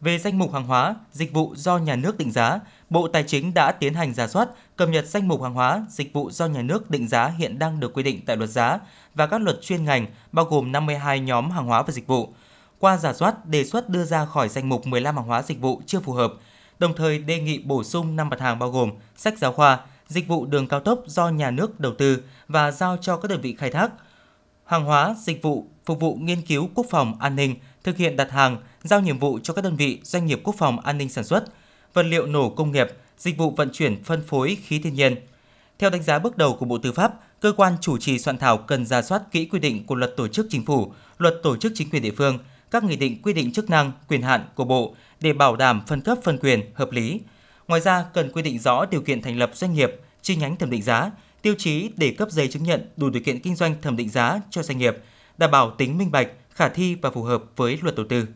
Về 0.00 0.18
danh 0.18 0.38
mục 0.38 0.52
hàng 0.52 0.66
hóa, 0.66 0.94
dịch 1.12 1.32
vụ 1.32 1.54
do 1.56 1.78
nhà 1.78 1.96
nước 1.96 2.18
định 2.18 2.32
giá, 2.32 2.60
Bộ 2.90 3.08
Tài 3.08 3.22
chính 3.22 3.54
đã 3.54 3.72
tiến 3.72 3.94
hành 3.94 4.14
giả 4.14 4.28
soát, 4.28 4.48
cập 4.76 4.88
nhật 4.88 5.06
danh 5.06 5.28
mục 5.28 5.42
hàng 5.42 5.54
hóa, 5.54 5.86
dịch 5.90 6.12
vụ 6.12 6.30
do 6.30 6.46
nhà 6.46 6.62
nước 6.62 6.90
định 6.90 7.08
giá 7.08 7.26
hiện 7.26 7.58
đang 7.58 7.80
được 7.80 7.94
quy 7.94 8.02
định 8.02 8.20
tại 8.26 8.36
luật 8.36 8.50
giá 8.50 8.78
và 9.14 9.26
các 9.26 9.40
luật 9.40 9.62
chuyên 9.62 9.84
ngành 9.84 10.06
bao 10.32 10.44
gồm 10.44 10.72
52 10.72 11.20
nhóm 11.20 11.50
hàng 11.50 11.66
hóa 11.66 11.82
và 11.82 11.92
dịch 11.92 12.06
vụ. 12.06 12.28
Qua 12.80 12.96
giả 12.96 13.12
soát, 13.12 13.46
đề 13.46 13.64
xuất 13.64 13.88
đưa 13.88 14.04
ra 14.04 14.24
khỏi 14.24 14.48
danh 14.48 14.68
mục 14.68 14.86
15 14.86 15.16
hàng 15.16 15.26
hóa 15.26 15.42
dịch 15.42 15.60
vụ 15.60 15.82
chưa 15.86 16.00
phù 16.00 16.12
hợp, 16.12 16.32
đồng 16.78 16.96
thời 16.96 17.18
đề 17.18 17.40
nghị 17.40 17.58
bổ 17.58 17.84
sung 17.84 18.16
5 18.16 18.28
mặt 18.28 18.40
hàng 18.40 18.58
bao 18.58 18.70
gồm 18.70 18.90
sách 19.16 19.38
giáo 19.38 19.52
khoa, 19.52 19.80
dịch 20.08 20.28
vụ 20.28 20.46
đường 20.46 20.68
cao 20.68 20.80
tốc 20.80 21.02
do 21.06 21.28
nhà 21.28 21.50
nước 21.50 21.80
đầu 21.80 21.94
tư 21.98 22.22
và 22.48 22.70
giao 22.70 22.96
cho 22.96 23.16
các 23.16 23.28
đơn 23.28 23.40
vị 23.40 23.54
khai 23.58 23.70
thác, 23.70 23.90
hàng 24.64 24.84
hóa, 24.84 25.14
dịch 25.18 25.42
vụ 25.42 25.66
phục 25.84 26.00
vụ 26.00 26.14
nghiên 26.14 26.42
cứu 26.42 26.70
quốc 26.74 26.86
phòng 26.90 27.16
an 27.20 27.36
ninh, 27.36 27.54
thực 27.84 27.96
hiện 27.96 28.16
đặt 28.16 28.30
hàng, 28.30 28.56
giao 28.82 29.00
nhiệm 29.00 29.18
vụ 29.18 29.38
cho 29.42 29.54
các 29.54 29.64
đơn 29.64 29.76
vị 29.76 30.00
doanh 30.02 30.26
nghiệp 30.26 30.40
quốc 30.44 30.54
phòng 30.58 30.80
an 30.80 30.98
ninh 30.98 31.08
sản 31.08 31.24
xuất, 31.24 31.44
vật 31.94 32.02
liệu 32.02 32.26
nổ 32.26 32.50
công 32.50 32.72
nghiệp, 32.72 32.88
dịch 33.18 33.38
vụ 33.38 33.50
vận 33.50 33.70
chuyển 33.72 34.04
phân 34.04 34.22
phối 34.26 34.56
khí 34.66 34.78
thiên 34.78 34.94
nhiên. 34.94 35.16
Theo 35.78 35.90
đánh 35.90 36.02
giá 36.02 36.18
bước 36.18 36.36
đầu 36.36 36.56
của 36.56 36.66
Bộ 36.66 36.78
Tư 36.78 36.92
pháp, 36.92 37.12
cơ 37.40 37.52
quan 37.56 37.76
chủ 37.80 37.98
trì 37.98 38.18
soạn 38.18 38.38
thảo 38.38 38.58
cần 38.58 38.86
ra 38.86 39.02
soát 39.02 39.22
kỹ 39.30 39.44
quy 39.44 39.58
định 39.58 39.86
của 39.86 39.94
luật 39.94 40.16
tổ 40.16 40.28
chức 40.28 40.46
chính 40.50 40.64
phủ, 40.64 40.92
luật 41.18 41.34
tổ 41.42 41.56
chức 41.56 41.72
chính 41.74 41.90
quyền 41.90 42.02
địa 42.02 42.14
phương, 42.16 42.38
các 42.70 42.84
nghị 42.84 42.96
định 42.96 43.22
quy 43.22 43.32
định 43.32 43.52
chức 43.52 43.70
năng, 43.70 43.92
quyền 44.08 44.22
hạn 44.22 44.44
của 44.54 44.64
Bộ 44.64 44.94
để 45.20 45.32
bảo 45.32 45.56
đảm 45.56 45.80
phân 45.86 46.00
cấp 46.00 46.18
phân 46.22 46.38
quyền 46.38 46.60
hợp 46.74 46.92
lý. 46.92 47.20
Ngoài 47.68 47.80
ra, 47.80 48.04
cần 48.14 48.32
quy 48.32 48.42
định 48.42 48.58
rõ 48.58 48.84
điều 48.90 49.00
kiện 49.00 49.22
thành 49.22 49.38
lập 49.38 49.50
doanh 49.54 49.74
nghiệp, 49.74 49.90
chi 50.22 50.36
nhánh 50.36 50.56
thẩm 50.56 50.70
định 50.70 50.82
giá, 50.82 51.10
tiêu 51.42 51.54
chí 51.58 51.90
để 51.96 52.14
cấp 52.18 52.30
giấy 52.30 52.48
chứng 52.48 52.62
nhận 52.62 52.88
đủ 52.96 53.10
điều 53.10 53.22
kiện 53.22 53.40
kinh 53.40 53.56
doanh 53.56 53.74
thẩm 53.82 53.96
định 53.96 54.08
giá 54.08 54.40
cho 54.50 54.62
doanh 54.62 54.78
nghiệp, 54.78 54.96
đảm 55.38 55.50
bảo 55.50 55.70
tính 55.70 55.98
minh 55.98 56.10
bạch, 56.10 56.28
khả 56.50 56.68
thi 56.68 56.94
và 56.94 57.10
phù 57.10 57.22
hợp 57.22 57.42
với 57.56 57.78
luật 57.82 57.96
đầu 57.96 58.06
tư. 58.08 58.26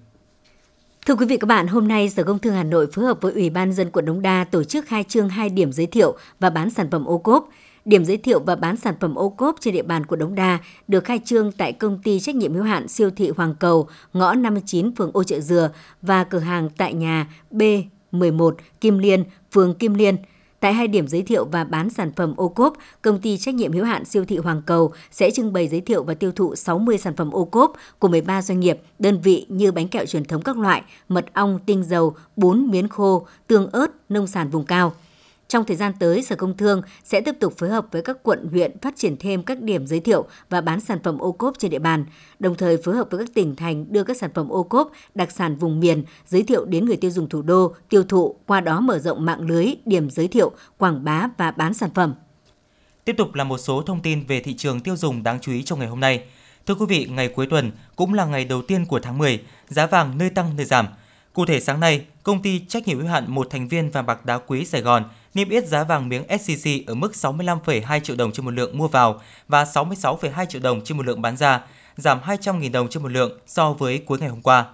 Thưa 1.07 1.15
quý 1.15 1.27
vị 1.27 1.37
các 1.37 1.47
bạn, 1.47 1.67
hôm 1.67 1.89
nay 1.89 2.11
Sở 2.11 2.25
Công 2.25 2.39
Thương 2.39 2.55
Hà 2.55 2.63
Nội 2.63 2.87
phối 2.93 3.05
hợp 3.05 3.19
với 3.21 3.33
Ủy 3.33 3.51
ban 3.51 3.73
dân 3.73 3.91
quận 3.91 4.05
Đống 4.05 4.23
Đa 4.23 4.45
tổ 4.45 4.65
chức 4.65 4.87
khai 4.87 5.05
trương 5.09 5.29
hai 5.29 5.49
điểm 5.49 5.73
giới 5.73 5.87
thiệu 5.87 6.17
và 6.41 6.51
bán 6.51 6.71
sản 6.71 6.91
phẩm 6.91 7.05
ô 7.05 7.19
cốp. 7.19 7.49
Điểm 7.85 8.05
giới 8.05 8.17
thiệu 8.17 8.41
và 8.41 8.57
bán 8.57 8.77
sản 8.77 8.95
phẩm 9.01 9.15
ô 9.15 9.29
cốp 9.29 9.57
trên 9.61 9.75
địa 9.75 9.83
bàn 9.83 10.07
quận 10.07 10.21
Đống 10.21 10.35
Đa 10.35 10.59
được 10.89 11.05
khai 11.05 11.21
trương 11.25 11.53
tại 11.53 11.73
công 11.73 12.03
ty 12.03 12.21
trách 12.21 12.35
nhiệm 12.35 12.55
hữu 12.55 12.65
hạn 12.65 12.89
siêu 12.89 13.11
thị 13.11 13.31
Hoàng 13.37 13.55
Cầu, 13.61 13.89
ngõ 14.13 14.35
59 14.35 14.95
phường 14.97 15.11
Ô 15.13 15.25
Chợ 15.25 15.41
Dừa 15.41 15.71
và 16.03 16.25
cửa 16.25 16.39
hàng 16.39 16.69
tại 16.77 16.95
nhà 16.95 17.27
B11 17.51 18.53
Kim 18.81 18.99
Liên, 18.99 19.25
phường 19.53 19.75
Kim 19.75 19.95
Liên– 19.95 20.17
Tại 20.65 20.73
hai 20.73 20.89
điểm 20.89 21.09
giới 21.09 21.23
thiệu 21.23 21.45
và 21.45 21.65
bán 21.65 21.91
sản 21.91 22.13
phẩm 22.17 22.35
ô 22.37 22.49
cốp, 22.49 22.77
công 23.03 23.21
ty 23.21 23.39
trách 23.39 23.55
nhiệm 23.55 23.73
hữu 23.73 23.85
hạn 23.85 24.05
siêu 24.05 24.25
thị 24.25 24.37
Hoàng 24.37 24.63
Cầu 24.67 24.93
sẽ 25.11 25.31
trưng 25.31 25.53
bày 25.53 25.69
giới 25.69 25.81
thiệu 25.81 26.03
và 26.03 26.15
tiêu 26.15 26.33
thụ 26.33 26.55
60 26.55 26.99
sản 26.99 27.17
phẩm 27.17 27.31
ô 27.31 27.45
cốp 27.45 27.73
của 27.99 28.09
13 28.09 28.43
doanh 28.43 28.61
nghiệp, 28.61 28.81
đơn 28.99 29.21
vị 29.21 29.47
như 29.49 29.73
bánh 29.73 29.89
kẹo 29.89 30.07
truyền 30.07 30.25
thống 30.25 30.43
các 30.43 30.59
loại, 30.59 30.83
mật 31.09 31.35
ong, 31.35 31.59
tinh 31.67 31.85
dầu, 31.85 32.17
bún 32.37 32.71
miến 32.71 32.89
khô, 32.89 33.27
tương 33.47 33.71
ớt, 33.71 33.87
nông 34.09 34.27
sản 34.27 34.51
vùng 34.51 34.65
cao– 34.65 34.93
trong 35.49 35.65
thời 35.65 35.77
gian 35.77 35.93
tới, 35.99 36.23
Sở 36.23 36.37
Công 36.37 36.57
Thương 36.57 36.83
sẽ 37.05 37.21
tiếp 37.21 37.35
tục 37.41 37.55
phối 37.59 37.71
hợp 37.71 37.87
với 37.91 38.03
các 38.03 38.17
quận, 38.23 38.49
huyện 38.51 38.79
phát 38.79 38.95
triển 38.97 39.17
thêm 39.17 39.43
các 39.43 39.61
điểm 39.61 39.87
giới 39.87 40.01
thiệu 40.01 40.27
và 40.51 40.61
bán 40.61 40.81
sản 40.81 40.99
phẩm 41.05 41.19
ô 41.19 41.33
cốp 41.33 41.59
trên 41.59 41.71
địa 41.71 41.79
bàn, 41.79 42.05
đồng 42.39 42.55
thời 42.55 42.77
phối 42.77 42.97
hợp 42.97 43.09
với 43.11 43.27
các 43.27 43.35
tỉnh 43.35 43.57
thành 43.57 43.93
đưa 43.93 44.05
các 44.05 44.17
sản 44.17 44.31
phẩm 44.35 44.49
ô 44.49 44.63
cốp, 44.63 44.93
đặc 45.15 45.31
sản 45.31 45.57
vùng 45.57 45.81
miền 45.81 46.05
giới 46.27 46.43
thiệu 46.43 46.65
đến 46.65 46.85
người 46.85 46.97
tiêu 46.97 47.11
dùng 47.11 47.29
thủ 47.29 47.43
đô, 47.43 47.75
tiêu 47.89 48.05
thụ, 48.05 48.37
qua 48.47 48.61
đó 48.61 48.81
mở 48.81 48.99
rộng 48.99 49.25
mạng 49.25 49.41
lưới 49.41 49.75
điểm 49.85 50.11
giới 50.11 50.29
thiệu, 50.29 50.53
quảng 50.79 51.05
bá 51.05 51.29
và 51.39 51.51
bán 51.51 51.75
sản 51.75 51.91
phẩm. 51.95 52.15
Tiếp 53.05 53.15
tục 53.19 53.35
là 53.35 53.45
một 53.45 53.59
số 53.59 53.83
thông 53.83 54.03
tin 54.03 54.27
về 54.27 54.41
thị 54.41 54.55
trường 54.55 54.81
tiêu 54.81 54.97
dùng 54.97 55.23
đáng 55.23 55.39
chú 55.41 55.53
ý 55.53 55.63
trong 55.63 55.79
ngày 55.79 55.89
hôm 55.89 56.01
nay. 56.01 56.25
Thưa 56.67 56.75
quý 56.75 56.87
vị, 56.89 57.07
ngày 57.11 57.29
cuối 57.29 57.47
tuần 57.51 57.73
cũng 57.97 58.15
là 58.15 58.25
ngày 58.25 58.45
đầu 58.45 58.63
tiên 58.63 58.87
của 58.87 59.01
tháng 59.01 59.19
10, 59.19 59.43
giá 59.69 59.87
vàng 59.87 60.19
nơi 60.19 60.31
tăng 60.31 60.57
nơi 60.57 60.67
giảm. 60.67 60.87
Cụ 61.33 61.47
thể 61.47 61.61
sáng 61.61 61.81
nay, 61.81 62.07
công 62.23 62.43
ty 62.43 62.61
trách 62.69 62.89
nhiệm 62.89 62.99
hữu 62.99 63.09
hạn 63.09 63.25
một 63.29 63.51
thành 63.51 63.69
viên 63.69 63.91
vàng 63.91 64.07
bạc 64.07 64.27
đá 64.27 64.39
quý 64.39 64.65
Sài 64.65 64.81
Gòn 64.81 65.05
niêm 65.35 65.49
yết 65.49 65.67
giá 65.67 65.85
vàng 65.85 66.09
miếng 66.09 66.25
SJC 66.29 66.83
ở 66.87 66.95
mức 66.95 67.13
65,2 67.13 68.01
triệu 68.01 68.17
đồng 68.17 68.33
trên 68.33 68.45
một 68.45 68.51
lượng 68.51 68.79
mua 68.79 68.89
vào 68.89 69.21
và 69.49 69.65
66,2 69.65 70.47
triệu 70.47 70.61
đồng 70.61 70.85
trên 70.85 70.97
một 70.97 71.07
lượng 71.07 71.23
bán 71.23 71.37
ra, 71.37 71.61
giảm 71.97 72.21
200.000 72.21 72.73
đồng 72.73 72.89
trên 72.89 73.03
một 73.03 73.13
lượng 73.13 73.39
so 73.47 73.73
với 73.73 73.99
cuối 73.99 74.19
ngày 74.19 74.29
hôm 74.29 74.43
qua. 74.43 74.67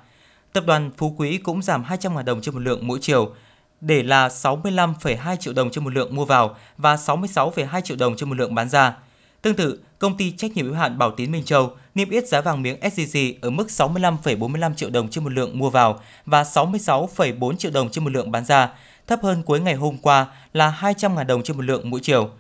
Tập 0.53 0.65
đoàn 0.67 0.91
Phú 0.97 1.15
Quý 1.19 1.37
cũng 1.37 1.63
giảm 1.63 1.85
200.000 1.85 2.25
đồng 2.25 2.41
trên 2.41 2.55
một 2.55 2.61
lượng 2.61 2.87
mỗi 2.87 2.99
chiều, 3.03 3.35
để 3.81 4.03
là 4.03 4.29
65,2 4.29 5.37
triệu 5.37 5.55
đồng 5.55 5.71
trên 5.71 5.85
một 5.85 5.95
lượng 5.95 6.17
mua 6.17 6.25
vào 6.25 6.57
và 6.79 6.97
66,2 6.97 7.81
triệu 7.81 7.97
đồng 7.97 8.17
trên 8.17 8.29
một 8.29 8.35
lượng 8.35 8.55
bán 8.55 8.69
ra. 8.69 8.97
Tương 9.43 9.55
tự, 9.55 9.81
công 9.99 10.17
ty 10.17 10.31
trách 10.31 10.53
nhiệm 10.53 10.67
hữu 10.67 10.75
hạn 10.75 10.99
Bảo 10.99 11.11
Tín 11.11 11.33
Minh 11.33 11.45
Châu 11.45 11.77
niêm 11.95 12.11
yết 12.11 12.29
giá 12.29 12.41
vàng 12.41 12.63
miếng 12.63 12.81
SJC 12.81 13.35
ở 13.41 13.51
mức 13.51 13.69
65,45 13.69 14.75
triệu 14.75 14.91
đồng 14.91 15.09
trên 15.09 15.25
một 15.25 15.33
lượng 15.33 15.59
mua 15.59 15.71
vào 15.71 16.01
và 16.27 16.43
66,4 16.43 17.57
triệu 17.57 17.71
đồng 17.71 17.91
trên 17.91 18.05
một 18.05 18.11
lượng 18.11 18.31
bán 18.31 18.45
ra, 18.45 18.69
thấp 19.07 19.23
hơn 19.23 19.43
cuối 19.43 19.61
ngày 19.61 19.75
hôm 19.75 19.99
qua 19.99 20.27
là 20.53 20.79
200.000 20.81 21.27
đồng 21.27 21.43
trên 21.43 21.57
một 21.57 21.63
lượng 21.63 21.91
mỗi 21.91 22.01
chiều. 22.01 22.31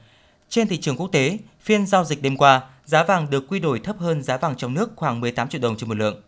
Trên 0.48 0.68
thị 0.68 0.76
trường 0.76 0.96
quốc 0.96 1.08
tế, 1.12 1.38
phiên 1.60 1.86
giao 1.86 2.04
dịch 2.04 2.22
đêm 2.22 2.36
qua, 2.36 2.60
giá 2.84 3.04
vàng 3.04 3.30
được 3.30 3.48
quy 3.48 3.60
đổi 3.60 3.80
thấp 3.80 3.96
hơn 3.98 4.22
giá 4.22 4.36
vàng 4.36 4.56
trong 4.56 4.74
nước 4.74 4.90
khoảng 4.96 5.20
18 5.20 5.48
triệu 5.48 5.60
đồng 5.60 5.76
trên 5.76 5.88
một 5.88 5.96
lượng. 5.96 6.20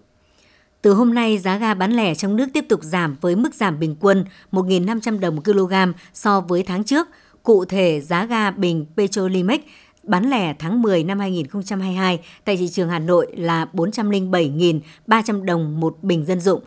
Từ 0.82 0.94
hôm 0.94 1.14
nay, 1.14 1.38
giá 1.38 1.56
ga 1.56 1.74
bán 1.74 1.92
lẻ 1.92 2.14
trong 2.14 2.36
nước 2.36 2.46
tiếp 2.52 2.64
tục 2.68 2.80
giảm 2.82 3.16
với 3.20 3.36
mức 3.36 3.54
giảm 3.54 3.78
bình 3.78 3.96
quân 4.00 4.24
1.500 4.52 5.20
đồng 5.20 5.36
một 5.36 5.42
kg 5.44 5.74
so 6.14 6.40
với 6.40 6.62
tháng 6.62 6.84
trước. 6.84 7.08
Cụ 7.42 7.64
thể, 7.64 8.00
giá 8.00 8.24
ga 8.24 8.50
bình 8.50 8.86
Petrolimex 8.96 9.60
bán 10.02 10.30
lẻ 10.30 10.54
tháng 10.58 10.82
10 10.82 11.04
năm 11.04 11.18
2022 11.18 12.20
tại 12.44 12.56
thị 12.56 12.68
trường 12.68 12.88
Hà 12.88 12.98
Nội 12.98 13.26
là 13.36 13.66
407.300 13.72 15.44
đồng 15.44 15.80
một 15.80 15.96
bình 16.02 16.24
dân 16.24 16.40
dụng, 16.40 16.62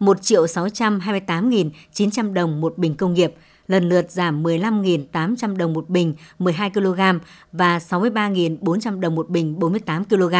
1.628.900 0.00 2.32
đồng 2.32 2.60
một 2.60 2.78
bình 2.78 2.94
công 2.94 3.14
nghiệp, 3.14 3.34
lần 3.68 3.88
lượt 3.88 4.10
giảm 4.10 4.42
15.800 4.42 5.56
đồng 5.56 5.72
một 5.72 5.88
bình 5.88 6.14
12 6.38 6.70
kg 6.70 7.00
và 7.52 7.78
63.400 7.78 9.00
đồng 9.00 9.14
một 9.14 9.28
bình 9.28 9.58
48 9.58 10.04
kg. 10.04 10.34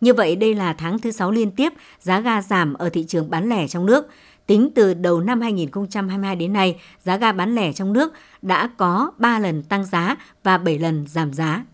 Như 0.00 0.14
vậy, 0.14 0.36
đây 0.36 0.54
là 0.54 0.72
tháng 0.72 0.98
thứ 0.98 1.10
6 1.10 1.30
liên 1.30 1.50
tiếp 1.50 1.72
giá 2.00 2.20
ga 2.20 2.42
giảm 2.42 2.74
ở 2.74 2.88
thị 2.88 3.04
trường 3.08 3.30
bán 3.30 3.48
lẻ 3.48 3.68
trong 3.68 3.86
nước. 3.86 4.06
Tính 4.46 4.70
từ 4.74 4.94
đầu 4.94 5.20
năm 5.20 5.40
2022 5.40 6.36
đến 6.36 6.52
nay, 6.52 6.76
giá 7.04 7.16
ga 7.16 7.32
bán 7.32 7.54
lẻ 7.54 7.72
trong 7.72 7.92
nước 7.92 8.12
đã 8.42 8.70
có 8.76 9.10
3 9.18 9.38
lần 9.38 9.62
tăng 9.62 9.84
giá 9.84 10.16
và 10.42 10.58
7 10.58 10.78
lần 10.78 11.06
giảm 11.06 11.32
giá. 11.32 11.64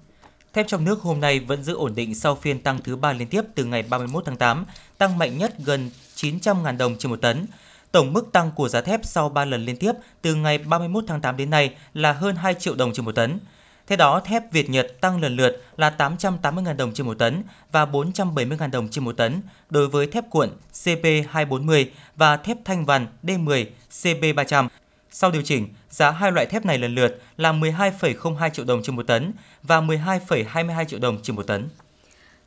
Thép 0.52 0.68
trong 0.68 0.84
nước 0.84 1.00
hôm 1.00 1.20
nay 1.20 1.40
vẫn 1.40 1.62
giữ 1.62 1.74
ổn 1.74 1.94
định 1.94 2.14
sau 2.14 2.34
phiên 2.34 2.58
tăng 2.58 2.78
thứ 2.84 2.96
ba 2.96 3.12
liên 3.12 3.28
tiếp 3.28 3.42
từ 3.54 3.64
ngày 3.64 3.82
31 3.82 4.24
tháng 4.26 4.36
8, 4.36 4.64
tăng 4.98 5.18
mạnh 5.18 5.38
nhất 5.38 5.54
gần 5.64 5.90
900.000 6.22 6.76
đồng 6.76 6.96
trên 6.98 7.10
một 7.10 7.20
tấn. 7.20 7.46
Tổng 7.92 8.12
mức 8.12 8.32
tăng 8.32 8.50
của 8.50 8.68
giá 8.68 8.80
thép 8.80 9.00
sau 9.04 9.28
3 9.28 9.44
lần 9.44 9.64
liên 9.64 9.76
tiếp 9.76 9.92
từ 10.22 10.34
ngày 10.34 10.58
31 10.58 11.04
tháng 11.06 11.20
8 11.20 11.36
đến 11.36 11.50
nay 11.50 11.74
là 11.94 12.12
hơn 12.12 12.36
2 12.36 12.54
triệu 12.54 12.74
đồng 12.74 12.92
trên 12.92 13.04
một 13.04 13.14
tấn. 13.14 13.38
Theo 13.86 13.96
đó, 13.96 14.20
thép 14.24 14.52
Việt 14.52 14.70
Nhật 14.70 15.00
tăng 15.00 15.20
lần 15.20 15.36
lượt 15.36 15.62
là 15.76 15.94
880.000 15.98 16.76
đồng 16.76 16.92
trên 16.92 17.06
một 17.06 17.18
tấn 17.18 17.42
và 17.72 17.84
470.000 17.84 18.70
đồng 18.70 18.88
trên 18.88 19.04
một 19.04 19.16
tấn 19.16 19.42
đối 19.70 19.88
với 19.88 20.06
thép 20.06 20.30
cuộn 20.30 20.50
CP240 20.72 21.86
và 22.16 22.36
thép 22.36 22.56
thanh 22.64 22.84
vằn 22.84 23.06
D10 23.22 23.64
CP300 23.90 24.68
sau 25.10 25.30
điều 25.30 25.42
chỉnh, 25.42 25.68
giá 25.90 26.10
hai 26.10 26.32
loại 26.32 26.46
thép 26.46 26.64
này 26.64 26.78
lần 26.78 26.94
lượt 26.94 27.22
là 27.36 27.52
12,02 27.52 28.50
triệu 28.50 28.64
đồng 28.64 28.82
trên 28.82 28.96
một 28.96 29.06
tấn 29.06 29.32
và 29.62 29.80
12,22 29.80 30.84
triệu 30.84 30.98
đồng 30.98 31.18
trên 31.22 31.36
một 31.36 31.46
tấn. 31.46 31.68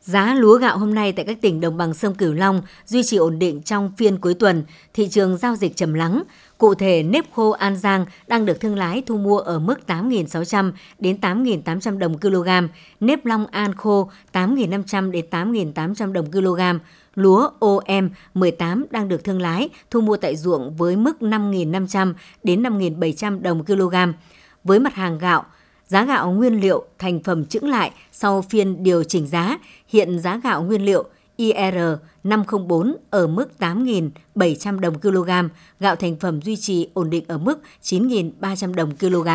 Giá 0.06 0.34
lúa 0.34 0.58
gạo 0.58 0.78
hôm 0.78 0.94
nay 0.94 1.12
tại 1.12 1.26
các 1.26 1.42
tỉnh 1.42 1.62
đồng 1.62 1.78
bằng 1.78 1.94
sông 1.94 2.16
Cửu 2.16 2.34
Long 2.34 2.62
duy 2.86 3.04
trì 3.04 3.18
ổn 3.18 3.39
định 3.39 3.62
trong 3.62 3.92
phiên 3.98 4.18
cuối 4.18 4.34
tuần, 4.34 4.63
thị 4.94 5.08
trường 5.08 5.38
giao 5.38 5.56
dịch 5.56 5.76
trầm 5.76 5.94
lắng. 5.94 6.24
Cụ 6.58 6.76
thể, 6.76 7.04
nếp 7.04 7.34
khô 7.34 7.52
An 7.52 7.76
Giang 7.76 8.06
đang 8.28 8.46
được 8.46 8.60
thương 8.60 8.76
lái 8.76 9.04
thu 9.06 9.18
mua 9.18 9.38
ở 9.38 9.60
mức 9.60 9.80
8.600 9.88 10.72
đến 11.00 11.18
8.800 11.22 11.98
đồng 11.98 12.20
kg, 12.20 12.50
nếp 13.00 13.26
Long 13.26 13.48
An 13.48 13.76
khô 13.76 14.12
8.500 14.34 15.12
đến 15.12 15.26
8.800 15.32 16.12
đồng 16.12 16.32
kg, 16.32 16.62
Lúa 17.16 17.50
OM 17.60 18.10
18 18.34 18.86
đang 18.89 19.08
được 19.08 19.24
thương 19.24 19.42
lái 19.42 19.70
thu 19.92 20.02
mua 20.02 20.18
tại 20.18 20.36
ruộng 20.36 20.76
với 20.76 20.96
mức 20.96 21.18
5.500 21.20 22.13
đến 22.44 22.63
5.700 22.63 23.42
đồng 23.42 23.66
kg. 23.66 23.96
Với 24.63 24.80
mặt 24.80 24.94
hàng 24.94 25.18
gạo, 25.18 25.46
Giá 25.93 26.06
gạo 26.06 26.32
nguyên 26.32 26.62
liệu 26.62 26.86
thành 26.99 27.23
phẩm 27.23 27.45
chững 27.45 27.69
lại 27.69 27.91
sau 28.12 28.41
phiên 28.41 28.84
điều 28.84 29.03
chỉnh 29.03 29.27
giá, 29.27 29.58
hiện 29.88 30.19
giá 30.19 30.39
gạo 30.43 30.63
nguyên 30.63 30.86
liệu 30.86 31.03
IR 31.36 31.75
504 32.23 32.95
ở 33.10 33.27
mức 33.27 33.51
8.700 33.60 34.79
đồng 34.79 34.99
kg, 34.99 35.29
gạo 35.79 35.95
thành 35.95 36.15
phẩm 36.19 36.41
duy 36.41 36.56
trì 36.56 36.88
ổn 36.93 37.10
định 37.10 37.23
ở 37.27 37.38
mức 37.38 37.62
9.300 37.84 38.73
đồng 38.73 38.95
kg. 38.95 39.27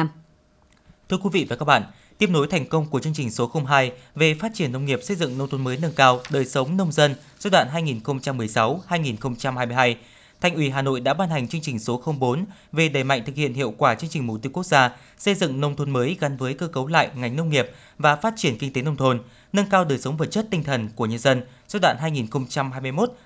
Thưa 1.09 1.17
quý 1.17 1.31
vị 1.33 1.47
và 1.49 1.57
các 1.57 1.65
bạn, 1.65 1.83
tiếp 2.19 2.31
nối 2.31 2.47
thành 2.47 2.67
công 2.67 2.87
của 2.87 3.01
chương 3.01 3.15
trình 3.15 3.31
số 3.31 3.51
02 3.67 3.93
về 4.15 4.35
phát 4.35 4.55
triển 4.55 4.73
nông 4.73 4.85
nghiệp 4.85 5.01
xây 5.03 5.17
dựng 5.17 5.39
nông 5.39 5.49
thôn 5.49 5.65
mới 5.65 5.79
nâng 5.83 5.93
cao 5.93 6.21
đời 6.31 6.45
sống 6.45 6.77
nông 6.77 6.93
dân 6.93 7.15
giai 7.39 7.51
đoạn 7.51 7.69
2016-2022, 7.73 9.95
Thành 10.41 10.55
ủy 10.55 10.71
Hà 10.71 10.83
Nội 10.83 11.01
đã 11.01 11.15
ban 11.15 11.31
hành 11.31 11.49
chương 11.49 11.61
trình 11.61 11.79
số 11.79 12.03
04 12.19 12.45
về 12.73 12.89
đẩy 12.89 13.05
mạnh 13.05 13.23
thực 13.27 13.37
hiện 13.37 13.55
hiệu 13.55 13.75
quả 13.79 13.95
chương 13.95 14.11
trình 14.11 14.27
mục 14.27 14.43
tiêu 14.43 14.51
quốc 14.55 14.67
gia 14.67 14.97
xây 15.19 15.35
dựng 15.35 15.61
nông 15.61 15.77
thôn 15.77 15.91
mới 15.91 16.17
gắn 16.21 16.37
với 16.37 16.55
cơ 16.55 16.67
cấu 16.67 16.87
lại 16.87 17.09
ngành 17.15 17.37
nông 17.37 17.49
nghiệp 17.51 17.71
và 17.99 18.17
phát 18.17 18.35
triển 18.37 18.59
kinh 18.59 18.73
tế 18.73 18.83
nông 18.83 18.97
thôn, 18.97 19.21
nâng 19.53 19.71
cao 19.71 19.85
đời 19.85 19.99
sống 19.99 20.17
vật 20.17 20.27
chất 20.31 20.47
tinh 20.51 20.65
thần 20.65 20.89
của 20.95 21.07
nhân 21.07 21.19
dân 21.19 21.43
giai 21.69 21.81
đoạn 21.81 21.97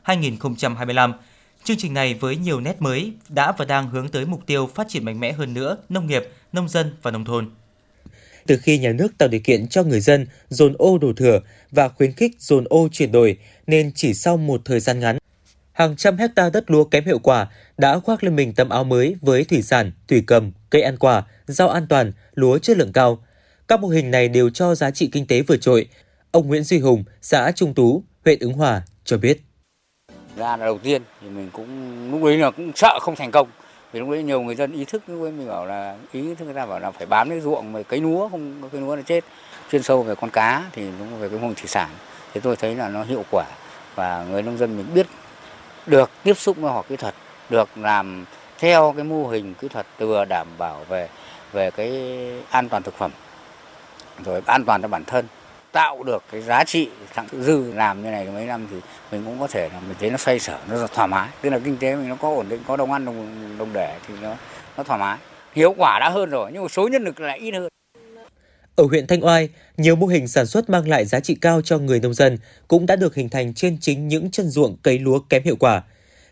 2021-2025. 0.05 1.13
Chương 1.65 1.77
trình 1.77 1.95
này 1.95 2.15
với 2.15 2.37
nhiều 2.37 2.61
nét 2.61 2.83
mới 2.83 3.13
đã 3.29 3.53
và 3.53 3.65
đang 3.65 3.91
hướng 3.91 4.09
tới 4.09 4.27
mục 4.27 4.47
tiêu 4.47 4.71
phát 4.75 4.87
triển 4.89 5.05
mạnh 5.05 5.21
mẽ 5.21 5.33
hơn 5.33 5.55
nữa 5.55 5.77
nông 5.89 6.07
nghiệp, 6.07 6.29
nông 6.53 6.69
dân 6.69 6.93
và 7.03 7.11
nông 7.11 7.25
thôn. 7.25 7.51
Từ 8.47 8.57
khi 8.63 8.79
nhà 8.79 8.93
nước 8.93 9.19
tạo 9.19 9.29
điều 9.29 9.41
kiện 9.45 9.69
cho 9.69 9.83
người 9.83 10.01
dân 10.01 10.27
dồn 10.49 10.75
ô 10.79 10.99
đổ 10.99 11.13
thừa 11.13 11.41
và 11.71 11.89
khuyến 11.89 12.13
khích 12.13 12.37
dồn 12.39 12.65
ô 12.69 12.89
chuyển 12.93 13.13
đổi, 13.13 13.39
nên 13.67 13.93
chỉ 13.95 14.15
sau 14.15 14.37
một 14.37 14.61
thời 14.65 14.81
gian 14.81 15.01
ngắn, 15.01 15.19
hàng 15.73 15.97
trăm 15.97 16.17
hecta 16.17 16.51
đất 16.51 16.71
lúa 16.71 16.85
kém 16.85 17.05
hiệu 17.05 17.19
quả 17.19 17.47
đã 17.79 17.99
khoác 17.99 18.25
lên 18.25 18.37
mình 18.37 18.53
tấm 18.55 18.69
áo 18.69 18.85
mới 18.85 19.17
với 19.21 19.45
thủy 19.45 19.63
sản, 19.63 19.93
thủy 20.09 20.25
cầm, 20.27 20.53
cây 20.71 20.83
ăn 20.83 20.97
quả, 20.97 21.23
rau 21.47 21.69
an 21.69 21.87
toàn, 21.89 22.13
lúa 22.35 22.59
chất 22.59 22.77
lượng 22.77 22.93
cao. 22.93 23.19
Các 23.69 23.81
mô 23.81 23.89
hình 23.89 24.11
này 24.11 24.29
đều 24.29 24.51
cho 24.51 24.75
giá 24.75 24.91
trị 24.91 25.09
kinh 25.13 25.27
tế 25.27 25.43
vượt 25.43 25.57
trội. 25.61 25.89
Ông 26.31 26.49
Nguyễn 26.49 26.65
Duy 26.65 26.79
Hùng, 26.79 27.05
xã 27.23 27.53
Trung 27.53 27.75
Tú, 27.75 28.03
huyện 28.25 28.39
Ứng 28.39 28.53
Hòa 28.53 28.83
cho 29.05 29.19
biết. 29.19 29.41
Ra 30.37 30.57
là 30.57 30.67
đầu 30.67 30.79
tiên 30.79 31.03
thì 31.21 31.29
mình 31.29 31.51
cũng 31.53 32.11
lúc 32.13 32.25
đấy 32.25 32.39
là 32.39 32.51
cũng 32.51 32.73
sợ 32.75 32.99
không 33.01 33.17
thành 33.17 33.31
công. 33.31 33.49
Vì 33.93 34.01
lúc 34.01 34.11
đấy 34.11 34.23
nhiều 34.23 34.43
người 34.43 34.55
dân 34.55 34.73
ý 34.73 34.85
thức 34.85 35.03
với 35.07 35.33
mình 35.33 35.49
bảo 35.49 35.67
là 35.67 35.97
ý 36.13 36.35
thức 36.35 36.45
người 36.45 36.55
ta 36.55 36.67
bảo 36.67 36.81
là 36.81 36.91
phải 36.91 37.07
bám 37.07 37.31
cái 37.31 37.41
ruộng 37.41 37.73
mà 37.73 37.83
cấy 37.83 38.01
lúa 38.01 38.29
không 38.29 38.69
cấy 38.73 38.81
lúa 38.81 38.97
là 38.97 39.03
chết. 39.03 39.25
Chuyên 39.73 39.83
sâu 39.83 40.03
về 40.03 40.15
con 40.15 40.31
cá 40.31 40.71
thì 40.73 40.83
đúng 40.99 41.21
về 41.21 41.29
cái 41.29 41.39
mô 41.39 41.47
hình 41.47 41.57
thủy 41.57 41.69
sản 41.69 41.91
thì 42.35 42.41
tôi 42.41 42.57
thấy 42.57 42.75
là 42.75 42.89
nó 42.89 43.05
hiệu 43.05 43.25
quả 43.31 43.45
và 43.95 44.25
người 44.31 44.43
nông 44.43 44.59
dân 44.59 44.77
mình 44.77 44.87
biết 44.95 45.07
được 45.87 46.11
tiếp 46.23 46.35
xúc 46.35 46.57
với 46.57 46.73
họ 46.73 46.83
kỹ 46.89 46.97
thuật, 46.97 47.15
được 47.51 47.69
làm 47.77 48.25
theo 48.59 48.93
cái 48.97 49.05
mô 49.05 49.27
hình 49.29 49.55
kỹ 49.55 49.69
thuật 49.69 49.87
vừa 49.99 50.25
đảm 50.25 50.47
bảo 50.59 50.85
về 50.89 51.09
về 51.53 51.71
cái 51.71 51.91
an 52.51 52.69
toàn 52.69 52.83
thực 52.83 52.95
phẩm 52.95 53.11
rồi 54.25 54.43
an 54.47 54.65
toàn 54.65 54.83
cho 54.83 54.89
bản 54.89 55.05
thân 55.05 55.27
tạo 55.73 56.03
được 56.03 56.23
cái 56.33 56.43
giá 56.43 56.65
trị 56.65 56.89
thẳng 57.15 57.27
dư 57.33 57.73
làm 57.73 58.03
như 58.03 58.11
này 58.11 58.25
mấy 58.35 58.45
năm 58.45 58.67
thì 58.71 58.77
mình 59.13 59.25
cũng 59.25 59.41
có 59.41 59.47
thể 59.47 59.69
là 59.69 59.81
mình 59.89 59.97
thấy 60.01 60.11
nó 60.11 60.17
xoay 60.17 60.39
sở 60.39 60.59
nó 60.71 60.87
thoải 60.87 61.09
mái. 61.09 61.29
Tức 61.41 61.51
là 61.51 61.59
kinh 61.65 61.77
tế 61.77 61.95
mình 61.97 62.09
nó 62.09 62.17
có 62.21 62.29
ổn 62.29 62.49
định 62.49 62.63
có 62.67 62.77
đồng 62.77 62.93
ăn 62.93 63.05
đồng 63.05 63.59
đồng 63.59 63.73
để 63.73 63.99
thì 64.09 64.15
nó 64.23 64.35
nó 64.77 64.83
thoải 64.83 65.01
mái. 65.01 65.19
Hiệu 65.53 65.75
quả 65.79 65.99
đã 65.99 66.11
hơn 66.11 66.31
rồi 66.31 66.51
nhưng 66.53 66.63
mà 66.63 66.69
số 66.69 66.89
nhân 66.89 67.05
lực 67.05 67.21
lại 67.21 67.39
ít 67.39 67.51
hơn 67.51 67.69
ở 68.77 68.85
huyện 68.85 69.07
Thanh 69.07 69.25
Oai, 69.25 69.49
nhiều 69.77 69.97
mô 69.97 70.07
hình 70.07 70.29
sản 70.29 70.47
xuất 70.47 70.71
mang 70.71 70.89
lại 70.89 71.05
giá 71.05 71.21
trị 71.21 71.35
cao 71.41 71.63
cho 71.63 71.79
người 71.79 72.01
nông 72.01 72.15
dân 72.15 72.39
cũng 72.69 72.87
đã 72.87 72.97
được 72.97 73.15
hình 73.15 73.29
thành 73.29 73.55
trên 73.55 73.79
chính 73.81 74.09
những 74.09 74.31
chân 74.31 74.49
ruộng 74.49 74.77
cấy 74.77 74.99
lúa 74.99 75.19
kém 75.19 75.43
hiệu 75.43 75.57
quả. 75.57 75.83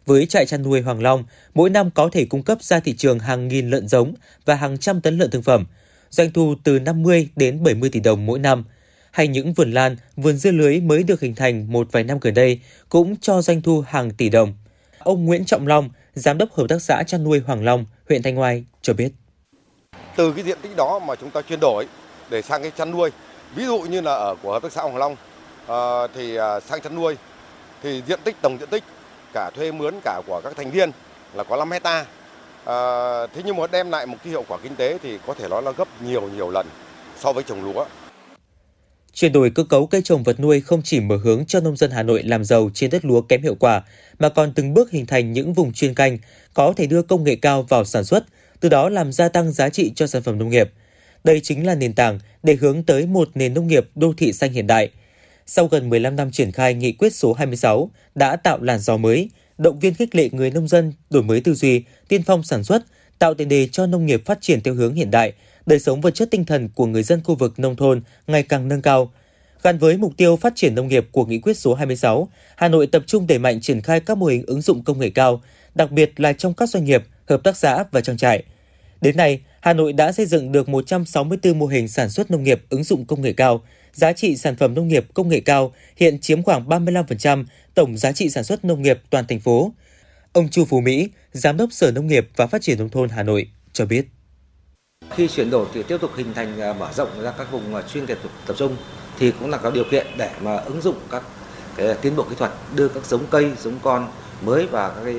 Với 0.07 0.27
trại 0.27 0.47
chăn 0.47 0.63
nuôi 0.63 0.81
Hoàng 0.81 1.03
Long, 1.03 1.25
mỗi 1.55 1.71
năm 1.71 1.91
có 1.91 2.09
thể 2.13 2.25
cung 2.25 2.43
cấp 2.43 2.63
ra 2.63 2.81
thị 2.81 2.95
trường 2.97 3.19
hàng 3.19 3.49
nghìn 3.49 3.71
lợn 3.71 3.89
giống 3.89 4.15
và 4.45 4.55
hàng 4.55 4.79
trăm 4.79 5.01
tấn 5.01 5.19
lợn 5.19 5.31
thương 5.31 5.43
phẩm, 5.43 5.67
doanh 6.11 6.33
thu 6.33 6.55
từ 6.65 6.79
50 6.79 7.29
đến 7.37 7.63
70 7.63 7.91
tỷ 7.91 8.01
đồng 8.01 8.27
mỗi 8.27 8.39
năm. 8.39 8.65
Hay 9.11 9.29
những 9.29 9.53
vườn 9.53 9.73
lan, 9.73 9.97
vườn 10.17 10.37
dưa 10.37 10.51
lưới 10.51 10.81
mới 10.81 11.03
được 11.03 11.21
hình 11.21 11.35
thành 11.35 11.73
một 11.73 11.89
vài 11.93 12.05
năm 12.05 12.19
gần 12.21 12.35
đây 12.35 12.61
cũng 12.89 13.17
cho 13.21 13.43
doanh 13.43 13.63
thu 13.63 13.81
hàng 13.81 14.11
tỷ 14.11 14.29
đồng. 14.29 14.55
Ông 14.99 15.25
Nguyễn 15.25 15.45
Trọng 15.45 15.67
Long, 15.67 15.91
giám 16.15 16.39
đốc 16.39 16.53
hợp 16.53 16.67
tác 16.69 16.83
xã 16.83 17.03
chăn 17.03 17.25
nuôi 17.25 17.41
Hoàng 17.41 17.65
Long, 17.65 17.85
huyện 18.09 18.23
Thanh 18.23 18.39
Oai 18.39 18.65
cho 18.83 18.93
biết. 18.93 19.13
Từ 20.17 20.33
cái 20.33 20.45
diện 20.45 20.59
tích 20.63 20.77
đó 20.77 20.99
mà 20.99 21.15
chúng 21.15 21.31
ta 21.31 21.43
chuyển 21.43 21.61
đổi 21.61 21.87
để 22.31 22.43
sang 22.43 22.63
cái 22.63 22.73
chăn 22.77 22.91
nuôi. 22.91 23.11
Ví 23.55 23.65
dụ 23.65 23.79
như 23.81 24.01
là 24.01 24.13
ở 24.13 24.35
của 24.43 24.53
hợp 24.53 24.63
tác 24.63 24.73
xã 24.73 24.83
Hoàng 24.83 24.97
Long 24.97 25.13
uh, 25.13 26.11
thì 26.15 26.39
uh, 26.39 26.63
sang 26.63 26.81
chăn 26.81 26.95
nuôi 26.95 27.17
thì 27.83 28.03
diện 28.07 28.21
tích 28.25 28.37
tổng 28.43 28.59
diện 28.61 28.69
tích 28.69 28.85
cả 29.35 29.51
thuê 29.57 29.73
mướn 29.73 29.95
cả 30.05 30.23
của 30.27 30.41
các 30.45 30.57
thành 30.57 30.71
viên 30.71 30.91
là 31.35 31.45
có 31.45 31.57
5 31.57 31.71
hecta. 31.71 32.07
À, 32.65 33.27
thế 33.27 33.43
nhưng 33.45 33.57
mà 33.57 33.67
đem 33.67 33.91
lại 33.91 34.07
một 34.07 34.17
cái 34.25 34.31
hiệu 34.31 34.45
quả 34.49 34.59
kinh 34.63 34.77
tế 34.77 34.99
thì 35.03 35.19
có 35.27 35.35
thể 35.35 35.49
nói 35.49 35.63
là 35.63 35.71
gấp 35.71 35.89
nhiều 36.03 36.29
nhiều 36.37 36.51
lần 36.51 36.67
so 37.21 37.33
với 37.33 37.45
trồng 37.45 37.65
lúa. 37.65 37.85
Chuyển 39.13 39.33
đổi 39.33 39.51
cơ 39.51 39.65
cấu 39.65 39.87
cây 39.87 40.03
trồng 40.03 40.23
vật 40.23 40.41
nuôi 40.41 40.61
không 40.61 40.83
chỉ 40.85 41.01
mở 41.01 41.17
hướng 41.25 41.45
cho 41.47 41.61
nông 41.61 41.77
dân 41.77 41.91
Hà 41.91 42.03
Nội 42.03 42.23
làm 42.23 42.45
giàu 42.45 42.71
trên 42.75 42.91
đất 42.91 43.05
lúa 43.05 43.21
kém 43.21 43.43
hiệu 43.43 43.55
quả, 43.55 43.83
mà 44.19 44.29
còn 44.29 44.53
từng 44.55 44.75
bước 44.75 44.91
hình 44.91 45.07
thành 45.07 45.33
những 45.33 45.53
vùng 45.53 45.73
chuyên 45.73 45.95
canh 45.95 46.19
có 46.55 46.73
thể 46.77 46.87
đưa 46.87 47.03
công 47.03 47.25
nghệ 47.25 47.37
cao 47.37 47.63
vào 47.63 47.85
sản 47.85 48.05
xuất, 48.05 48.25
từ 48.61 48.69
đó 48.69 48.89
làm 48.89 49.13
gia 49.13 49.29
tăng 49.29 49.53
giá 49.53 49.69
trị 49.69 49.93
cho 49.97 50.07
sản 50.07 50.23
phẩm 50.23 50.39
nông 50.39 50.49
nghiệp. 50.49 50.71
Đây 51.25 51.41
chính 51.41 51.67
là 51.67 51.75
nền 51.75 51.93
tảng 51.93 52.19
để 52.43 52.55
hướng 52.55 52.83
tới 52.83 53.07
một 53.07 53.29
nền 53.35 53.55
nông 53.55 53.67
nghiệp 53.67 53.89
đô 53.95 54.13
thị 54.17 54.33
xanh 54.33 54.53
hiện 54.53 54.67
đại. 54.67 54.91
Sau 55.47 55.67
gần 55.67 55.89
15 55.89 56.17
năm 56.17 56.31
triển 56.31 56.53
khai 56.53 56.75
nghị 56.75 56.93
quyết 56.93 57.15
số 57.15 57.33
26 57.33 57.91
đã 58.15 58.37
tạo 58.37 58.59
làn 58.63 58.79
gió 58.79 58.97
mới, 58.97 59.31
động 59.59 59.79
viên 59.79 59.95
khích 59.95 60.15
lệ 60.15 60.29
người 60.33 60.51
nông 60.51 60.69
dân 60.69 60.93
đổi 61.11 61.23
mới 61.23 61.41
tư 61.41 61.55
duy, 61.55 61.85
tiên 62.09 62.23
phong 62.23 62.43
sản 62.43 62.65
xuất, 62.65 62.83
tạo 63.19 63.35
tiền 63.35 63.49
đề 63.49 63.69
cho 63.73 63.87
nông 63.87 64.07
nghiệp 64.07 64.23
phát 64.27 64.39
triển 64.41 64.61
theo 64.61 64.75
hướng 64.75 64.95
hiện 64.95 65.11
đại, 65.11 65.33
đời 65.67 65.79
sống 65.79 66.01
vật 66.01 66.15
chất 66.15 66.31
tinh 66.31 66.45
thần 66.45 66.69
của 66.75 66.87
người 66.87 67.03
dân 67.03 67.21
khu 67.25 67.35
vực 67.35 67.59
nông 67.59 67.77
thôn 67.77 68.03
ngày 68.27 68.43
càng 68.43 68.69
nâng 68.69 68.83
cao. 68.83 69.13
Gắn 69.63 69.79
với 69.79 69.97
mục 69.97 70.13
tiêu 70.17 70.37
phát 70.37 70.53
triển 70.57 70.75
nông 70.75 70.89
nghiệp 70.89 71.07
của 71.13 71.25
nghị 71.25 71.39
quyết 71.39 71.57
số 71.57 71.75
26, 71.75 72.29
Hà 72.57 72.69
Nội 72.69 72.87
tập 72.87 73.03
trung 73.07 73.27
đẩy 73.27 73.39
mạnh 73.39 73.61
triển 73.61 73.83
khai 73.83 74.01
các 74.01 74.19
mô 74.19 74.27
hình 74.27 74.45
ứng 74.47 74.63
dụng 74.63 74.85
công 74.85 74.99
nghệ 74.99 75.11
cao, 75.11 75.43
đặc 75.75 75.91
biệt 75.91 76.21
là 76.21 76.33
trong 76.33 76.55
các 76.55 76.69
doanh 76.69 76.85
nghiệp, 76.85 77.05
hợp 77.29 77.41
tác 77.45 77.57
xã 77.57 77.85
và 77.91 78.01
trang 78.01 78.17
trại. 78.17 78.43
Đến 79.01 79.17
nay, 79.17 79.41
Hà 79.61 79.73
Nội 79.73 79.93
đã 79.93 80.13
xây 80.13 80.27
dựng 80.27 80.53
được 80.53 80.69
164 80.69 81.59
mô 81.59 81.67
hình 81.67 81.89
sản 81.89 82.11
xuất 82.11 82.31
nông 82.31 82.43
nghiệp 82.43 82.63
ứng 82.71 82.85
dụng 82.85 83.05
công 83.05 83.23
nghệ 83.23 83.33
cao. 83.33 83.63
Giá 83.93 84.13
trị 84.13 84.37
sản 84.37 84.57
phẩm 84.57 84.75
nông 84.75 84.89
nghiệp 84.89 85.07
công 85.15 85.29
nghệ 85.29 85.41
cao 85.41 85.73
hiện 85.97 86.19
chiếm 86.21 86.43
khoảng 86.43 86.69
35% 86.69 87.45
tổng 87.75 87.97
giá 87.97 88.13
trị 88.13 88.31
sản 88.31 88.45
xuất 88.45 88.65
nông 88.65 88.83
nghiệp 88.83 89.01
toàn 89.11 89.27
thành 89.27 89.41
phố. 89.41 89.73
Ông 90.33 90.49
Chu 90.49 90.65
Phú 90.65 90.81
Mỹ, 90.81 91.09
Giám 91.33 91.57
đốc 91.57 91.73
Sở 91.73 91.91
Nông 91.91 92.07
nghiệp 92.07 92.29
và 92.37 92.47
Phát 92.47 92.63
triển 92.63 92.79
Nông 92.79 92.89
thôn 92.89 93.09
Hà 93.09 93.23
Nội 93.23 93.51
cho 93.73 93.87
biết. 93.87 94.07
Khi 95.11 95.29
chuyển 95.29 95.51
đổi 95.51 95.67
thì 95.75 95.83
tiếp 95.83 95.99
tục 96.01 96.11
hình 96.17 96.35
thành 96.35 96.61
à, 96.61 96.73
mở 96.73 96.93
rộng 96.93 97.23
ra 97.23 97.33
các 97.39 97.53
vùng 97.53 97.75
à, 97.75 97.83
chuyên 97.93 98.07
nghiệp 98.07 98.19
tập 98.47 98.57
trung 98.59 98.77
thì 99.19 99.33
cũng 99.41 99.51
là 99.51 99.59
có 99.59 99.71
điều 99.71 99.85
kiện 99.91 100.07
để 100.19 100.31
mà 100.43 100.57
ứng 100.57 100.81
dụng 100.83 100.97
các 101.11 101.23
cái 101.77 101.95
tiến 102.03 102.17
bộ 102.17 102.23
kỹ 102.31 102.35
thuật 102.39 102.53
đưa 102.75 102.89
các 102.89 103.07
giống 103.07 103.27
cây, 103.31 103.51
giống 103.63 103.79
con 103.83 104.09
mới 104.45 104.67
và 104.67 104.89
các 104.89 105.05
cái 105.05 105.15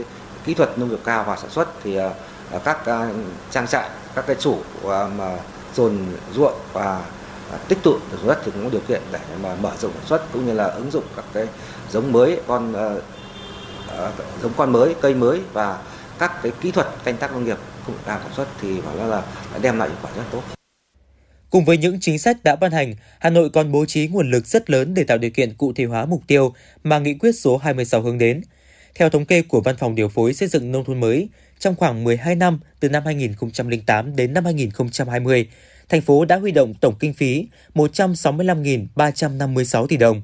kỹ 0.45 0.53
thuật 0.53 0.77
nông 0.77 0.89
nghiệp 0.89 0.99
cao 1.03 1.23
vào 1.23 1.37
sản 1.37 1.49
xuất 1.49 1.83
thì 1.83 1.95
à, 1.95 2.09
các 2.59 2.85
ờ, 2.85 3.13
trang 3.51 3.67
trại 3.67 3.89
các 4.15 4.27
cái 4.27 4.35
chủ 4.39 4.57
ờ, 4.83 5.09
mà 5.17 5.37
dồn 5.75 5.97
ruộng 6.33 6.59
và 6.73 7.05
ờ, 7.51 7.57
tích 7.67 7.77
tụ 7.83 7.97
được 8.11 8.27
đất 8.27 8.39
thì 8.45 8.51
cũng 8.51 8.63
có 8.63 8.69
điều 8.69 8.81
kiện 8.87 9.01
để 9.11 9.19
mà 9.43 9.55
mở 9.55 9.71
rộng 9.81 9.91
sản 9.93 10.05
xuất 10.05 10.33
cũng 10.33 10.45
như 10.45 10.53
là 10.53 10.65
ứng 10.65 10.91
dụng 10.91 11.03
các 11.15 11.25
cái 11.33 11.47
giống 11.91 12.11
mới 12.11 12.41
con 12.47 12.73
giống 14.41 14.53
con 14.57 14.71
mới 14.71 14.95
cây 15.01 15.13
mới 15.15 15.41
và 15.53 15.77
các 16.19 16.31
cái 16.43 16.51
kỹ 16.61 16.71
thuật 16.71 16.87
canh 17.03 17.17
tác 17.17 17.31
nông 17.31 17.45
nghiệp 17.45 17.57
công 17.87 17.95
nghệ 17.95 18.01
sản 18.05 18.31
xuất 18.35 18.47
thì 18.61 18.81
bảo 18.81 19.07
là 19.07 19.23
đem 19.61 19.77
lại 19.77 19.89
hiệu 19.89 19.97
quả 20.01 20.11
rất 20.15 20.23
tốt. 20.31 20.43
Cùng 21.49 21.65
với 21.65 21.77
những 21.77 21.99
chính 21.99 22.19
sách 22.19 22.43
đã 22.43 22.55
ban 22.55 22.71
hành, 22.71 22.93
Hà 23.19 23.29
Nội 23.29 23.49
còn 23.49 23.71
bố 23.71 23.85
trí 23.85 24.07
nguồn 24.07 24.31
lực 24.31 24.47
rất 24.47 24.69
lớn 24.69 24.93
để 24.93 25.03
tạo 25.03 25.17
điều 25.17 25.31
kiện 25.31 25.53
cụ 25.53 25.73
thể 25.75 25.85
hóa 25.85 26.05
mục 26.05 26.21
tiêu 26.27 26.53
mà 26.83 26.99
nghị 26.99 27.13
quyết 27.13 27.31
số 27.31 27.57
26 27.57 28.01
hướng 28.01 28.17
đến. 28.17 28.41
Theo 28.95 29.09
thống 29.09 29.25
kê 29.25 29.41
của 29.41 29.61
Văn 29.61 29.75
phòng 29.77 29.95
Điều 29.95 30.09
phối 30.09 30.33
Xây 30.33 30.47
dựng 30.47 30.71
Nông 30.71 30.85
thôn 30.85 30.99
mới, 30.99 31.29
trong 31.61 31.75
khoảng 31.75 32.03
12 32.03 32.35
năm 32.35 32.59
từ 32.79 32.89
năm 32.89 33.03
2008 33.05 34.15
đến 34.15 34.33
năm 34.33 34.45
2020, 34.45 35.47
thành 35.89 36.01
phố 36.01 36.25
đã 36.25 36.35
huy 36.35 36.51
động 36.51 36.73
tổng 36.73 36.95
kinh 36.99 37.13
phí 37.13 37.47
165.356 37.75 39.87
tỷ 39.87 39.97
đồng. 39.97 40.21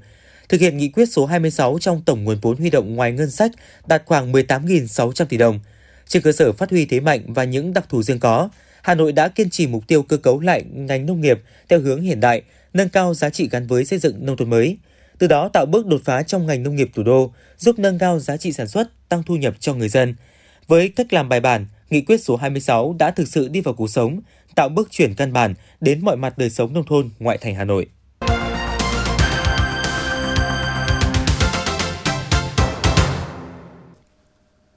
Thực 0.50 0.62
hiện 0.62 0.78
nghị 0.78 0.90
quyết 0.90 1.06
số 1.06 1.26
26 1.26 1.78
trong 1.82 2.02
tổng 2.02 2.24
nguồn 2.24 2.38
vốn 2.42 2.58
huy 2.58 2.70
động 2.70 2.96
ngoài 2.96 3.12
ngân 3.12 3.32
sách 3.32 3.52
đạt 3.88 4.04
khoảng 4.06 4.32
18.600 4.32 5.26
tỷ 5.26 5.38
đồng. 5.38 5.60
Trên 6.08 6.22
cơ 6.22 6.32
sở 6.32 6.52
phát 6.52 6.70
huy 6.70 6.86
thế 6.86 7.00
mạnh 7.00 7.22
và 7.28 7.44
những 7.44 7.74
đặc 7.74 7.86
thù 7.90 8.04
riêng 8.04 8.20
có, 8.20 8.50
Hà 8.82 8.96
Nội 8.96 9.12
đã 9.12 9.28
kiên 9.28 9.50
trì 9.50 9.68
mục 9.68 9.88
tiêu 9.88 10.04
cơ 10.04 10.18
cấu 10.18 10.40
lại 10.40 10.64
ngành 10.74 11.06
nông 11.06 11.22
nghiệp 11.22 11.42
theo 11.70 11.80
hướng 11.80 12.02
hiện 12.02 12.20
đại, 12.20 12.42
nâng 12.74 12.90
cao 12.90 13.14
giá 13.14 13.30
trị 13.30 13.50
gắn 13.52 13.68
với 13.68 13.86
xây 13.86 14.00
dựng 14.00 14.26
nông 14.26 14.38
thôn 14.38 14.50
mới. 14.50 14.78
Từ 15.18 15.28
đó 15.28 15.50
tạo 15.54 15.66
bước 15.66 15.86
đột 15.86 16.02
phá 16.06 16.24
trong 16.24 16.46
ngành 16.46 16.64
nông 16.64 16.76
nghiệp 16.76 16.90
thủ 16.96 17.04
đô, 17.04 17.32
giúp 17.58 17.80
nâng 17.80 18.00
cao 18.00 18.20
giá 18.20 18.38
trị 18.38 18.52
sản 18.52 18.68
xuất, 18.68 18.88
tăng 19.10 19.24
thu 19.24 19.36
nhập 19.36 19.56
cho 19.60 19.74
người 19.74 19.90
dân– 19.90 20.16
với 20.68 20.90
cách 20.90 21.14
làm 21.14 21.30
bài 21.30 21.40
bản, 21.40 21.66
nghị 21.90 22.02
quyết 22.02 22.24
số 22.24 22.36
26 22.36 22.96
đã 23.00 23.12
thực 23.12 23.28
sự 23.28 23.48
đi 23.48 23.62
vào 23.62 23.74
cuộc 23.74 23.90
sống, 23.90 24.20
tạo 24.56 24.70
bước 24.70 24.92
chuyển 24.92 25.14
căn 25.14 25.34
bản 25.34 25.54
đến 25.82 26.06
mọi 26.06 26.16
mặt 26.16 26.38
đời 26.38 26.50
sống 26.50 26.74
nông 26.74 26.86
thôn 26.86 27.10
ngoại 27.20 27.38
thành 27.38 27.56
Hà 27.56 27.64
Nội. 27.64 27.88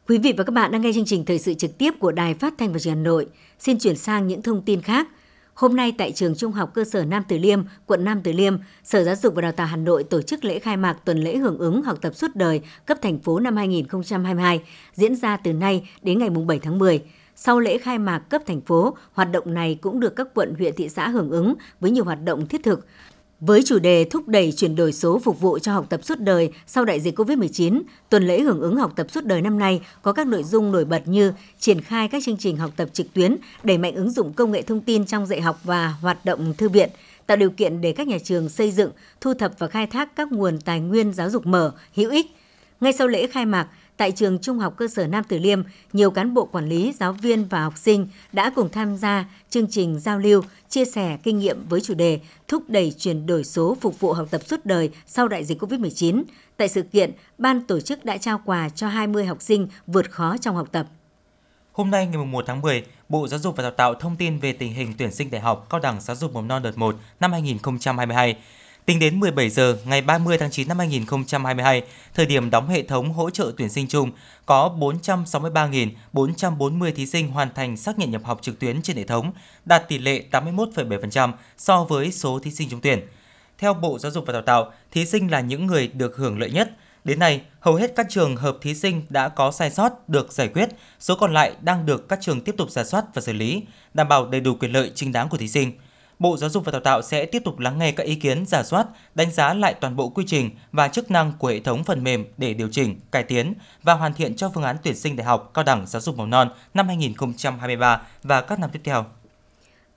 Quý 0.08 0.18
vị 0.18 0.32
và 0.36 0.44
các 0.44 0.52
bạn 0.52 0.72
đang 0.72 0.82
nghe 0.82 0.92
chương 0.94 1.04
trình 1.04 1.24
thời 1.24 1.38
sự 1.38 1.54
trực 1.54 1.78
tiếp 1.78 1.90
của 1.98 2.12
Đài 2.12 2.34
Phát 2.34 2.54
thanh 2.58 2.72
và 2.72 2.78
Truyền 2.78 2.94
hình 2.94 3.04
Hà 3.04 3.08
Nội. 3.08 3.26
Xin 3.58 3.78
chuyển 3.78 3.96
sang 3.96 4.26
những 4.26 4.42
thông 4.42 4.62
tin 4.62 4.82
khác. 4.82 5.08
Hôm 5.60 5.76
nay 5.76 5.92
tại 5.98 6.12
trường 6.12 6.34
Trung 6.34 6.52
học 6.52 6.70
cơ 6.74 6.84
sở 6.84 7.04
Nam 7.04 7.22
Từ 7.28 7.38
Liêm, 7.38 7.62
quận 7.86 8.04
Nam 8.04 8.20
Từ 8.24 8.32
Liêm, 8.32 8.56
Sở 8.84 9.04
Giáo 9.04 9.16
dục 9.16 9.34
và 9.34 9.42
Đào 9.42 9.52
tạo 9.52 9.66
Hà 9.66 9.76
Nội 9.76 10.04
tổ 10.04 10.22
chức 10.22 10.44
lễ 10.44 10.58
khai 10.58 10.76
mạc 10.76 10.92
tuần 11.04 11.18
lễ 11.18 11.36
hưởng 11.36 11.58
ứng 11.58 11.82
học 11.82 11.98
tập 12.00 12.14
suốt 12.14 12.28
đời 12.34 12.60
cấp 12.86 12.98
thành 13.02 13.18
phố 13.18 13.40
năm 13.40 13.56
2022, 13.56 14.62
diễn 14.94 15.16
ra 15.16 15.36
từ 15.36 15.52
nay 15.52 15.88
đến 16.02 16.18
ngày 16.18 16.30
7 16.30 16.58
tháng 16.58 16.78
10. 16.78 17.02
Sau 17.36 17.60
lễ 17.60 17.78
khai 17.78 17.98
mạc 17.98 18.18
cấp 18.18 18.42
thành 18.46 18.60
phố, 18.60 18.96
hoạt 19.12 19.32
động 19.32 19.54
này 19.54 19.78
cũng 19.80 20.00
được 20.00 20.16
các 20.16 20.28
quận 20.34 20.54
huyện 20.58 20.74
thị 20.76 20.88
xã 20.88 21.08
hưởng 21.08 21.30
ứng 21.30 21.54
với 21.80 21.90
nhiều 21.90 22.04
hoạt 22.04 22.24
động 22.24 22.46
thiết 22.46 22.62
thực. 22.62 22.86
Với 23.40 23.62
chủ 23.62 23.78
đề 23.78 24.04
thúc 24.04 24.28
đẩy 24.28 24.52
chuyển 24.52 24.76
đổi 24.76 24.92
số 24.92 25.18
phục 25.18 25.40
vụ 25.40 25.58
cho 25.58 25.72
học 25.72 25.86
tập 25.88 26.00
suốt 26.04 26.18
đời 26.18 26.52
sau 26.66 26.84
đại 26.84 27.00
dịch 27.00 27.18
COVID-19, 27.18 27.82
tuần 28.08 28.26
lễ 28.26 28.40
hưởng 28.40 28.60
ứng 28.60 28.76
học 28.76 28.92
tập 28.96 29.06
suốt 29.10 29.24
đời 29.24 29.42
năm 29.42 29.58
nay 29.58 29.80
có 30.02 30.12
các 30.12 30.26
nội 30.26 30.42
dung 30.44 30.72
nổi 30.72 30.84
bật 30.84 31.08
như 31.08 31.32
triển 31.58 31.80
khai 31.80 32.08
các 32.08 32.22
chương 32.26 32.36
trình 32.36 32.56
học 32.56 32.70
tập 32.76 32.88
trực 32.92 33.14
tuyến, 33.14 33.36
đẩy 33.62 33.78
mạnh 33.78 33.94
ứng 33.94 34.10
dụng 34.10 34.32
công 34.32 34.52
nghệ 34.52 34.62
thông 34.62 34.80
tin 34.80 35.06
trong 35.06 35.26
dạy 35.26 35.40
học 35.40 35.60
và 35.64 35.88
hoạt 35.88 36.24
động 36.24 36.54
thư 36.54 36.68
viện, 36.68 36.90
tạo 37.26 37.36
điều 37.36 37.50
kiện 37.50 37.80
để 37.80 37.92
các 37.92 38.08
nhà 38.08 38.18
trường 38.24 38.48
xây 38.48 38.70
dựng, 38.70 38.90
thu 39.20 39.34
thập 39.34 39.58
và 39.58 39.66
khai 39.66 39.86
thác 39.86 40.16
các 40.16 40.32
nguồn 40.32 40.60
tài 40.60 40.80
nguyên 40.80 41.12
giáo 41.12 41.30
dục 41.30 41.46
mở, 41.46 41.72
hữu 41.94 42.10
ích. 42.10 42.26
Ngay 42.80 42.92
sau 42.92 43.06
lễ 43.06 43.26
khai 43.26 43.46
mạc, 43.46 43.68
tại 44.00 44.12
trường 44.12 44.38
Trung 44.38 44.58
học 44.58 44.74
cơ 44.76 44.88
sở 44.88 45.06
Nam 45.06 45.24
Từ 45.28 45.38
Liêm, 45.38 45.62
nhiều 45.92 46.10
cán 46.10 46.34
bộ 46.34 46.44
quản 46.44 46.68
lý, 46.68 46.92
giáo 47.00 47.12
viên 47.12 47.44
và 47.44 47.62
học 47.62 47.78
sinh 47.78 48.08
đã 48.32 48.50
cùng 48.56 48.68
tham 48.68 48.96
gia 48.96 49.24
chương 49.50 49.66
trình 49.70 50.00
giao 50.00 50.18
lưu, 50.18 50.42
chia 50.68 50.84
sẻ 50.84 51.18
kinh 51.22 51.38
nghiệm 51.38 51.68
với 51.68 51.80
chủ 51.80 51.94
đề 51.94 52.20
thúc 52.48 52.62
đẩy 52.68 52.94
chuyển 52.98 53.26
đổi 53.26 53.44
số 53.44 53.76
phục 53.80 54.00
vụ 54.00 54.12
học 54.12 54.28
tập 54.30 54.40
suốt 54.46 54.60
đời 54.64 54.90
sau 55.06 55.28
đại 55.28 55.44
dịch 55.44 55.62
COVID-19. 55.62 56.22
Tại 56.56 56.68
sự 56.68 56.82
kiện, 56.82 57.12
ban 57.38 57.60
tổ 57.60 57.80
chức 57.80 58.04
đã 58.04 58.16
trao 58.16 58.40
quà 58.44 58.68
cho 58.68 58.88
20 58.88 59.26
học 59.26 59.42
sinh 59.42 59.68
vượt 59.86 60.10
khó 60.10 60.36
trong 60.40 60.56
học 60.56 60.68
tập. 60.72 60.86
Hôm 61.72 61.90
nay 61.90 62.06
ngày 62.06 62.24
1 62.24 62.44
tháng 62.46 62.60
10, 62.60 62.84
Bộ 63.08 63.28
Giáo 63.28 63.40
dục 63.40 63.56
và 63.56 63.62
Đào 63.62 63.72
tạo 63.72 63.94
thông 63.94 64.16
tin 64.16 64.38
về 64.38 64.52
tình 64.52 64.72
hình 64.72 64.94
tuyển 64.98 65.12
sinh 65.12 65.30
đại 65.30 65.40
học 65.40 65.66
cao 65.70 65.80
đẳng 65.80 66.00
giáo 66.00 66.16
dục 66.16 66.34
mầm 66.34 66.48
non 66.48 66.62
đợt 66.62 66.78
1 66.78 66.96
năm 67.20 67.32
2022. 67.32 68.36
Tính 68.90 68.98
đến 68.98 69.20
17 69.20 69.50
giờ 69.50 69.76
ngày 69.84 70.02
30 70.02 70.38
tháng 70.38 70.50
9 70.50 70.68
năm 70.68 70.78
2022, 70.78 71.82
thời 72.14 72.26
điểm 72.26 72.50
đóng 72.50 72.68
hệ 72.68 72.82
thống 72.82 73.12
hỗ 73.12 73.30
trợ 73.30 73.52
tuyển 73.56 73.68
sinh 73.68 73.88
chung, 73.88 74.10
có 74.46 74.76
463.440 74.78 76.92
thí 76.92 77.06
sinh 77.06 77.28
hoàn 77.28 77.54
thành 77.54 77.76
xác 77.76 77.98
nhận 77.98 78.10
nhập 78.10 78.22
học 78.24 78.38
trực 78.42 78.58
tuyến 78.58 78.82
trên 78.82 78.96
hệ 78.96 79.04
thống, 79.04 79.32
đạt 79.64 79.88
tỷ 79.88 79.98
lệ 79.98 80.24
81,7% 80.30 81.32
so 81.56 81.84
với 81.84 82.12
số 82.12 82.38
thí 82.38 82.50
sinh 82.50 82.70
trúng 82.70 82.80
tuyển. 82.80 83.00
Theo 83.58 83.74
Bộ 83.74 83.98
Giáo 83.98 84.12
dục 84.12 84.24
và 84.26 84.32
Đào 84.32 84.42
tạo, 84.42 84.72
thí 84.90 85.06
sinh 85.06 85.30
là 85.30 85.40
những 85.40 85.66
người 85.66 85.88
được 85.88 86.16
hưởng 86.16 86.38
lợi 86.38 86.50
nhất. 86.50 86.70
Đến 87.04 87.18
nay, 87.18 87.40
hầu 87.60 87.74
hết 87.74 87.92
các 87.96 88.06
trường 88.08 88.36
hợp 88.36 88.58
thí 88.62 88.74
sinh 88.74 89.02
đã 89.08 89.28
có 89.28 89.50
sai 89.50 89.70
sót 89.70 90.08
được 90.08 90.32
giải 90.32 90.48
quyết, 90.48 90.68
số 91.00 91.16
còn 91.16 91.34
lại 91.34 91.52
đang 91.60 91.86
được 91.86 92.08
các 92.08 92.18
trường 92.22 92.40
tiếp 92.40 92.54
tục 92.58 92.70
giả 92.70 92.84
soát 92.84 93.04
và 93.14 93.22
xử 93.22 93.32
lý, 93.32 93.62
đảm 93.94 94.08
bảo 94.08 94.26
đầy 94.26 94.40
đủ 94.40 94.54
quyền 94.54 94.72
lợi 94.72 94.92
chính 94.94 95.12
đáng 95.12 95.28
của 95.28 95.36
thí 95.36 95.48
sinh. 95.48 95.72
Bộ 96.20 96.36
Giáo 96.36 96.50
dục 96.50 96.64
và 96.64 96.72
Đào 96.72 96.80
tạo 96.80 97.02
sẽ 97.02 97.26
tiếp 97.26 97.42
tục 97.44 97.58
lắng 97.58 97.78
nghe 97.78 97.92
các 97.92 98.06
ý 98.06 98.14
kiến, 98.14 98.44
giả 98.46 98.62
soát, 98.62 98.86
đánh 99.14 99.30
giá 99.30 99.54
lại 99.54 99.74
toàn 99.74 99.96
bộ 99.96 100.08
quy 100.08 100.24
trình 100.26 100.50
và 100.72 100.88
chức 100.88 101.10
năng 101.10 101.32
của 101.38 101.48
hệ 101.48 101.60
thống 101.60 101.84
phần 101.84 102.04
mềm 102.04 102.24
để 102.36 102.54
điều 102.54 102.68
chỉnh, 102.68 103.00
cải 103.10 103.22
tiến 103.22 103.54
và 103.82 103.94
hoàn 103.94 104.14
thiện 104.14 104.36
cho 104.36 104.50
phương 104.54 104.62
án 104.62 104.76
tuyển 104.82 104.96
sinh 104.96 105.16
đại 105.16 105.24
học 105.24 105.50
cao 105.54 105.64
đẳng 105.64 105.86
giáo 105.86 106.02
dục 106.02 106.16
mầm 106.16 106.30
non 106.30 106.48
năm 106.74 106.86
2023 106.86 108.02
và 108.22 108.40
các 108.40 108.58
năm 108.58 108.70
tiếp 108.72 108.80
theo. 108.84 109.04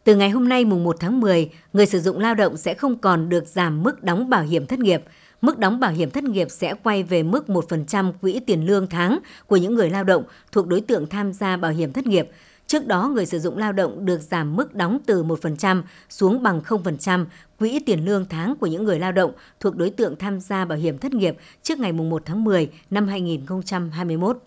Từ 0.04 0.16
ngày 0.16 0.30
hôm 0.30 0.50
nay 0.50 0.66
mùng 0.66 0.84
1 0.84 0.96
tháng 1.00 1.20
10, 1.20 1.50
người 1.74 1.86
sử 1.86 2.00
dụng 2.00 2.20
lao 2.20 2.36
động 2.36 2.58
sẽ 2.58 2.74
không 2.74 2.98
còn 2.98 3.30
được 3.30 3.48
giảm 3.48 3.84
mức 3.84 4.04
đóng 4.04 4.30
bảo 4.30 4.44
hiểm 4.44 4.66
thất 4.66 4.80
nghiệp. 4.80 5.04
Mức 5.42 5.58
đóng 5.58 5.80
bảo 5.80 5.92
hiểm 5.92 6.10
thất 6.10 6.24
nghiệp 6.24 6.48
sẽ 6.52 6.74
quay 6.84 7.04
về 7.04 7.24
mức 7.24 7.46
1% 7.48 8.12
quỹ 8.22 8.40
tiền 8.40 8.66
lương 8.66 8.88
tháng 8.88 9.20
của 9.48 9.58
những 9.58 9.76
người 9.76 9.90
lao 9.90 10.04
động 10.04 10.24
thuộc 10.52 10.68
đối 10.68 10.82
tượng 10.82 11.08
tham 11.08 11.34
gia 11.34 11.58
bảo 11.58 11.72
hiểm 11.72 11.94
thất 11.94 12.08
nghiệp– 12.08 12.30
Trước 12.68 12.88
đó, 12.88 13.08
người 13.08 13.26
sử 13.26 13.40
dụng 13.40 13.58
lao 13.58 13.74
động 13.74 14.06
được 14.06 14.22
giảm 14.22 14.56
mức 14.56 14.76
đóng 14.76 14.98
từ 15.06 15.24
1% 15.24 15.82
xuống 16.10 16.44
bằng 16.44 16.62
0% 16.62 17.26
quỹ 17.60 17.80
tiền 17.86 18.06
lương 18.06 18.26
tháng 18.26 18.56
của 18.56 18.68
những 18.68 18.84
người 18.84 19.00
lao 19.00 19.12
động 19.12 19.32
thuộc 19.60 19.76
đối 19.76 19.90
tượng 19.90 20.16
tham 20.16 20.40
gia 20.40 20.66
bảo 20.66 20.78
hiểm 20.78 20.98
thất 20.98 21.14
nghiệp 21.14 21.38
trước 21.64 21.80
ngày 21.80 21.92
1 21.92 22.22
tháng 22.26 22.44
10 22.44 22.70
năm 22.90 23.08
2021. 23.08 24.38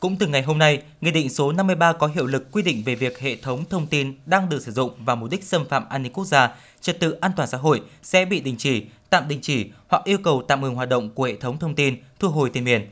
Cũng 0.00 0.16
từ 0.16 0.26
ngày 0.26 0.42
hôm 0.42 0.58
nay, 0.58 0.82
Nghị 1.00 1.10
định 1.10 1.30
số 1.30 1.52
53 1.52 1.92
có 1.92 2.06
hiệu 2.06 2.26
lực 2.26 2.52
quy 2.52 2.62
định 2.62 2.82
về 2.86 2.94
việc 2.94 3.18
hệ 3.18 3.36
thống 3.36 3.64
thông 3.70 3.86
tin 3.86 4.14
đang 4.26 4.48
được 4.48 4.62
sử 4.62 4.72
dụng 4.72 4.90
vào 5.04 5.16
mục 5.16 5.30
đích 5.30 5.44
xâm 5.44 5.64
phạm 5.68 5.88
an 5.88 6.02
ninh 6.02 6.12
quốc 6.12 6.24
gia, 6.24 6.56
trật 6.80 7.00
tự 7.00 7.12
an 7.12 7.32
toàn 7.36 7.48
xã 7.48 7.58
hội 7.58 7.82
sẽ 8.02 8.24
bị 8.24 8.40
đình 8.40 8.54
chỉ, 8.58 8.86
tạm 9.10 9.28
đình 9.28 9.38
chỉ 9.42 9.70
hoặc 9.88 10.04
yêu 10.04 10.18
cầu 10.24 10.42
tạm 10.48 10.60
ngừng 10.60 10.74
hoạt 10.74 10.88
động 10.88 11.10
của 11.10 11.24
hệ 11.24 11.36
thống 11.36 11.58
thông 11.58 11.74
tin, 11.74 11.96
thu 12.18 12.28
hồi 12.28 12.50
tiền 12.50 12.64
miền. 12.64 12.86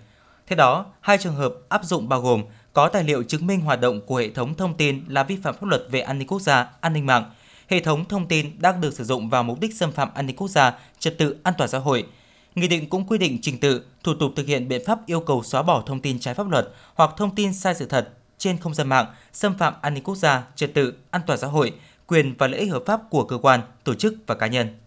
Theo 0.47 0.57
đó, 0.57 0.87
hai 1.01 1.19
trường 1.19 1.35
hợp 1.35 1.55
áp 1.69 1.85
dụng 1.85 2.09
bao 2.09 2.21
gồm 2.21 2.43
có 2.73 2.89
tài 2.89 3.05
liệu 3.05 3.23
chứng 3.23 3.47
minh 3.47 3.61
hoạt 3.61 3.81
động 3.81 4.01
của 4.07 4.17
hệ 4.17 4.31
thống 4.31 4.55
thông 4.55 4.77
tin 4.77 5.05
là 5.09 5.23
vi 5.23 5.37
phạm 5.37 5.55
pháp 5.55 5.65
luật 5.65 5.83
về 5.91 6.01
an 6.01 6.19
ninh 6.19 6.29
quốc 6.29 6.41
gia, 6.41 6.69
an 6.81 6.93
ninh 6.93 7.07
mạng. 7.07 7.31
Hệ 7.69 7.81
thống 7.81 8.05
thông 8.05 8.29
tin 8.29 8.47
đang 8.59 8.81
được 8.81 8.95
sử 8.95 9.05
dụng 9.05 9.29
vào 9.29 9.43
mục 9.43 9.61
đích 9.61 9.75
xâm 9.75 9.93
phạm 9.93 10.09
an 10.15 10.27
ninh 10.27 10.37
quốc 10.37 10.49
gia, 10.49 10.79
trật 10.99 11.19
tự 11.19 11.37
an 11.43 11.55
toàn 11.59 11.71
xã 11.71 11.79
hội. 11.79 12.07
Nghị 12.55 12.69
định 12.69 12.89
cũng 12.89 13.07
quy 13.07 13.19
định 13.19 13.39
trình 13.43 13.59
tự, 13.59 13.83
thủ 14.05 14.15
tục 14.15 14.33
thực 14.37 14.47
hiện 14.47 14.69
biện 14.69 14.83
pháp 14.87 15.07
yêu 15.07 15.21
cầu 15.21 15.43
xóa 15.43 15.63
bỏ 15.63 15.83
thông 15.87 16.01
tin 16.01 16.19
trái 16.19 16.35
pháp 16.35 16.49
luật 16.49 16.69
hoặc 16.95 17.11
thông 17.17 17.35
tin 17.35 17.55
sai 17.55 17.75
sự 17.75 17.87
thật 17.87 18.09
trên 18.39 18.59
không 18.59 18.75
gian 18.75 18.89
mạng, 18.89 19.07
xâm 19.33 19.59
phạm 19.59 19.75
an 19.81 19.95
ninh 19.95 20.05
quốc 20.05 20.17
gia, 20.17 20.43
trật 20.57 20.75
tự, 20.75 20.95
an 21.11 21.23
toàn 21.27 21.39
xã 21.39 21.47
hội, 21.47 21.73
quyền 22.07 22.35
và 22.39 22.47
lợi 22.47 22.61
ích 22.61 22.71
hợp 22.71 22.83
pháp 22.87 23.01
của 23.11 23.25
cơ 23.25 23.39
quan, 23.39 23.61
tổ 23.85 23.95
chức 23.95 24.15
và 24.27 24.35
cá 24.35 24.47
nhân. 24.47 24.80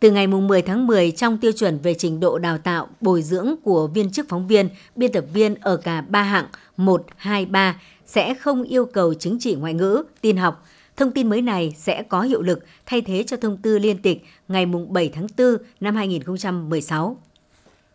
Từ 0.00 0.10
ngày 0.10 0.26
10 0.26 0.62
tháng 0.62 0.86
10, 0.86 1.10
trong 1.10 1.38
tiêu 1.38 1.52
chuẩn 1.52 1.78
về 1.78 1.94
trình 1.94 2.20
độ 2.20 2.38
đào 2.38 2.58
tạo, 2.58 2.88
bồi 3.00 3.22
dưỡng 3.22 3.54
của 3.62 3.86
viên 3.86 4.10
chức 4.10 4.28
phóng 4.28 4.46
viên, 4.46 4.68
biên 4.96 5.12
tập 5.12 5.24
viên 5.32 5.54
ở 5.54 5.76
cả 5.76 6.00
3 6.00 6.22
hạng 6.22 6.46
1, 6.76 7.06
2, 7.16 7.46
3 7.46 7.80
sẽ 8.06 8.34
không 8.34 8.62
yêu 8.62 8.86
cầu 8.86 9.14
chứng 9.14 9.36
chỉ 9.40 9.54
ngoại 9.54 9.74
ngữ, 9.74 10.02
tin 10.20 10.36
học. 10.36 10.66
Thông 10.96 11.10
tin 11.10 11.28
mới 11.28 11.42
này 11.42 11.74
sẽ 11.78 12.02
có 12.02 12.22
hiệu 12.22 12.42
lực 12.42 12.64
thay 12.86 13.00
thế 13.00 13.24
cho 13.26 13.36
thông 13.36 13.56
tư 13.56 13.78
liên 13.78 14.02
tịch 14.02 14.24
ngày 14.48 14.66
7 14.66 15.08
tháng 15.14 15.26
4 15.38 15.56
năm 15.80 15.96
2016. 15.96 17.16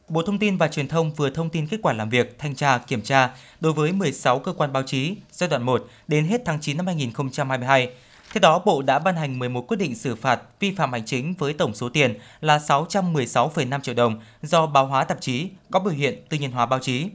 Bộ 0.10 0.22
Thông 0.22 0.40
tin 0.40 0.58
và 0.58 0.68
Truyền 0.68 0.88
thông 0.88 1.14
vừa 1.14 1.30
thông 1.30 1.50
tin 1.50 1.68
kết 1.68 1.78
quả 1.82 1.94
làm 1.94 2.10
việc, 2.10 2.40
thanh 2.40 2.56
tra, 2.56 2.78
kiểm 2.78 3.02
tra 3.02 3.30
đối 3.60 3.74
với 3.74 3.92
16 3.92 4.40
cơ 4.40 4.54
quan 4.54 4.74
báo 4.74 4.84
chí 4.84 5.16
giai 5.32 5.50
đoạn 5.50 5.64
1 5.64 5.88
đến 6.08 6.26
hết 6.26 6.42
tháng 6.46 6.62
9 6.62 6.78
năm 6.78 6.86
2022 6.86 7.90
theo 8.34 8.40
đó, 8.40 8.60
Bộ 8.66 8.82
đã 8.82 9.00
ban 9.00 9.16
hành 9.16 9.40
11 9.40 9.68
quyết 9.68 9.78
định 9.78 9.96
xử 9.96 10.16
phạt 10.16 10.42
vi 10.60 10.72
phạm 10.72 10.92
hành 10.92 11.06
chính 11.06 11.34
với 11.34 11.54
tổng 11.54 11.76
số 11.76 11.90
tiền 11.90 12.14
là 12.42 12.58
616,5 12.58 13.82
triệu 13.82 13.96
đồng 13.96 14.22
do 14.42 14.66
báo 14.66 14.88
hóa 14.88 15.04
tạp 15.04 15.22
chí 15.22 15.50
có 15.72 15.80
biểu 15.80 15.94
hiện 15.94 16.26
tư 16.30 16.38
nhân 16.38 16.52
hóa 16.52 16.66
báo 16.66 16.80
chí. 16.80 17.08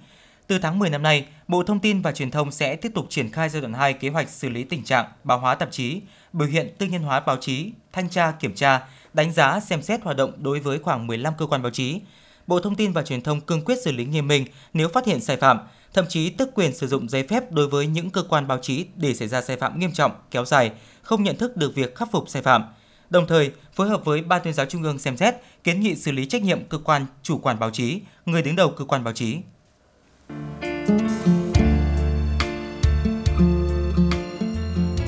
Từ 0.46 0.59
tháng 0.59 0.79
10 0.79 0.90
năm 0.90 1.02
nay, 1.02 1.26
Bộ 1.48 1.62
Thông 1.62 1.81
tin 1.81 2.02
và 2.02 2.12
Truyền 2.12 2.31
thông 2.31 2.52
sẽ 2.52 2.76
tiếp 2.76 2.92
tục 2.94 3.07
triển 3.09 3.31
khai 3.31 3.48
giai 3.48 3.62
đoạn 3.62 3.72
2 3.72 3.92
kế 3.92 4.09
hoạch 4.09 4.29
xử 4.29 4.48
lý 4.48 4.64
tình 4.64 4.85
trạng 4.85 5.07
báo 5.24 5.38
hóa 5.38 5.55
tạp 5.55 5.72
chí, 5.72 6.00
biểu 6.33 6.48
hiện 6.48 6.74
tư 6.79 6.87
nhân 6.87 7.02
hóa 7.02 7.20
báo 7.20 7.37
chí, 7.37 7.72
thanh 7.92 8.09
tra, 8.09 8.31
kiểm 8.31 8.55
tra, 8.55 8.81
đánh 9.12 9.33
giá, 9.33 9.61
xem 9.61 9.83
xét 9.83 10.02
hoạt 10.02 10.16
động 10.16 10.33
đối 10.37 10.61
với 10.61 10.79
khoảng 10.79 11.07
15 11.07 11.35
cơ 11.38 11.46
quan 11.46 11.62
báo 11.62 11.70
chí. 11.70 12.00
Bộ 12.46 12.61
Thông 12.61 12.76
tin 12.76 12.92
và 12.92 13.02
Truyền 13.02 13.22
thông 13.22 13.40
cương 13.40 13.64
quyết 13.64 13.76
xử 13.85 13.92
lý 13.92 14.05
nghiêm 14.05 14.29
minh 14.29 14.46
nếu 14.72 14.88
phát 14.88 15.07
hiện 15.07 15.20
sai 15.20 15.37
phạm, 15.37 15.59
thậm 15.96 16.06
chí 16.09 16.30
tước 16.30 16.54
quyền 16.54 16.74
sử 16.74 16.87
dụng 16.87 17.09
giấy 17.09 17.22
phép 17.22 17.52
đối 17.52 17.68
với 17.68 17.87
những 17.87 18.11
cơ 18.11 18.22
quan 18.22 18.48
báo 18.48 18.59
chí 18.59 18.87
để 18.96 19.14
xảy 19.14 19.28
ra 19.28 19.42
sai 19.42 19.56
phạm 19.56 19.78
nghiêm 19.78 19.92
trọng, 19.92 20.12
kéo 20.30 20.44
dài, 20.44 20.72
không 21.02 21.22
nhận 21.22 21.37
thức 21.37 21.56
được 21.56 21.74
việc 21.74 21.94
khắc 21.94 22.09
phục 22.12 22.28
sai 22.28 22.42
phạm. 22.42 22.64
Đồng 23.11 23.26
thời, 23.26 23.50
phối 23.72 23.88
hợp 23.88 24.04
với 24.04 24.22
Ban 24.22 24.42
tuyên 24.44 24.54
giáo 24.54 24.66
Trung 24.66 24.82
ương 24.82 24.98
xem 24.98 25.16
xét, 25.16 25.35
kiến 25.64 25.80
nghị 25.80 25.96
xử 25.96 26.12
lý 26.12 26.26
trách 26.26 26.42
nhiệm 26.42 26.64
cơ 26.64 26.78
quan 26.78 27.06
chủ 27.22 27.38
quản 27.38 27.59
báo 27.59 27.70
chí, 27.70 28.00
người 28.26 28.42
đứng 28.42 28.56
đầu 28.56 28.70
cơ 28.70 28.85
quan 28.85 29.04
báo 29.04 29.14
chí. 29.14 29.37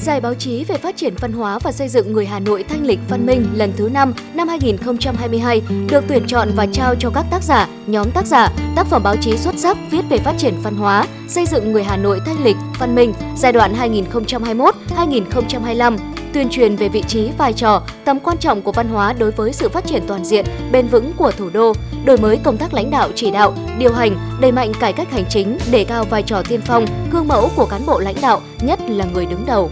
Giải 0.09 0.21
báo 0.21 0.35
chí 0.35 0.64
về 0.64 0.77
phát 0.77 0.97
triển 0.97 1.14
văn 1.21 1.33
hóa 1.33 1.59
và 1.59 1.73
xây 1.73 1.88
dựng 1.88 2.12
người 2.12 2.27
Hà 2.27 2.40
Nội 2.40 2.64
thanh 2.68 2.87
lịch 2.87 2.99
văn 3.09 3.27
minh 3.27 3.47
lần 3.55 3.73
thứ 3.77 3.88
5 3.88 4.14
năm 4.35 4.49
2022 4.49 5.62
được 5.88 6.05
tuyển 6.09 6.27
chọn 6.27 6.49
và 6.55 6.66
trao 6.73 6.94
cho 6.94 7.11
các 7.11 7.27
tác 7.31 7.42
giả, 7.42 7.68
nhóm 7.87 8.11
tác 8.11 8.27
giả, 8.27 8.49
tác 8.77 8.87
phẩm 8.87 9.03
báo 9.03 9.16
chí 9.16 9.37
xuất 9.37 9.59
sắc 9.59 9.77
viết 9.90 10.03
về 10.11 10.18
phát 10.18 10.35
triển 10.38 10.55
văn 10.62 10.75
hóa, 10.75 11.07
xây 11.29 11.47
dựng 11.47 11.73
người 11.73 11.85
Hà 11.85 11.97
Nội 11.97 12.21
thanh 12.27 12.44
lịch 12.44 12.57
văn 12.79 12.94
minh 12.94 13.12
giai 13.37 13.53
đoạn 13.53 13.75
2021-2025 13.75 15.99
tuyên 16.33 16.49
truyền 16.51 16.77
về 16.77 16.88
vị 16.88 17.03
trí, 17.09 17.31
vai 17.38 17.53
trò, 17.53 17.83
tầm 18.05 18.21
quan 18.21 18.38
trọng 18.38 18.62
của 18.62 18.73
văn 18.73 18.88
hóa 18.88 19.12
đối 19.12 19.31
với 19.31 19.53
sự 19.53 19.69
phát 19.69 19.87
triển 19.87 20.03
toàn 20.07 20.25
diện, 20.25 20.45
bền 20.73 20.87
vững 20.87 21.12
của 21.17 21.31
thủ 21.31 21.51
đô, 21.51 21.73
đổi 22.05 22.19
mới 22.19 22.37
công 22.37 22.57
tác 22.57 22.75
lãnh 22.75 22.91
đạo 22.91 23.11
chỉ 23.14 23.31
đạo, 23.31 23.55
điều 23.79 23.93
hành, 23.93 24.17
đẩy 24.41 24.53
mạnh 24.53 24.73
cải 24.81 24.93
cách 24.93 25.11
hành 25.11 25.25
chính, 25.29 25.59
đề 25.71 25.85
cao 25.85 26.05
vai 26.05 26.23
trò 26.23 26.43
tiên 26.49 26.61
phong, 26.64 26.87
gương 27.12 27.29
mẫu 27.29 27.51
của 27.57 27.67
cán 27.67 27.87
bộ 27.87 27.99
lãnh 27.99 28.17
đạo, 28.23 28.41
nhất 28.61 28.81
là 28.88 29.05
người 29.05 29.27
đứng 29.27 29.47
đầu. 29.47 29.71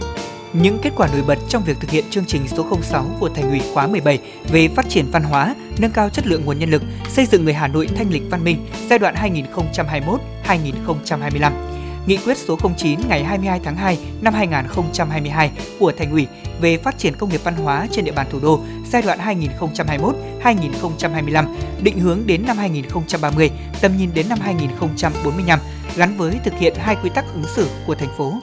Những 0.53 0.79
kết 0.81 0.91
quả 0.95 1.07
nổi 1.07 1.21
bật 1.27 1.37
trong 1.49 1.63
việc 1.63 1.77
thực 1.79 1.89
hiện 1.89 2.05
chương 2.09 2.25
trình 2.25 2.47
số 2.47 2.65
06 2.81 3.05
của 3.19 3.29
Thành 3.29 3.49
ủy 3.49 3.61
khóa 3.73 3.87
17 3.87 4.19
về 4.51 4.67
phát 4.67 4.89
triển 4.89 5.05
văn 5.11 5.23
hóa, 5.23 5.55
nâng 5.77 5.91
cao 5.91 6.09
chất 6.09 6.27
lượng 6.27 6.45
nguồn 6.45 6.59
nhân 6.59 6.69
lực, 6.69 6.81
xây 7.09 7.25
dựng 7.25 7.45
người 7.45 7.53
Hà 7.53 7.67
Nội 7.67 7.87
thanh 7.95 8.09
lịch 8.11 8.23
văn 8.29 8.43
minh 8.43 8.65
giai 8.89 8.99
đoạn 8.99 9.15
2021-2025 10.45 11.51
Nghị 12.07 12.17
quyết 12.17 12.37
số 12.37 12.57
09 12.77 12.99
ngày 13.09 13.23
22 13.23 13.59
tháng 13.63 13.75
2 13.75 13.97
năm 14.21 14.33
2022 14.33 15.51
của 15.79 15.91
Thành 15.97 16.11
ủy 16.11 16.27
về 16.61 16.77
phát 16.77 16.97
triển 16.97 17.13
công 17.17 17.29
nghiệp 17.29 17.41
văn 17.43 17.55
hóa 17.55 17.87
trên 17.91 18.05
địa 18.05 18.11
bàn 18.11 18.27
thủ 18.31 18.39
đô 18.39 18.59
giai 18.91 19.01
đoạn 19.01 19.19
2021-2025, 20.43 21.45
định 21.81 21.99
hướng 21.99 22.19
đến 22.25 22.45
năm 22.47 22.57
2030, 22.57 23.51
tầm 23.81 23.97
nhìn 23.97 24.09
đến 24.13 24.29
năm 24.29 24.39
2045, 24.41 25.59
gắn 25.95 26.17
với 26.17 26.35
thực 26.43 26.53
hiện 26.53 26.73
hai 26.77 26.95
quy 27.03 27.09
tắc 27.09 27.25
ứng 27.33 27.45
xử 27.55 27.67
của 27.87 27.95
thành 27.95 28.17
phố. 28.17 28.33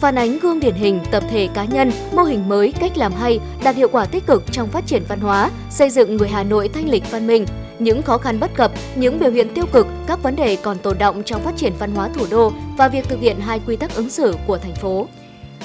phản 0.00 0.18
ánh 0.18 0.38
gương 0.38 0.60
điển 0.60 0.74
hình 0.74 1.00
tập 1.10 1.22
thể 1.30 1.48
cá 1.54 1.64
nhân, 1.64 1.90
mô 2.14 2.22
hình 2.22 2.48
mới, 2.48 2.72
cách 2.80 2.96
làm 2.96 3.12
hay, 3.12 3.40
đạt 3.64 3.76
hiệu 3.76 3.88
quả 3.92 4.04
tích 4.04 4.26
cực 4.26 4.52
trong 4.52 4.68
phát 4.68 4.86
triển 4.86 5.02
văn 5.08 5.20
hóa, 5.20 5.50
xây 5.70 5.90
dựng 5.90 6.16
người 6.16 6.28
Hà 6.28 6.42
Nội 6.42 6.70
thanh 6.74 6.88
lịch 6.88 7.10
văn 7.10 7.26
minh, 7.26 7.46
những 7.78 8.02
khó 8.02 8.18
khăn 8.18 8.40
bất 8.40 8.54
cập, 8.54 8.72
những 8.96 9.20
biểu 9.20 9.30
hiện 9.30 9.54
tiêu 9.54 9.66
cực, 9.72 9.86
các 10.06 10.22
vấn 10.22 10.36
đề 10.36 10.56
còn 10.56 10.78
tồn 10.78 10.98
động 10.98 11.22
trong 11.24 11.44
phát 11.44 11.56
triển 11.56 11.72
văn 11.78 11.94
hóa 11.94 12.08
thủ 12.14 12.26
đô 12.30 12.52
và 12.78 12.88
việc 12.88 13.08
thực 13.08 13.20
hiện 13.20 13.40
hai 13.40 13.60
quy 13.66 13.76
tắc 13.76 13.94
ứng 13.94 14.10
xử 14.10 14.36
của 14.46 14.58
thành 14.58 14.74
phố. 14.74 15.08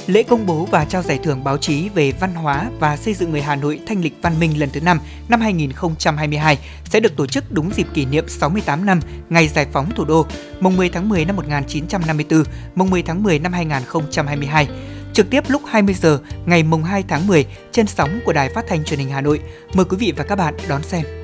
Lễ 0.07 0.23
công 0.23 0.45
bố 0.45 0.67
và 0.71 0.85
trao 0.85 1.01
giải 1.01 1.19
thưởng 1.23 1.43
báo 1.43 1.57
chí 1.57 1.89
về 1.89 2.11
văn 2.19 2.35
hóa 2.35 2.69
và 2.79 2.97
xây 2.97 3.13
dựng 3.13 3.31
người 3.31 3.41
Hà 3.41 3.55
Nội 3.55 3.79
thanh 3.87 4.01
lịch 4.01 4.13
văn 4.21 4.39
minh 4.39 4.59
lần 4.59 4.69
thứ 4.69 4.81
5 4.81 4.99
năm 5.29 5.41
2022 5.41 6.57
sẽ 6.85 6.99
được 6.99 7.15
tổ 7.15 7.27
chức 7.27 7.51
đúng 7.51 7.71
dịp 7.73 7.87
kỷ 7.93 8.05
niệm 8.05 8.29
68 8.29 8.85
năm 8.85 8.99
ngày 9.29 9.47
giải 9.47 9.67
phóng 9.71 9.91
thủ 9.95 10.05
đô, 10.05 10.25
mùng 10.59 10.77
10 10.77 10.89
tháng 10.89 11.09
10 11.09 11.25
năm 11.25 11.35
1954, 11.35 12.43
mùng 12.75 12.89
10 12.89 13.03
tháng 13.03 13.23
10 13.23 13.39
năm 13.39 13.53
2022 13.53 14.67
trực 15.13 15.29
tiếp 15.29 15.43
lúc 15.47 15.61
20 15.65 15.95
giờ 16.01 16.19
ngày 16.45 16.63
mùng 16.63 16.83
2 16.83 17.03
tháng 17.07 17.27
10 17.27 17.45
trên 17.71 17.87
sóng 17.87 18.19
của 18.25 18.33
Đài 18.33 18.49
Phát 18.49 18.65
thanh 18.67 18.83
Truyền 18.83 18.99
hình 18.99 19.09
Hà 19.09 19.21
Nội. 19.21 19.39
Mời 19.73 19.85
quý 19.85 19.97
vị 19.99 20.13
và 20.17 20.23
các 20.23 20.35
bạn 20.35 20.53
đón 20.69 20.83
xem. 20.83 21.20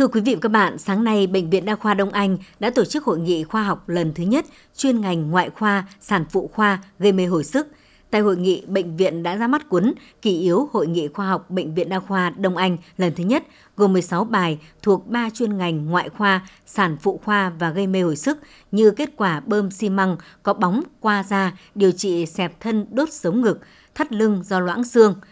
Thưa 0.00 0.08
quý 0.08 0.20
vị 0.20 0.34
và 0.34 0.40
các 0.42 0.48
bạn, 0.48 0.78
sáng 0.78 1.04
nay 1.04 1.26
Bệnh 1.26 1.50
viện 1.50 1.64
Đa 1.64 1.76
khoa 1.76 1.94
Đông 1.94 2.10
Anh 2.10 2.36
đã 2.60 2.70
tổ 2.70 2.84
chức 2.84 3.04
hội 3.04 3.18
nghị 3.18 3.44
khoa 3.44 3.62
học 3.62 3.88
lần 3.88 4.14
thứ 4.14 4.24
nhất 4.24 4.46
chuyên 4.76 5.00
ngành 5.00 5.30
ngoại 5.30 5.50
khoa, 5.50 5.86
sản 6.00 6.24
phụ 6.30 6.50
khoa, 6.54 6.78
gây 6.98 7.12
mê 7.12 7.26
hồi 7.26 7.44
sức. 7.44 7.66
Tại 8.10 8.20
hội 8.20 8.36
nghị, 8.36 8.64
bệnh 8.66 8.96
viện 8.96 9.22
đã 9.22 9.36
ra 9.36 9.46
mắt 9.46 9.68
cuốn 9.68 9.94
Kỳ 10.22 10.40
yếu 10.40 10.68
Hội 10.72 10.86
nghị 10.86 11.08
khoa 11.08 11.26
học 11.28 11.50
Bệnh 11.50 11.74
viện 11.74 11.88
Đa 11.88 12.00
khoa 12.00 12.30
Đông 12.30 12.56
Anh 12.56 12.76
lần 12.96 13.12
thứ 13.16 13.24
nhất, 13.24 13.44
gồm 13.76 13.92
16 13.92 14.24
bài 14.24 14.58
thuộc 14.82 15.08
3 15.08 15.30
chuyên 15.30 15.58
ngành 15.58 15.86
ngoại 15.86 16.08
khoa, 16.08 16.48
sản 16.66 16.96
phụ 17.00 17.20
khoa 17.24 17.52
và 17.58 17.70
gây 17.70 17.86
mê 17.86 18.00
hồi 18.00 18.16
sức 18.16 18.38
như 18.72 18.90
kết 18.90 19.10
quả 19.16 19.40
bơm 19.46 19.70
xi 19.70 19.88
măng 19.88 20.16
có 20.42 20.52
bóng 20.52 20.82
qua 21.00 21.22
da, 21.22 21.52
điều 21.74 21.92
trị 21.92 22.26
xẹp 22.26 22.60
thân 22.60 22.86
đốt 22.90 23.12
sống 23.12 23.40
ngực, 23.40 23.60
thắt 23.94 24.12
lưng 24.12 24.42
do 24.44 24.60
loãng 24.60 24.84
xương– 24.84 25.14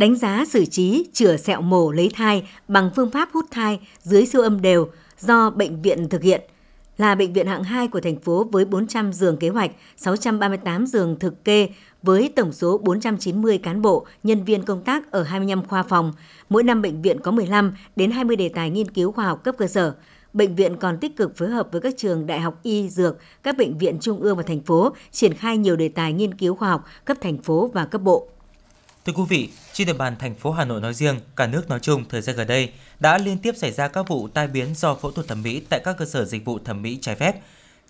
đánh 0.00 0.16
giá 0.16 0.44
xử 0.48 0.64
trí 0.64 1.06
chữa 1.12 1.36
sẹo 1.36 1.60
mổ 1.60 1.92
lấy 1.92 2.10
thai 2.14 2.48
bằng 2.68 2.90
phương 2.96 3.10
pháp 3.10 3.28
hút 3.32 3.44
thai 3.50 3.80
dưới 4.02 4.26
siêu 4.26 4.42
âm 4.42 4.62
đều 4.62 4.88
do 5.18 5.50
bệnh 5.50 5.82
viện 5.82 6.08
thực 6.08 6.22
hiện 6.22 6.40
là 6.98 7.14
bệnh 7.14 7.32
viện 7.32 7.46
hạng 7.46 7.64
2 7.64 7.88
của 7.88 8.00
thành 8.00 8.20
phố 8.20 8.44
với 8.52 8.64
400 8.64 9.12
giường 9.12 9.36
kế 9.36 9.48
hoạch, 9.48 9.70
638 9.96 10.86
giường 10.86 11.16
thực 11.18 11.44
kê 11.44 11.68
với 12.02 12.32
tổng 12.36 12.52
số 12.52 12.78
490 12.78 13.58
cán 13.58 13.82
bộ, 13.82 14.06
nhân 14.22 14.44
viên 14.44 14.62
công 14.62 14.82
tác 14.82 15.10
ở 15.10 15.22
25 15.22 15.64
khoa 15.64 15.82
phòng. 15.82 16.12
Mỗi 16.48 16.62
năm 16.62 16.82
bệnh 16.82 17.02
viện 17.02 17.20
có 17.20 17.30
15 17.30 17.74
đến 17.96 18.10
20 18.10 18.36
đề 18.36 18.48
tài 18.48 18.70
nghiên 18.70 18.90
cứu 18.90 19.12
khoa 19.12 19.24
học 19.24 19.44
cấp 19.44 19.54
cơ 19.58 19.66
sở. 19.66 19.94
Bệnh 20.32 20.54
viện 20.54 20.76
còn 20.76 20.98
tích 20.98 21.16
cực 21.16 21.36
phối 21.36 21.48
hợp 21.48 21.68
với 21.72 21.80
các 21.80 21.94
trường 21.96 22.26
đại 22.26 22.40
học 22.40 22.60
y 22.62 22.88
dược, 22.88 23.16
các 23.42 23.56
bệnh 23.58 23.78
viện 23.78 23.98
trung 24.00 24.20
ương 24.20 24.36
và 24.36 24.42
thành 24.42 24.60
phố 24.60 24.92
triển 25.10 25.34
khai 25.34 25.58
nhiều 25.58 25.76
đề 25.76 25.88
tài 25.88 26.12
nghiên 26.12 26.34
cứu 26.34 26.54
khoa 26.54 26.68
học 26.68 26.84
cấp 27.04 27.16
thành 27.20 27.38
phố 27.38 27.70
và 27.74 27.84
cấp 27.84 28.02
bộ. 28.02 28.28
Thưa 29.06 29.12
quý 29.12 29.22
vị, 29.28 29.50
trên 29.72 29.86
địa 29.86 29.92
bàn 29.92 30.16
thành 30.18 30.34
phố 30.34 30.52
Hà 30.52 30.64
Nội 30.64 30.80
nói 30.80 30.94
riêng, 30.94 31.20
cả 31.36 31.46
nước 31.46 31.68
nói 31.68 31.80
chung 31.80 32.04
thời 32.08 32.20
gian 32.20 32.36
gần 32.36 32.46
đây 32.46 32.72
đã 33.00 33.18
liên 33.18 33.38
tiếp 33.38 33.56
xảy 33.56 33.72
ra 33.72 33.88
các 33.88 34.08
vụ 34.08 34.28
tai 34.28 34.48
biến 34.48 34.74
do 34.74 34.94
phẫu 34.94 35.10
thuật 35.10 35.28
thẩm 35.28 35.42
mỹ 35.42 35.62
tại 35.68 35.80
các 35.84 35.96
cơ 35.98 36.04
sở 36.04 36.24
dịch 36.24 36.44
vụ 36.44 36.58
thẩm 36.64 36.82
mỹ 36.82 36.98
trái 37.00 37.14
phép. 37.14 37.40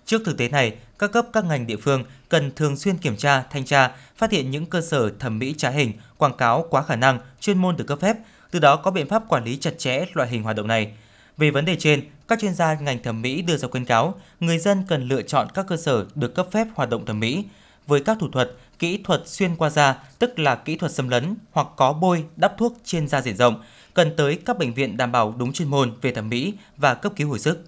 Trước 0.05 0.21
thực 0.25 0.37
tế 0.37 0.49
này, 0.49 0.75
các 0.99 1.11
cấp 1.11 1.25
các 1.33 1.45
ngành 1.45 1.67
địa 1.67 1.77
phương 1.77 2.03
cần 2.29 2.51
thường 2.55 2.77
xuyên 2.77 2.97
kiểm 2.97 3.17
tra, 3.17 3.43
thanh 3.51 3.65
tra, 3.65 3.91
phát 4.17 4.31
hiện 4.31 4.51
những 4.51 4.65
cơ 4.65 4.81
sở 4.81 5.09
thẩm 5.19 5.39
mỹ 5.39 5.55
trá 5.57 5.69
hình, 5.69 5.93
quảng 6.17 6.37
cáo 6.37 6.67
quá 6.69 6.83
khả 6.83 6.95
năng, 6.95 7.19
chuyên 7.39 7.57
môn 7.57 7.77
được 7.77 7.85
cấp 7.87 7.99
phép, 8.01 8.15
từ 8.51 8.59
đó 8.59 8.75
có 8.75 8.91
biện 8.91 9.09
pháp 9.09 9.23
quản 9.27 9.43
lý 9.43 9.57
chặt 9.57 9.73
chẽ 9.77 10.05
loại 10.13 10.29
hình 10.29 10.43
hoạt 10.43 10.55
động 10.55 10.67
này. 10.67 10.93
Về 11.37 11.51
vấn 11.51 11.65
đề 11.65 11.75
trên, 11.75 12.01
các 12.27 12.39
chuyên 12.41 12.53
gia 12.53 12.73
ngành 12.73 13.03
thẩm 13.03 13.21
mỹ 13.21 13.41
đưa 13.41 13.57
ra 13.57 13.67
khuyến 13.67 13.85
cáo 13.85 14.15
người 14.39 14.57
dân 14.57 14.83
cần 14.87 15.07
lựa 15.07 15.21
chọn 15.21 15.47
các 15.53 15.65
cơ 15.67 15.77
sở 15.77 16.05
được 16.15 16.35
cấp 16.35 16.47
phép 16.51 16.67
hoạt 16.75 16.89
động 16.89 17.05
thẩm 17.05 17.19
mỹ 17.19 17.45
với 17.87 18.03
các 18.03 18.17
thủ 18.19 18.29
thuật 18.31 18.51
kỹ 18.81 18.99
thuật 19.03 19.21
xuyên 19.25 19.55
qua 19.55 19.69
da, 19.69 19.95
tức 20.19 20.39
là 20.39 20.55
kỹ 20.55 20.75
thuật 20.75 20.91
xâm 20.91 21.09
lấn 21.09 21.35
hoặc 21.51 21.67
có 21.77 21.93
bôi, 21.93 22.23
đắp 22.35 22.57
thuốc 22.57 22.77
trên 22.83 23.07
da 23.07 23.21
diện 23.21 23.37
rộng, 23.37 23.55
cần 23.93 24.11
tới 24.17 24.37
các 24.45 24.57
bệnh 24.57 24.73
viện 24.73 24.97
đảm 24.97 25.11
bảo 25.11 25.35
đúng 25.37 25.53
chuyên 25.53 25.67
môn 25.67 25.91
về 26.01 26.11
thẩm 26.11 26.29
mỹ 26.29 26.53
và 26.77 26.93
cấp 26.93 27.13
cứu 27.15 27.29
hồi 27.29 27.39
sức. 27.39 27.63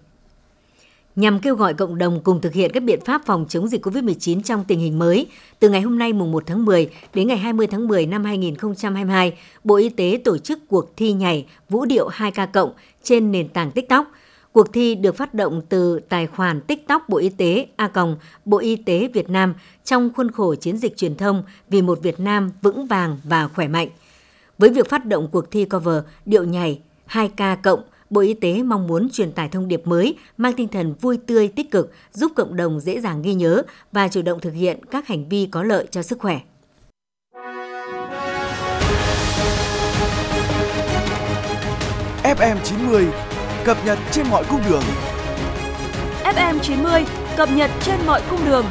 Nhằm 1.15 1.39
kêu 1.39 1.55
gọi 1.55 1.73
cộng 1.73 1.97
đồng 1.97 2.21
cùng 2.23 2.41
thực 2.41 2.53
hiện 2.53 2.71
các 2.73 2.83
biện 2.83 2.99
pháp 3.05 3.21
phòng 3.25 3.45
chống 3.49 3.67
dịch 3.67 3.85
COVID-19 3.85 4.41
trong 4.41 4.63
tình 4.67 4.79
hình 4.79 4.99
mới, 4.99 5.27
từ 5.59 5.69
ngày 5.69 5.81
hôm 5.81 5.99
nay 5.99 6.13
mùng 6.13 6.31
1 6.31 6.43
tháng 6.45 6.65
10 6.65 6.89
đến 7.13 7.27
ngày 7.27 7.37
20 7.37 7.67
tháng 7.67 7.87
10 7.87 8.05
năm 8.05 8.23
2022, 8.23 9.33
Bộ 9.63 9.75
Y 9.75 9.89
tế 9.89 10.21
tổ 10.23 10.37
chức 10.37 10.59
cuộc 10.67 10.97
thi 10.97 11.13
nhảy 11.13 11.45
vũ 11.69 11.85
điệu 11.85 12.09
2K 12.09 12.47
cộng 12.53 12.73
trên 13.03 13.31
nền 13.31 13.47
tảng 13.47 13.71
TikTok– 13.71 14.07
Cuộc 14.53 14.73
thi 14.73 14.95
được 14.95 15.15
phát 15.15 15.33
động 15.33 15.61
từ 15.69 15.99
tài 16.09 16.27
khoản 16.27 16.61
TikTok 16.61 17.09
Bộ 17.09 17.17
Y 17.17 17.29
tế 17.29 17.67
A 17.75 17.87
Còng 17.87 18.17
Bộ 18.45 18.57
Y 18.57 18.75
tế 18.75 19.09
Việt 19.13 19.29
Nam 19.29 19.53
trong 19.83 20.09
khuôn 20.15 20.31
khổ 20.31 20.55
chiến 20.55 20.77
dịch 20.77 20.97
truyền 20.97 21.15
thông 21.15 21.43
vì 21.69 21.81
một 21.81 21.99
Việt 22.01 22.19
Nam 22.19 22.51
vững 22.61 22.85
vàng 22.85 23.17
và 23.23 23.47
khỏe 23.47 23.67
mạnh. 23.67 23.87
Với 24.57 24.69
việc 24.69 24.89
phát 24.89 25.05
động 25.05 25.27
cuộc 25.31 25.51
thi 25.51 25.65
cover 25.65 26.03
điệu 26.25 26.43
nhảy 26.43 26.79
2K 27.09 27.57
cộng, 27.63 27.81
Bộ 28.09 28.21
Y 28.21 28.33
tế 28.33 28.63
mong 28.63 28.87
muốn 28.87 29.09
truyền 29.09 29.31
tải 29.31 29.49
thông 29.49 29.67
điệp 29.67 29.87
mới 29.87 30.17
mang 30.37 30.53
tinh 30.53 30.67
thần 30.67 30.93
vui 31.01 31.17
tươi 31.17 31.47
tích 31.47 31.71
cực, 31.71 31.91
giúp 32.11 32.31
cộng 32.35 32.55
đồng 32.55 32.79
dễ 32.79 33.01
dàng 33.01 33.21
ghi 33.21 33.33
nhớ 33.33 33.63
và 33.91 34.07
chủ 34.07 34.21
động 34.21 34.39
thực 34.39 34.53
hiện 34.53 34.85
các 34.91 35.07
hành 35.07 35.29
vi 35.29 35.45
có 35.45 35.63
lợi 35.63 35.87
cho 35.91 36.01
sức 36.01 36.19
khỏe. 36.19 36.39
FM90 42.23 43.32
cập 43.65 43.77
nhật 43.85 43.99
trên 44.11 44.27
mọi 44.29 44.43
cung 44.49 44.61
đường. 44.69 44.83
FM 46.23 46.59
90 46.59 47.05
cập 47.37 47.49
nhật 47.51 47.71
trên 47.81 47.95
mọi 48.05 48.21
cung 48.29 48.45
đường. 48.45 48.65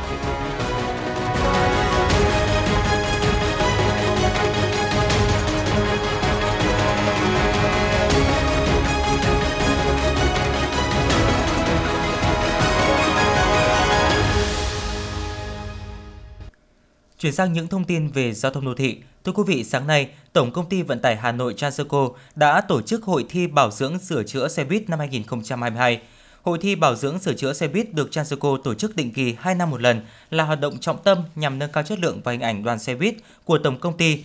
Chuyển 17.18 17.32
sang 17.32 17.52
những 17.52 17.68
thông 17.68 17.84
tin 17.84 18.08
về 18.08 18.32
giao 18.32 18.52
thông 18.52 18.64
đô 18.64 18.74
thị. 18.74 18.98
Thưa 19.24 19.32
quý 19.32 19.42
vị, 19.46 19.64
sáng 19.64 19.86
nay, 19.86 20.08
Tổng 20.32 20.52
công 20.52 20.68
ty 20.68 20.82
Vận 20.82 21.00
tải 21.00 21.16
Hà 21.16 21.32
Nội 21.32 21.54
transco 21.56 22.08
đã 22.34 22.60
tổ 22.60 22.82
chức 22.82 23.04
hội 23.04 23.24
thi 23.28 23.46
bảo 23.46 23.70
dưỡng 23.70 23.98
sửa 23.98 24.22
chữa 24.22 24.48
xe 24.48 24.64
buýt 24.64 24.88
năm 24.88 24.98
2022. 24.98 26.00
Hội 26.42 26.58
thi 26.58 26.74
bảo 26.74 26.94
dưỡng 26.94 27.18
sửa 27.18 27.34
chữa 27.34 27.52
xe 27.52 27.68
buýt 27.68 27.94
được 27.94 28.12
transco 28.12 28.58
tổ 28.64 28.74
chức 28.74 28.96
định 28.96 29.12
kỳ 29.12 29.36
2 29.38 29.54
năm 29.54 29.70
một 29.70 29.80
lần 29.80 30.00
là 30.30 30.44
hoạt 30.44 30.60
động 30.60 30.78
trọng 30.78 31.02
tâm 31.02 31.18
nhằm 31.34 31.58
nâng 31.58 31.72
cao 31.72 31.82
chất 31.82 31.98
lượng 31.98 32.20
và 32.24 32.32
hình 32.32 32.40
ảnh 32.40 32.64
đoàn 32.64 32.78
xe 32.78 32.94
buýt 32.94 33.14
của 33.44 33.58
tổng 33.58 33.80
công 33.80 33.96
ty. 33.96 34.24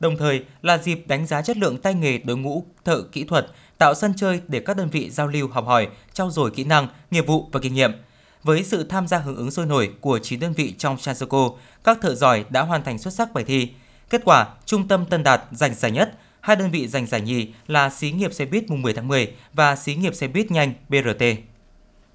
Đồng 0.00 0.16
thời 0.16 0.44
là 0.62 0.78
dịp 0.78 1.04
đánh 1.06 1.26
giá 1.26 1.42
chất 1.42 1.56
lượng 1.56 1.78
tay 1.78 1.94
nghề 1.94 2.18
đội 2.18 2.36
ngũ 2.36 2.64
thợ 2.84 3.02
kỹ 3.02 3.24
thuật, 3.24 3.46
tạo 3.78 3.94
sân 3.94 4.12
chơi 4.16 4.40
để 4.48 4.60
các 4.60 4.76
đơn 4.76 4.90
vị 4.90 5.10
giao 5.10 5.26
lưu 5.26 5.48
học 5.48 5.66
hỏi, 5.66 5.88
trao 6.12 6.30
dồi 6.30 6.50
kỹ 6.50 6.64
năng, 6.64 6.88
nghiệp 7.10 7.26
vụ 7.26 7.48
và 7.52 7.60
kinh 7.60 7.74
nghiệm– 7.74 7.92
với 8.42 8.64
sự 8.64 8.84
tham 8.84 9.08
gia 9.08 9.18
hưởng 9.18 9.36
ứng 9.36 9.50
sôi 9.50 9.66
nổi 9.66 9.90
của 10.00 10.18
9 10.18 10.40
đơn 10.40 10.52
vị 10.52 10.74
trong 10.78 10.96
transco 10.96 11.50
các 11.84 11.98
thợ 12.00 12.14
giỏi 12.14 12.44
đã 12.50 12.62
hoàn 12.62 12.84
thành 12.84 12.98
xuất 12.98 13.14
sắc 13.14 13.32
bài 13.32 13.44
thi. 13.44 13.68
Kết 14.10 14.24
quả, 14.24 14.46
Trung 14.66 14.88
tâm 14.88 15.04
Tân 15.10 15.22
Đạt 15.22 15.42
giành 15.52 15.74
giải 15.74 15.90
nhất, 15.90 16.18
hai 16.40 16.56
đơn 16.56 16.70
vị 16.70 16.88
giành 16.88 17.06
giải 17.06 17.20
nhì 17.20 17.48
là 17.66 17.90
Xí 17.90 18.10
nghiệp 18.10 18.32
xe 18.32 18.46
buýt 18.46 18.70
mùng 18.70 18.82
10 18.82 18.92
tháng 18.92 19.08
10 19.08 19.32
và 19.54 19.76
Xí 19.76 19.94
nghiệp 19.94 20.14
xe 20.14 20.28
buýt 20.28 20.50
nhanh 20.50 20.72
BRT. 20.88 21.24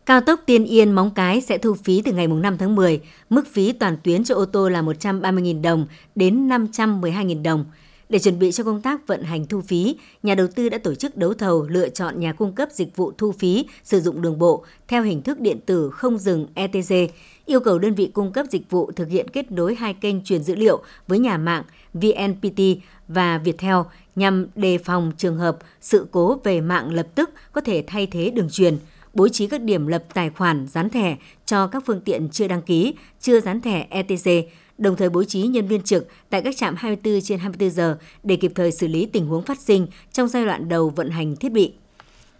Cao 0.05 0.21
tốc 0.21 0.39
Tiên 0.45 0.65
Yên 0.65 0.91
Móng 0.91 1.11
Cái 1.15 1.41
sẽ 1.41 1.57
thu 1.57 1.73
phí 1.83 2.01
từ 2.05 2.11
ngày 2.11 2.27
5 2.27 2.57
tháng 2.57 2.75
10. 2.75 2.99
Mức 3.29 3.47
phí 3.53 3.71
toàn 3.71 3.97
tuyến 4.03 4.23
cho 4.23 4.35
ô 4.35 4.45
tô 4.45 4.69
là 4.69 4.81
130.000 4.81 5.61
đồng 5.61 5.87
đến 6.15 6.47
512.000 6.49 7.43
đồng. 7.43 7.65
Để 8.09 8.19
chuẩn 8.19 8.39
bị 8.39 8.51
cho 8.51 8.63
công 8.63 8.81
tác 8.81 9.07
vận 9.07 9.23
hành 9.23 9.45
thu 9.45 9.61
phí, 9.61 9.95
nhà 10.23 10.35
đầu 10.35 10.47
tư 10.55 10.69
đã 10.69 10.77
tổ 10.77 10.95
chức 10.95 11.17
đấu 11.17 11.33
thầu 11.33 11.67
lựa 11.69 11.89
chọn 11.89 12.19
nhà 12.19 12.33
cung 12.33 12.55
cấp 12.55 12.69
dịch 12.71 12.95
vụ 12.95 13.11
thu 13.17 13.31
phí 13.31 13.65
sử 13.83 14.01
dụng 14.01 14.21
đường 14.21 14.39
bộ 14.39 14.65
theo 14.87 15.03
hình 15.03 15.21
thức 15.21 15.39
điện 15.39 15.59
tử 15.65 15.89
không 15.89 16.17
dừng 16.17 16.47
ETC, 16.53 17.13
yêu 17.45 17.59
cầu 17.59 17.79
đơn 17.79 17.93
vị 17.95 18.09
cung 18.13 18.31
cấp 18.31 18.45
dịch 18.49 18.69
vụ 18.69 18.91
thực 18.91 19.09
hiện 19.09 19.27
kết 19.33 19.51
nối 19.51 19.75
hai 19.75 19.93
kênh 19.93 20.23
truyền 20.23 20.43
dữ 20.43 20.55
liệu 20.55 20.83
với 21.07 21.19
nhà 21.19 21.37
mạng 21.37 21.63
VNPT 21.93 22.61
và 23.07 23.37
Viettel 23.37 23.75
nhằm 24.15 24.47
đề 24.55 24.77
phòng 24.77 25.11
trường 25.17 25.37
hợp 25.37 25.57
sự 25.81 26.07
cố 26.11 26.39
về 26.43 26.61
mạng 26.61 26.93
lập 26.93 27.07
tức 27.15 27.29
có 27.51 27.61
thể 27.61 27.83
thay 27.87 28.07
thế 28.07 28.29
đường 28.29 28.49
truyền, 28.51 28.77
bố 29.13 29.27
trí 29.27 29.47
các 29.47 29.61
điểm 29.61 29.87
lập 29.87 30.03
tài 30.13 30.29
khoản 30.29 30.67
dán 30.67 30.89
thẻ 30.89 31.17
cho 31.45 31.67
các 31.67 31.83
phương 31.85 32.01
tiện 32.01 32.29
chưa 32.29 32.47
đăng 32.47 32.61
ký, 32.61 32.93
chưa 33.21 33.39
dán 33.39 33.61
thẻ 33.61 33.87
ETC 33.89 34.49
đồng 34.77 34.95
thời 34.95 35.09
bố 35.09 35.23
trí 35.23 35.41
nhân 35.41 35.67
viên 35.67 35.81
trực 35.81 36.07
tại 36.29 36.41
các 36.41 36.57
trạm 36.57 36.75
24 36.75 37.21
trên 37.21 37.39
24 37.39 37.71
giờ 37.71 37.97
để 38.23 38.35
kịp 38.35 38.51
thời 38.55 38.71
xử 38.71 38.87
lý 38.87 39.05
tình 39.05 39.27
huống 39.27 39.43
phát 39.43 39.59
sinh 39.59 39.87
trong 40.11 40.27
giai 40.27 40.45
đoạn 40.45 40.69
đầu 40.69 40.89
vận 40.89 41.09
hành 41.09 41.35
thiết 41.35 41.51
bị. 41.51 41.73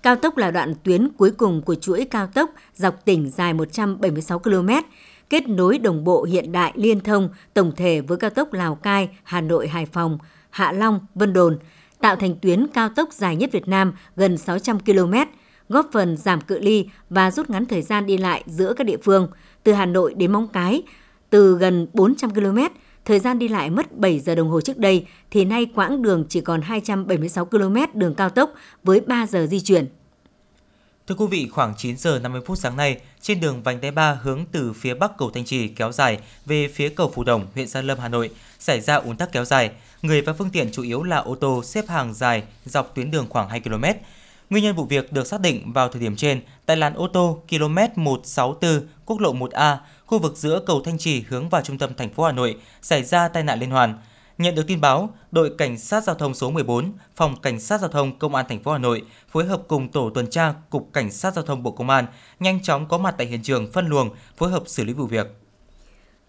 Cao 0.04 0.16
tốc 0.16 0.38
là 0.38 0.52
đoạn 0.52 0.74
tuyến 0.84 1.10
cuối 1.18 1.32
cùng 1.32 1.62
của 1.62 1.76
chuỗi 1.76 2.06
cao 2.06 2.28
tốc 2.28 2.50
dọc 2.76 3.06
tỉnh 3.06 3.30
dài 3.30 3.54
176 3.54 4.40
km, 4.40 4.70
kết 5.30 5.50
nối 5.50 5.78
đồng 5.78 6.04
bộ 6.04 6.24
hiện 6.24 6.52
đại 6.52 6.72
liên 6.76 7.00
thông 7.00 7.30
tổng 7.54 7.72
thể 7.76 8.02
với 8.02 8.18
cao 8.18 8.30
tốc 8.30 8.54
Lào 8.54 8.76
Cai, 8.76 9.10
Hà 9.24 9.42
Nội, 9.42 9.68
Hải 9.68 9.86
Phòng, 9.86 10.18
Hạ 10.50 10.72
Long, 10.72 11.00
Vân 11.16 11.34
Đồn, 11.34 11.58
tạo 12.00 12.16
thành 12.16 12.36
tuyến 12.42 12.68
cao 12.74 12.90
tốc 12.90 13.14
dài 13.14 13.36
nhất 13.36 13.50
Việt 13.52 13.68
Nam 13.68 13.94
gần 14.16 14.38
600 14.38 14.80
km, 14.80 15.14
góp 15.70 15.90
phần 15.94 16.18
giảm 16.18 16.42
cự 16.42 16.60
ly 16.60 16.86
và 17.10 17.32
rút 17.32 17.50
ngắn 17.50 17.66
thời 17.66 17.82
gian 17.82 18.06
đi 18.06 18.18
lại 18.18 18.44
giữa 18.48 18.74
các 18.74 18.84
địa 18.84 18.98
phương. 19.04 19.28
Từ 19.64 19.74
Hà 19.74 19.86
Nội 19.86 20.14
đến 20.14 20.32
Móng 20.32 20.48
Cái, 20.48 20.84
từ 21.30 21.58
gần 21.58 21.88
400 21.94 22.30
km, 22.30 22.60
thời 23.06 23.20
gian 23.20 23.40
đi 23.40 23.48
lại 23.48 23.70
mất 23.70 23.98
7 23.98 24.20
giờ 24.20 24.36
đồng 24.36 24.50
hồ 24.50 24.62
trước 24.62 24.78
đây 24.78 25.08
thì 25.32 25.46
nay 25.46 25.66
quãng 25.76 26.02
đường 26.02 26.26
chỉ 26.30 26.42
còn 26.42 26.62
276 26.62 27.46
km 27.46 27.76
đường 27.94 28.16
cao 28.16 28.30
tốc 28.30 28.54
với 28.84 29.00
3 29.00 29.28
giờ 29.28 29.48
di 29.48 29.60
chuyển. 29.60 29.88
Thưa 31.08 31.16
quý 31.16 31.26
vị, 31.30 31.48
khoảng 31.52 31.74
9 31.78 31.98
giờ 31.98 32.20
50 32.20 32.42
phút 32.46 32.58
sáng 32.58 32.78
nay, 32.78 32.98
trên 33.22 33.40
đường 33.40 33.64
vành 33.64 33.82
đai 33.82 33.92
3 33.92 34.18
hướng 34.22 34.46
từ 34.52 34.74
phía 34.74 34.94
bắc 34.94 35.18
cầu 35.18 35.32
Thanh 35.32 35.46
Trì 35.46 35.68
kéo 35.68 35.92
dài 35.92 36.18
về 36.46 36.68
phía 36.68 36.90
cầu 36.90 37.12
phù 37.16 37.24
Đồng, 37.24 37.48
huyện 37.54 37.68
Gia 37.68 37.82
Lâm, 37.82 38.00
Hà 38.00 38.08
Nội, 38.08 38.30
xảy 38.60 38.82
ra 38.82 38.96
ùn 38.96 39.18
tắc 39.18 39.32
kéo 39.32 39.46
dài. 39.46 39.72
Người 40.02 40.22
và 40.22 40.34
phương 40.34 40.50
tiện 40.50 40.72
chủ 40.72 40.84
yếu 40.84 41.04
là 41.04 41.18
ô 41.18 41.36
tô 41.36 41.64
xếp 41.64 41.88
hàng 41.88 42.14
dài 42.14 42.44
dọc 42.66 42.96
tuyến 42.96 43.12
đường 43.12 43.26
khoảng 43.30 43.50
2 43.50 43.60
km. 43.60 43.84
Nguyên 44.50 44.64
nhân 44.64 44.76
vụ 44.76 44.86
việc 44.86 45.14
được 45.14 45.28
xác 45.28 45.42
định 45.42 45.74
vào 45.74 45.90
thời 45.90 46.02
điểm 46.02 46.16
trên 46.16 46.42
tại 46.66 46.78
làn 46.78 46.94
ô 46.94 47.08
tô 47.08 47.42
km 47.50 47.78
164 47.96 48.88
quốc 49.06 49.20
lộ 49.20 49.34
1A, 49.34 49.78
khu 50.06 50.20
vực 50.20 50.38
giữa 50.38 50.60
cầu 50.66 50.82
Thanh 50.82 50.98
Trì 50.98 51.24
hướng 51.30 51.50
vào 51.50 51.62
trung 51.62 51.78
tâm 51.78 51.94
thành 51.98 52.14
phố 52.14 52.24
Hà 52.24 52.32
Nội 52.32 52.58
xảy 52.82 53.04
ra 53.04 53.28
tai 53.28 53.44
nạn 53.44 53.60
liên 53.60 53.72
hoàn. 53.72 53.98
Nhận 54.38 54.56
được 54.56 54.68
tin 54.68 54.82
báo, 54.82 55.10
đội 55.32 55.52
cảnh 55.58 55.78
sát 55.78 56.04
giao 56.04 56.16
thông 56.16 56.34
số 56.34 56.52
14, 56.52 56.92
phòng 57.16 57.36
cảnh 57.42 57.60
sát 57.60 57.82
giao 57.82 57.90
thông 57.90 58.20
công 58.20 58.36
an 58.36 58.46
thành 58.50 58.64
phố 58.64 58.72
Hà 58.72 58.78
Nội 58.78 59.02
phối 59.30 59.46
hợp 59.46 59.62
cùng 59.68 59.92
tổ 59.92 60.10
tuần 60.10 60.28
tra 60.30 60.54
cục 60.70 60.90
cảnh 60.94 61.12
sát 61.12 61.34
giao 61.34 61.46
thông 61.46 61.64
Bộ 61.64 61.72
Công 61.72 61.90
an 61.90 62.06
nhanh 62.40 62.64
chóng 62.64 62.88
có 62.88 62.98
mặt 62.98 63.16
tại 63.18 63.28
hiện 63.28 63.44
trường 63.44 63.72
phân 63.72 63.88
luồng, 63.88 64.10
phối 64.38 64.50
hợp 64.50 64.64
xử 64.66 64.84
lý 64.84 64.94
vụ 64.94 65.06
việc. 65.06 65.28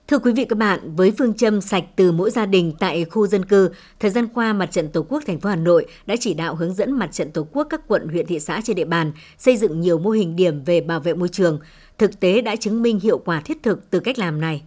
Thưa 0.08 0.18
quý 0.18 0.32
vị 0.32 0.44
các 0.44 0.58
bạn, 0.58 0.94
với 0.96 1.12
phương 1.18 1.34
châm 1.34 1.60
sạch 1.60 1.84
từ 1.96 2.12
mỗi 2.12 2.30
gia 2.30 2.46
đình 2.46 2.72
tại 2.78 3.04
khu 3.04 3.26
dân 3.26 3.44
cư, 3.44 3.70
thời 4.00 4.10
gian 4.10 4.26
qua 4.34 4.52
Mặt 4.52 4.66
trận 4.66 4.88
Tổ 4.88 5.02
quốc 5.08 5.22
thành 5.26 5.40
phố 5.40 5.50
Hà 5.50 5.56
Nội 5.56 5.86
đã 6.06 6.14
chỉ 6.20 6.34
đạo 6.34 6.54
hướng 6.54 6.74
dẫn 6.74 6.92
Mặt 6.92 7.12
trận 7.12 7.30
Tổ 7.30 7.46
quốc 7.52 7.66
các 7.70 7.80
quận, 7.88 8.08
huyện, 8.08 8.26
thị 8.26 8.40
xã 8.40 8.60
trên 8.64 8.76
địa 8.76 8.84
bàn 8.84 9.12
xây 9.38 9.56
dựng 9.56 9.80
nhiều 9.80 9.98
mô 9.98 10.10
hình 10.10 10.36
điểm 10.36 10.64
về 10.64 10.80
bảo 10.80 11.00
vệ 11.00 11.14
môi 11.14 11.28
trường. 11.28 11.58
Thực 11.98 12.20
tế 12.20 12.40
đã 12.40 12.56
chứng 12.56 12.82
minh 12.82 13.00
hiệu 13.00 13.18
quả 13.18 13.40
thiết 13.40 13.62
thực 13.62 13.90
từ 13.90 14.00
cách 14.00 14.18
làm 14.18 14.40
này. 14.40 14.62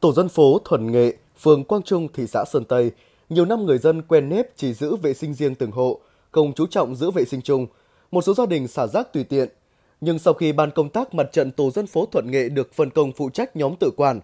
Tổ 0.00 0.12
dân 0.12 0.28
phố 0.28 0.60
Thuần 0.64 0.92
Nghệ, 0.92 1.16
phường 1.40 1.64
Quang 1.64 1.82
Trung, 1.82 2.08
thị 2.12 2.26
xã 2.26 2.44
Sơn 2.44 2.64
Tây, 2.64 2.90
nhiều 3.28 3.44
năm 3.44 3.66
người 3.66 3.78
dân 3.78 4.02
quen 4.02 4.28
nếp 4.28 4.56
chỉ 4.56 4.74
giữ 4.74 4.96
vệ 4.96 5.14
sinh 5.14 5.34
riêng 5.34 5.54
từng 5.54 5.70
hộ, 5.70 6.00
không 6.30 6.52
chú 6.52 6.66
trọng 6.66 6.96
giữ 6.96 7.10
vệ 7.10 7.24
sinh 7.24 7.42
chung. 7.42 7.66
Một 8.10 8.22
số 8.22 8.34
gia 8.34 8.46
đình 8.46 8.68
xả 8.68 8.86
rác 8.86 9.12
tùy 9.12 9.24
tiện. 9.24 9.48
Nhưng 10.00 10.18
sau 10.18 10.34
khi 10.34 10.52
ban 10.52 10.70
công 10.70 10.88
tác 10.88 11.14
mặt 11.14 11.32
trận 11.32 11.50
tổ 11.50 11.70
dân 11.70 11.86
phố 11.86 12.06
Thuận 12.06 12.30
Nghệ 12.30 12.48
được 12.48 12.74
phân 12.74 12.90
công 12.90 13.12
phụ 13.12 13.30
trách 13.30 13.56
nhóm 13.56 13.74
tự 13.80 13.90
quản, 13.96 14.20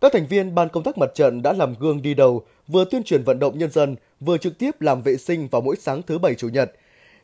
các 0.00 0.12
thành 0.12 0.26
viên 0.26 0.54
ban 0.54 0.68
công 0.68 0.82
tác 0.82 0.98
mặt 0.98 1.10
trận 1.14 1.42
đã 1.42 1.52
làm 1.52 1.74
gương 1.80 2.02
đi 2.02 2.14
đầu, 2.14 2.42
vừa 2.68 2.84
tuyên 2.84 3.02
truyền 3.02 3.22
vận 3.22 3.38
động 3.38 3.58
nhân 3.58 3.70
dân, 3.70 3.96
vừa 4.20 4.38
trực 4.38 4.58
tiếp 4.58 4.80
làm 4.80 5.02
vệ 5.02 5.16
sinh 5.16 5.48
vào 5.48 5.62
mỗi 5.62 5.76
sáng 5.76 6.02
thứ 6.02 6.18
bảy 6.18 6.34
chủ 6.34 6.48
nhật. 6.48 6.72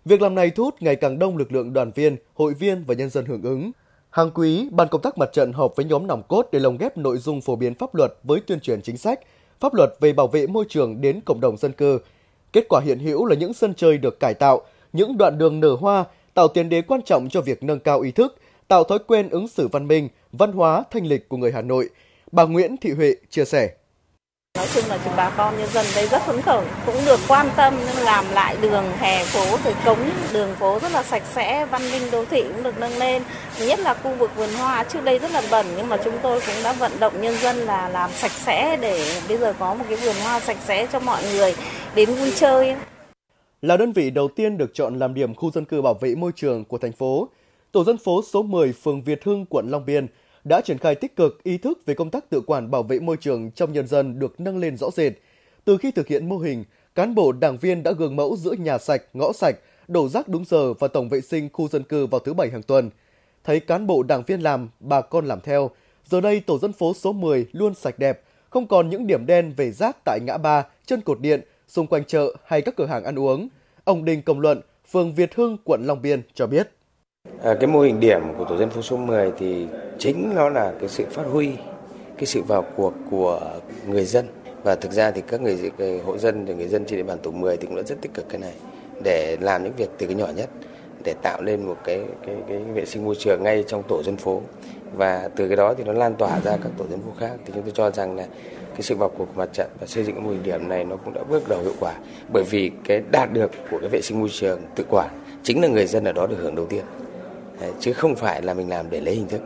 Việc 0.05 0.23
làm 0.23 0.35
này 0.35 0.51
thu 0.51 0.65
hút 0.65 0.83
ngày 0.83 0.97
càng 0.97 1.19
đông 1.19 1.37
lực 1.37 1.53
lượng 1.53 1.73
đoàn 1.73 1.91
viên, 1.95 2.17
hội 2.35 2.55
viên 2.55 2.85
và 2.85 2.95
nhân 2.95 3.11
dân 3.11 3.27
hưởng 3.27 3.43
ứng. 3.43 3.73
Hàng 4.13 4.31
quý, 4.35 4.69
ban 4.71 4.89
công 4.89 5.03
tác 5.03 5.19
mặt 5.19 5.31
trận 5.33 5.53
họp 5.53 5.77
với 5.77 5.87
nhóm 5.87 6.07
nòng 6.07 6.23
cốt 6.29 6.49
để 6.53 6.59
lồng 6.59 6.77
ghép 6.77 6.99
nội 6.99 7.19
dung 7.19 7.41
phổ 7.41 7.57
biến 7.57 7.75
pháp 7.75 7.95
luật 7.95 8.15
với 8.23 8.41
tuyên 8.41 8.61
truyền 8.61 8.83
chính 8.83 8.97
sách, 8.97 9.21
pháp 9.61 9.75
luật 9.75 9.91
về 10.01 10.13
bảo 10.13 10.27
vệ 10.27 10.47
môi 10.47 10.65
trường 10.69 11.01
đến 11.01 11.21
cộng 11.25 11.41
đồng 11.41 11.57
dân 11.57 11.73
cư. 11.73 11.99
Kết 12.53 12.67
quả 12.69 12.81
hiện 12.85 12.99
hữu 12.99 13.27
là 13.27 13.37
những 13.37 13.55
sân 13.55 13.75
chơi 13.75 13.99
được 13.99 14.21
cải 14.21 14.35
tạo, 14.35 14.63
những 14.93 15.19
đoạn 15.19 15.39
đường 15.39 15.61
nở 15.61 15.77
hoa, 15.81 16.05
tạo 16.35 16.49
tiền 16.49 16.69
đề 16.69 16.83
quan 16.83 17.03
trọng 17.03 17.29
cho 17.29 17.41
việc 17.41 17.63
nâng 17.63 17.81
cao 17.81 18.01
ý 18.01 18.11
thức, 18.11 18.37
tạo 18.69 18.85
thói 18.85 18.99
quen 19.07 19.29
ứng 19.29 19.49
xử 19.49 19.69
văn 19.69 19.89
minh, 19.89 20.09
văn 20.33 20.53
hóa, 20.53 20.85
thanh 20.91 21.07
lịch 21.07 21.29
của 21.29 21.37
người 21.37 21.53
Hà 21.53 21.63
Nội– 21.63 21.89
Bà 22.33 22.45
Nguyễn 22.45 22.77
Thị 22.77 22.91
Huệ 22.91 23.15
chia 23.31 23.45
sẻ. 23.45 23.75
Nói 24.57 24.67
chung 24.75 24.85
là 24.89 24.99
chúng 25.05 25.13
bà 25.17 25.31
con 25.31 25.59
nhân 25.59 25.69
dân 25.73 25.87
đây 25.95 26.07
rất 26.07 26.23
phấn 26.23 26.43
khởi, 26.43 26.67
cũng 26.87 26.95
được 27.07 27.21
quan 27.29 27.49
tâm 27.57 27.75
nên 27.87 27.97
làm 28.05 28.25
lại 28.33 28.57
đường 28.63 28.85
hè 28.99 29.25
phố 29.25 29.59
rồi 29.65 29.75
cống 29.85 30.11
đường 30.33 30.55
phố 30.55 30.79
rất 30.79 30.93
là 30.93 31.03
sạch 31.03 31.23
sẽ, 31.35 31.67
văn 31.67 31.83
minh 31.93 32.03
đô 32.13 32.25
thị 32.25 32.43
cũng 32.43 32.63
được 32.63 32.79
nâng 32.81 32.99
lên. 32.99 33.23
Nhất 33.67 33.79
là 33.79 33.95
khu 33.95 34.15
vực 34.15 34.31
vườn 34.37 34.49
hoa 34.59 34.85
trước 34.85 35.05
đây 35.05 35.19
rất 35.19 35.31
là 35.31 35.43
bẩn 35.51 35.67
nhưng 35.77 35.89
mà 35.89 35.97
chúng 36.05 36.15
tôi 36.23 36.41
cũng 36.47 36.55
đã 36.65 36.73
vận 36.73 36.93
động 37.01 37.23
nhân 37.23 37.35
dân 37.37 37.57
là 37.57 37.89
làm 37.89 38.11
sạch 38.11 38.31
sẽ 38.31 38.77
để 38.77 39.21
bây 39.29 39.39
giờ 39.39 39.55
có 39.59 39.75
một 39.75 39.85
cái 39.89 39.97
vườn 39.97 40.15
hoa 40.25 40.41
sạch 40.41 40.59
sẽ 40.67 40.87
cho 40.93 41.01
mọi 41.01 41.23
người 41.33 41.55
đến 41.95 42.15
vui 42.15 42.33
chơi. 42.37 42.77
Là 43.63 43.77
đơn 43.77 43.93
vị 43.93 44.11
đầu 44.11 44.29
tiên 44.29 44.59
được 44.59 44.71
chọn 44.75 44.99
làm 44.99 45.15
điểm 45.15 45.35
khu 45.35 45.51
dân 45.51 45.65
cư 45.65 45.83
bảo 45.83 45.95
vệ 45.95 46.15
môi 46.15 46.33
trường 46.37 46.65
của 46.65 46.79
thành 46.79 46.93
phố, 46.93 47.29
tổ 47.73 47.85
dân 47.85 47.99
phố 47.99 48.23
số 48.33 48.43
10 48.43 48.73
phường 48.73 49.03
Việt 49.03 49.25
Hưng, 49.25 49.47
quận 49.47 49.71
Long 49.71 49.87
Biên– 49.87 50.07
đã 50.45 50.61
triển 50.61 50.79
khai 50.79 50.95
tích 50.95 51.17
cực 51.17 51.43
ý 51.43 51.59
thức 51.59 51.79
về 51.87 51.95
công 51.95 52.11
tác 52.11 52.31
tự 52.31 52.41
quản 52.41 52.71
bảo 52.71 52.83
vệ 52.83 53.01
môi 53.01 53.17
trường 53.17 53.51
trong 53.51 53.73
nhân 53.73 53.87
dân 53.87 54.19
được 54.19 54.41
nâng 54.41 54.59
lên 54.59 54.77
rõ 54.77 54.91
rệt. 54.91 55.13
Từ 55.65 55.77
khi 55.77 55.91
thực 55.91 56.09
hiện 56.09 56.29
mô 56.29 56.39
hình, 56.39 56.65
cán 56.95 57.15
bộ 57.15 57.33
đảng 57.33 57.57
viên 57.57 57.83
đã 57.83 57.93
gương 57.93 58.17
mẫu 58.17 58.37
giữa 58.37 58.53
nhà 58.53 58.79
sạch, 58.79 59.03
ngõ 59.13 59.33
sạch, 59.33 59.57
đổ 59.89 60.09
rác 60.09 60.29
đúng 60.29 60.45
giờ 60.45 60.73
và 60.73 60.89
tổng 60.89 61.09
vệ 61.09 61.21
sinh 61.21 61.49
khu 61.53 61.69
dân 61.69 61.83
cư 61.83 62.07
vào 62.07 62.19
thứ 62.19 62.35
bảy 62.35 62.51
hàng 62.51 62.63
tuần. 62.63 62.91
Thấy 63.45 63.61
cán 63.61 63.87
bộ 63.87 64.03
đảng 64.03 64.23
viên 64.27 64.41
làm, 64.41 64.69
bà 64.81 65.01
con 65.01 65.27
làm 65.27 65.41
theo. 65.41 65.71
Giờ 66.05 66.21
đây 66.21 66.41
tổ 66.41 66.59
dân 66.59 66.73
phố 66.73 66.95
số 66.95 67.13
10 67.13 67.47
luôn 67.53 67.75
sạch 67.75 67.99
đẹp, 67.99 68.23
không 68.51 68.67
còn 68.67 68.91
những 68.91 69.07
điểm 69.07 69.27
đen 69.27 69.53
về 69.57 69.71
rác 69.71 69.97
tại 70.05 70.21
ngã 70.23 70.37
ba, 70.37 70.67
chân 70.87 71.01
cột 71.01 71.21
điện, 71.21 71.41
xung 71.69 71.87
quanh 71.87 72.05
chợ 72.05 72.35
hay 72.45 72.63
các 72.63 72.77
cửa 72.77 72.87
hàng 72.87 73.05
ăn 73.05 73.19
uống. 73.19 73.49
Ông 73.85 74.05
Đinh 74.05 74.23
Công 74.23 74.41
Luận, 74.41 74.61
phường 74.91 75.15
Việt 75.15 75.35
Hưng, 75.35 75.57
quận 75.65 75.87
Long 75.87 76.03
Biên 76.03 76.23
cho 76.35 76.47
biết. 76.47 76.71
À, 77.45 77.55
cái 77.55 77.67
mô 77.67 77.81
hình 77.81 78.01
điểm 78.01 78.21
của 78.39 78.45
tổ 78.45 78.57
dân 78.57 78.71
phố 78.71 78.83
số 78.83 78.97
10 78.97 79.33
thì 79.39 79.67
chính 79.99 80.33
nó 80.35 80.49
là 80.49 80.73
cái 80.81 80.89
sự 80.89 81.05
phát 81.11 81.23
huy 81.33 81.51
cái 82.17 82.27
sự 82.27 82.43
vào 82.43 82.65
cuộc 82.77 82.95
của 83.11 83.41
người 83.89 84.05
dân. 84.05 84.27
Và 84.63 84.75
thực 84.75 84.93
ra 84.93 85.11
thì 85.11 85.23
các 85.27 85.41
người, 85.41 85.73
người 85.79 85.99
hộ 85.99 86.19
dân 86.19 86.45
và 86.45 86.55
người 86.55 86.69
dân 86.69 86.85
trên 86.85 86.97
địa 86.97 87.03
bàn 87.03 87.19
tổ 87.23 87.31
10 87.31 87.57
thì 87.57 87.67
cũng 87.67 87.77
đã 87.77 87.83
rất 87.83 88.01
tích 88.01 88.15
cực 88.15 88.29
cái 88.29 88.41
này 88.41 88.53
để 89.05 89.37
làm 89.41 89.65
những 89.65 89.73
việc 89.77 89.91
từ 89.99 90.07
cái 90.07 90.15
nhỏ 90.15 90.27
nhất 90.37 90.51
để 91.05 91.15
tạo 91.23 91.43
lên 91.43 91.67
một 91.67 91.77
cái 91.85 92.01
cái 92.27 92.37
cái 92.49 92.59
vệ 92.59 92.85
sinh 92.85 93.05
môi 93.05 93.15
trường 93.15 93.43
ngay 93.43 93.65
trong 93.67 93.83
tổ 93.89 94.03
dân 94.03 94.17
phố. 94.17 94.43
Và 94.97 95.29
từ 95.37 95.49
cái 95.49 95.57
đó 95.57 95.75
thì 95.79 95.85
nó 95.85 95.93
lan 95.93 96.15
tỏa 96.15 96.41
ra 96.45 96.57
các 96.63 96.73
tổ 96.79 96.85
dân 96.91 97.01
phố 97.01 97.13
khác. 97.19 97.33
Thì 97.45 97.53
chúng 97.55 97.63
tôi 97.63 97.73
cho 97.75 97.91
rằng 97.91 98.17
là 98.17 98.27
cái 98.71 98.83
sự 98.83 98.95
vào 98.95 99.09
cuộc 99.09 99.25
của 99.25 99.41
mặt 99.41 99.49
trận 99.53 99.71
và 99.81 99.87
xây 99.87 100.05
dựng 100.05 100.15
cái 100.15 100.25
mô 100.25 100.31
hình 100.31 100.43
điểm 100.43 100.69
này 100.69 100.85
nó 100.85 100.97
cũng 100.97 101.15
đã 101.15 101.23
bước 101.23 101.49
đầu 101.49 101.61
hiệu 101.63 101.75
quả. 101.81 101.95
Bởi 102.33 102.45
vì 102.45 102.71
cái 102.85 103.03
đạt 103.11 103.33
được 103.33 103.51
của 103.71 103.79
cái 103.79 103.89
vệ 103.89 104.01
sinh 104.03 104.21
môi 104.21 104.29
trường 104.33 104.61
tự 104.75 104.85
quản 104.91 105.09
chính 105.43 105.63
là 105.63 105.69
người 105.69 105.87
dân 105.87 106.05
ở 106.05 106.13
đó 106.13 106.27
được 106.27 106.37
hưởng 106.41 106.55
đầu 106.55 106.67
tiên 106.67 106.83
chứ 107.81 107.93
không 107.93 108.17
phải 108.17 108.43
là 108.43 108.55
mình 108.55 108.69
làm 108.69 108.91
để 108.91 109.01
lấy 109.01 109.15
hình 109.15 109.29
thức 109.29 109.43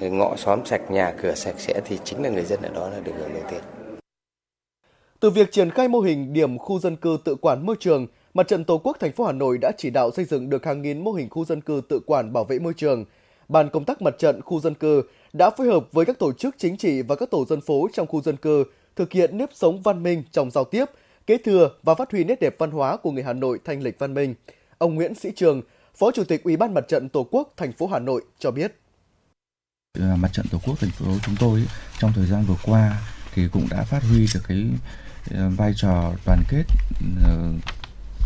ngõ 0.00 0.36
xóm 0.36 0.60
sạch 0.64 0.90
nhà 0.90 1.14
cửa 1.22 1.34
sạch 1.34 1.54
sẽ 1.58 1.80
thì 1.84 1.98
chính 2.04 2.22
là 2.22 2.28
người 2.28 2.44
dân 2.44 2.62
ở 2.62 2.68
đó 2.68 2.88
là 2.88 3.00
được 3.00 3.12
hưởng 3.18 3.34
đầu 3.34 3.42
tiên 3.50 3.60
từ 5.20 5.30
việc 5.30 5.52
triển 5.52 5.70
khai 5.70 5.88
mô 5.88 6.00
hình 6.00 6.32
điểm 6.32 6.58
khu 6.58 6.78
dân 6.78 6.96
cư 6.96 7.18
tự 7.24 7.34
quản 7.34 7.66
môi 7.66 7.76
trường 7.80 8.06
Mặt 8.34 8.48
trận 8.48 8.64
Tổ 8.64 8.78
quốc 8.78 8.96
thành 9.00 9.12
phố 9.12 9.24
Hà 9.24 9.32
Nội 9.32 9.58
đã 9.58 9.72
chỉ 9.78 9.90
đạo 9.90 10.10
xây 10.10 10.24
dựng 10.24 10.50
được 10.50 10.64
hàng 10.64 10.82
nghìn 10.82 11.04
mô 11.04 11.12
hình 11.12 11.28
khu 11.30 11.44
dân 11.44 11.60
cư 11.60 11.82
tự 11.88 12.00
quản 12.06 12.32
bảo 12.32 12.44
vệ 12.44 12.58
môi 12.58 12.74
trường. 12.74 13.04
Ban 13.48 13.68
công 13.70 13.84
tác 13.84 14.02
mặt 14.02 14.14
trận 14.18 14.40
khu 14.42 14.60
dân 14.60 14.74
cư 14.74 15.02
đã 15.32 15.50
phối 15.50 15.66
hợp 15.66 15.86
với 15.92 16.04
các 16.04 16.18
tổ 16.18 16.32
chức 16.32 16.54
chính 16.58 16.76
trị 16.76 17.02
và 17.02 17.16
các 17.16 17.30
tổ 17.30 17.44
dân 17.44 17.60
phố 17.60 17.88
trong 17.92 18.06
khu 18.06 18.22
dân 18.22 18.36
cư 18.36 18.64
thực 18.96 19.12
hiện 19.12 19.38
nếp 19.38 19.48
sống 19.54 19.82
văn 19.82 20.02
minh 20.02 20.22
trong 20.32 20.50
giao 20.50 20.64
tiếp, 20.64 20.84
kế 21.26 21.38
thừa 21.38 21.70
và 21.82 21.94
phát 21.94 22.12
huy 22.12 22.24
nét 22.24 22.40
đẹp 22.40 22.54
văn 22.58 22.70
hóa 22.70 22.96
của 22.96 23.10
người 23.10 23.22
Hà 23.22 23.32
Nội 23.32 23.58
thanh 23.64 23.82
lịch 23.82 23.98
văn 23.98 24.14
minh. 24.14 24.34
Ông 24.78 24.94
Nguyễn 24.94 25.14
Sĩ 25.14 25.30
Trường, 25.36 25.62
Phó 26.00 26.10
Chủ 26.14 26.24
tịch 26.24 26.44
Ủy 26.44 26.56
ban 26.56 26.74
Mặt 26.74 26.84
trận 26.88 27.08
Tổ 27.08 27.26
quốc 27.30 27.52
thành 27.56 27.72
phố 27.72 27.86
Hà 27.86 27.98
Nội 27.98 28.24
cho 28.38 28.50
biết. 28.50 28.80
Ờ, 29.98 30.16
mặt 30.16 30.32
trận 30.32 30.46
Tổ 30.50 30.58
quốc 30.66 30.80
thành 30.80 30.90
phố 30.90 31.06
chúng 31.26 31.36
tôi 31.38 31.66
trong 31.98 32.12
thời 32.12 32.26
gian 32.26 32.44
vừa 32.44 32.56
qua 32.64 33.00
thì 33.34 33.48
cũng 33.52 33.66
đã 33.70 33.84
phát 33.84 34.02
huy 34.02 34.26
được 34.34 34.40
cái 34.48 34.66
ờ, 35.30 35.50
vai 35.50 35.72
trò 35.76 36.12
đoàn 36.26 36.42
kết 36.48 36.62
ờ, 37.24 37.52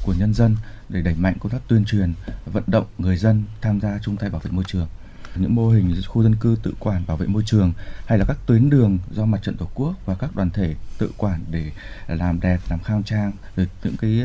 của 0.04 0.14
nhân 0.18 0.34
dân 0.34 0.56
để 0.88 1.02
đẩy 1.02 1.14
mạnh 1.14 1.34
công 1.40 1.52
tác 1.52 1.58
tuyên 1.68 1.84
truyền, 1.84 2.14
vận 2.52 2.64
động 2.66 2.86
người 2.98 3.16
dân 3.16 3.42
tham 3.60 3.80
gia 3.80 3.98
chung 4.02 4.16
tay 4.16 4.30
bảo 4.30 4.40
vệ 4.44 4.50
môi 4.50 4.64
trường. 4.66 4.88
Những 5.36 5.54
mô 5.54 5.68
hình 5.68 5.94
khu 6.06 6.22
dân 6.22 6.36
cư 6.36 6.56
tự 6.62 6.74
quản 6.78 7.04
bảo 7.06 7.16
vệ 7.16 7.26
môi 7.26 7.42
trường 7.46 7.72
hay 8.06 8.18
là 8.18 8.24
các 8.28 8.36
tuyến 8.46 8.70
đường 8.70 8.98
do 9.10 9.24
mặt 9.24 9.38
trận 9.42 9.56
tổ 9.56 9.68
quốc 9.74 9.94
và 10.06 10.14
các 10.14 10.36
đoàn 10.36 10.50
thể 10.50 10.74
tự 10.98 11.10
quản 11.16 11.44
để 11.50 11.70
làm 12.08 12.40
đẹp, 12.40 12.58
làm 12.70 12.82
khang 12.82 13.02
trang, 13.02 13.32
rồi 13.56 13.68
những 13.84 13.96
cái 13.96 14.22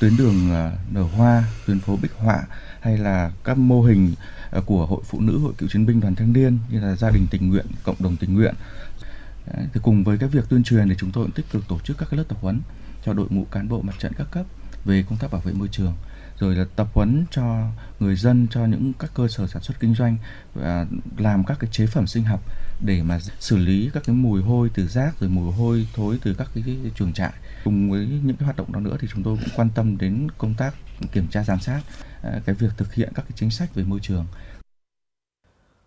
tuyến 0.00 0.16
đường 0.16 0.50
ờ, 0.50 0.72
nở 0.92 1.02
hoa, 1.02 1.44
tuyến 1.66 1.80
phố 1.80 1.96
bích 2.02 2.12
họa 2.12 2.42
hay 2.80 2.98
là 2.98 3.32
các 3.44 3.58
mô 3.58 3.82
hình 3.82 4.14
ờ, 4.50 4.60
của 4.60 4.86
hội 4.86 5.02
phụ 5.04 5.20
nữ, 5.20 5.38
hội 5.38 5.52
cựu 5.58 5.68
chiến 5.68 5.86
binh, 5.86 6.00
đoàn 6.00 6.14
thanh 6.14 6.32
niên 6.32 6.58
như 6.70 6.80
là 6.80 6.96
gia 6.96 7.10
đình 7.10 7.26
tình 7.30 7.48
nguyện, 7.48 7.66
cộng 7.82 7.96
đồng 7.98 8.16
tình 8.16 8.34
nguyện. 8.34 8.54
Thì 9.46 9.80
cùng 9.82 10.04
với 10.04 10.18
cái 10.18 10.28
việc 10.28 10.44
tuyên 10.48 10.64
truyền 10.64 10.88
thì 10.88 10.94
chúng 10.98 11.12
tôi 11.12 11.24
cũng 11.24 11.32
tích 11.32 11.46
cực 11.52 11.68
tổ 11.68 11.78
chức 11.84 11.98
các 11.98 12.08
cái 12.10 12.18
lớp 12.18 12.24
tập 12.28 12.38
huấn 12.40 12.60
cho 13.04 13.12
đội 13.12 13.26
ngũ 13.30 13.44
cán 13.44 13.68
bộ 13.68 13.82
mặt 13.82 13.94
trận 13.98 14.12
các 14.18 14.26
cấp 14.30 14.46
về 14.84 15.04
công 15.08 15.18
tác 15.18 15.32
bảo 15.32 15.40
vệ 15.40 15.52
môi 15.52 15.68
trường 15.68 15.94
rồi 16.38 16.54
là 16.54 16.64
tập 16.76 16.88
huấn 16.94 17.24
cho 17.30 17.68
người 18.00 18.16
dân 18.16 18.46
cho 18.50 18.66
những 18.66 18.92
các 18.98 19.10
cơ 19.14 19.28
sở 19.28 19.46
sản 19.46 19.62
xuất 19.62 19.80
kinh 19.80 19.94
doanh 19.94 20.16
và 20.54 20.86
làm 21.18 21.44
các 21.44 21.58
cái 21.60 21.70
chế 21.72 21.86
phẩm 21.86 22.06
sinh 22.06 22.24
học 22.24 22.40
để 22.84 23.02
mà 23.02 23.18
xử 23.40 23.56
lý 23.56 23.90
các 23.94 24.02
cái 24.06 24.16
mùi 24.16 24.42
hôi 24.42 24.70
từ 24.74 24.86
rác 24.86 25.20
rồi 25.20 25.30
mùi 25.30 25.52
hôi 25.52 25.88
thối 25.94 26.18
từ 26.24 26.34
các 26.38 26.48
cái, 26.54 26.64
chuồng 26.96 27.12
trại 27.12 27.32
cùng 27.64 27.90
với 27.90 28.08
những 28.24 28.36
cái 28.36 28.44
hoạt 28.44 28.56
động 28.56 28.72
đó 28.72 28.80
nữa 28.80 28.96
thì 29.00 29.08
chúng 29.12 29.22
tôi 29.22 29.36
cũng 29.40 29.54
quan 29.56 29.68
tâm 29.74 29.98
đến 29.98 30.28
công 30.38 30.54
tác 30.58 30.74
kiểm 31.12 31.26
tra 31.30 31.44
giám 31.44 31.60
sát 31.60 31.80
à, 32.22 32.40
cái 32.46 32.54
việc 32.54 32.68
thực 32.76 32.94
hiện 32.94 33.12
các 33.14 33.22
cái 33.22 33.32
chính 33.36 33.50
sách 33.50 33.74
về 33.74 33.84
môi 33.84 34.00
trường 34.02 34.26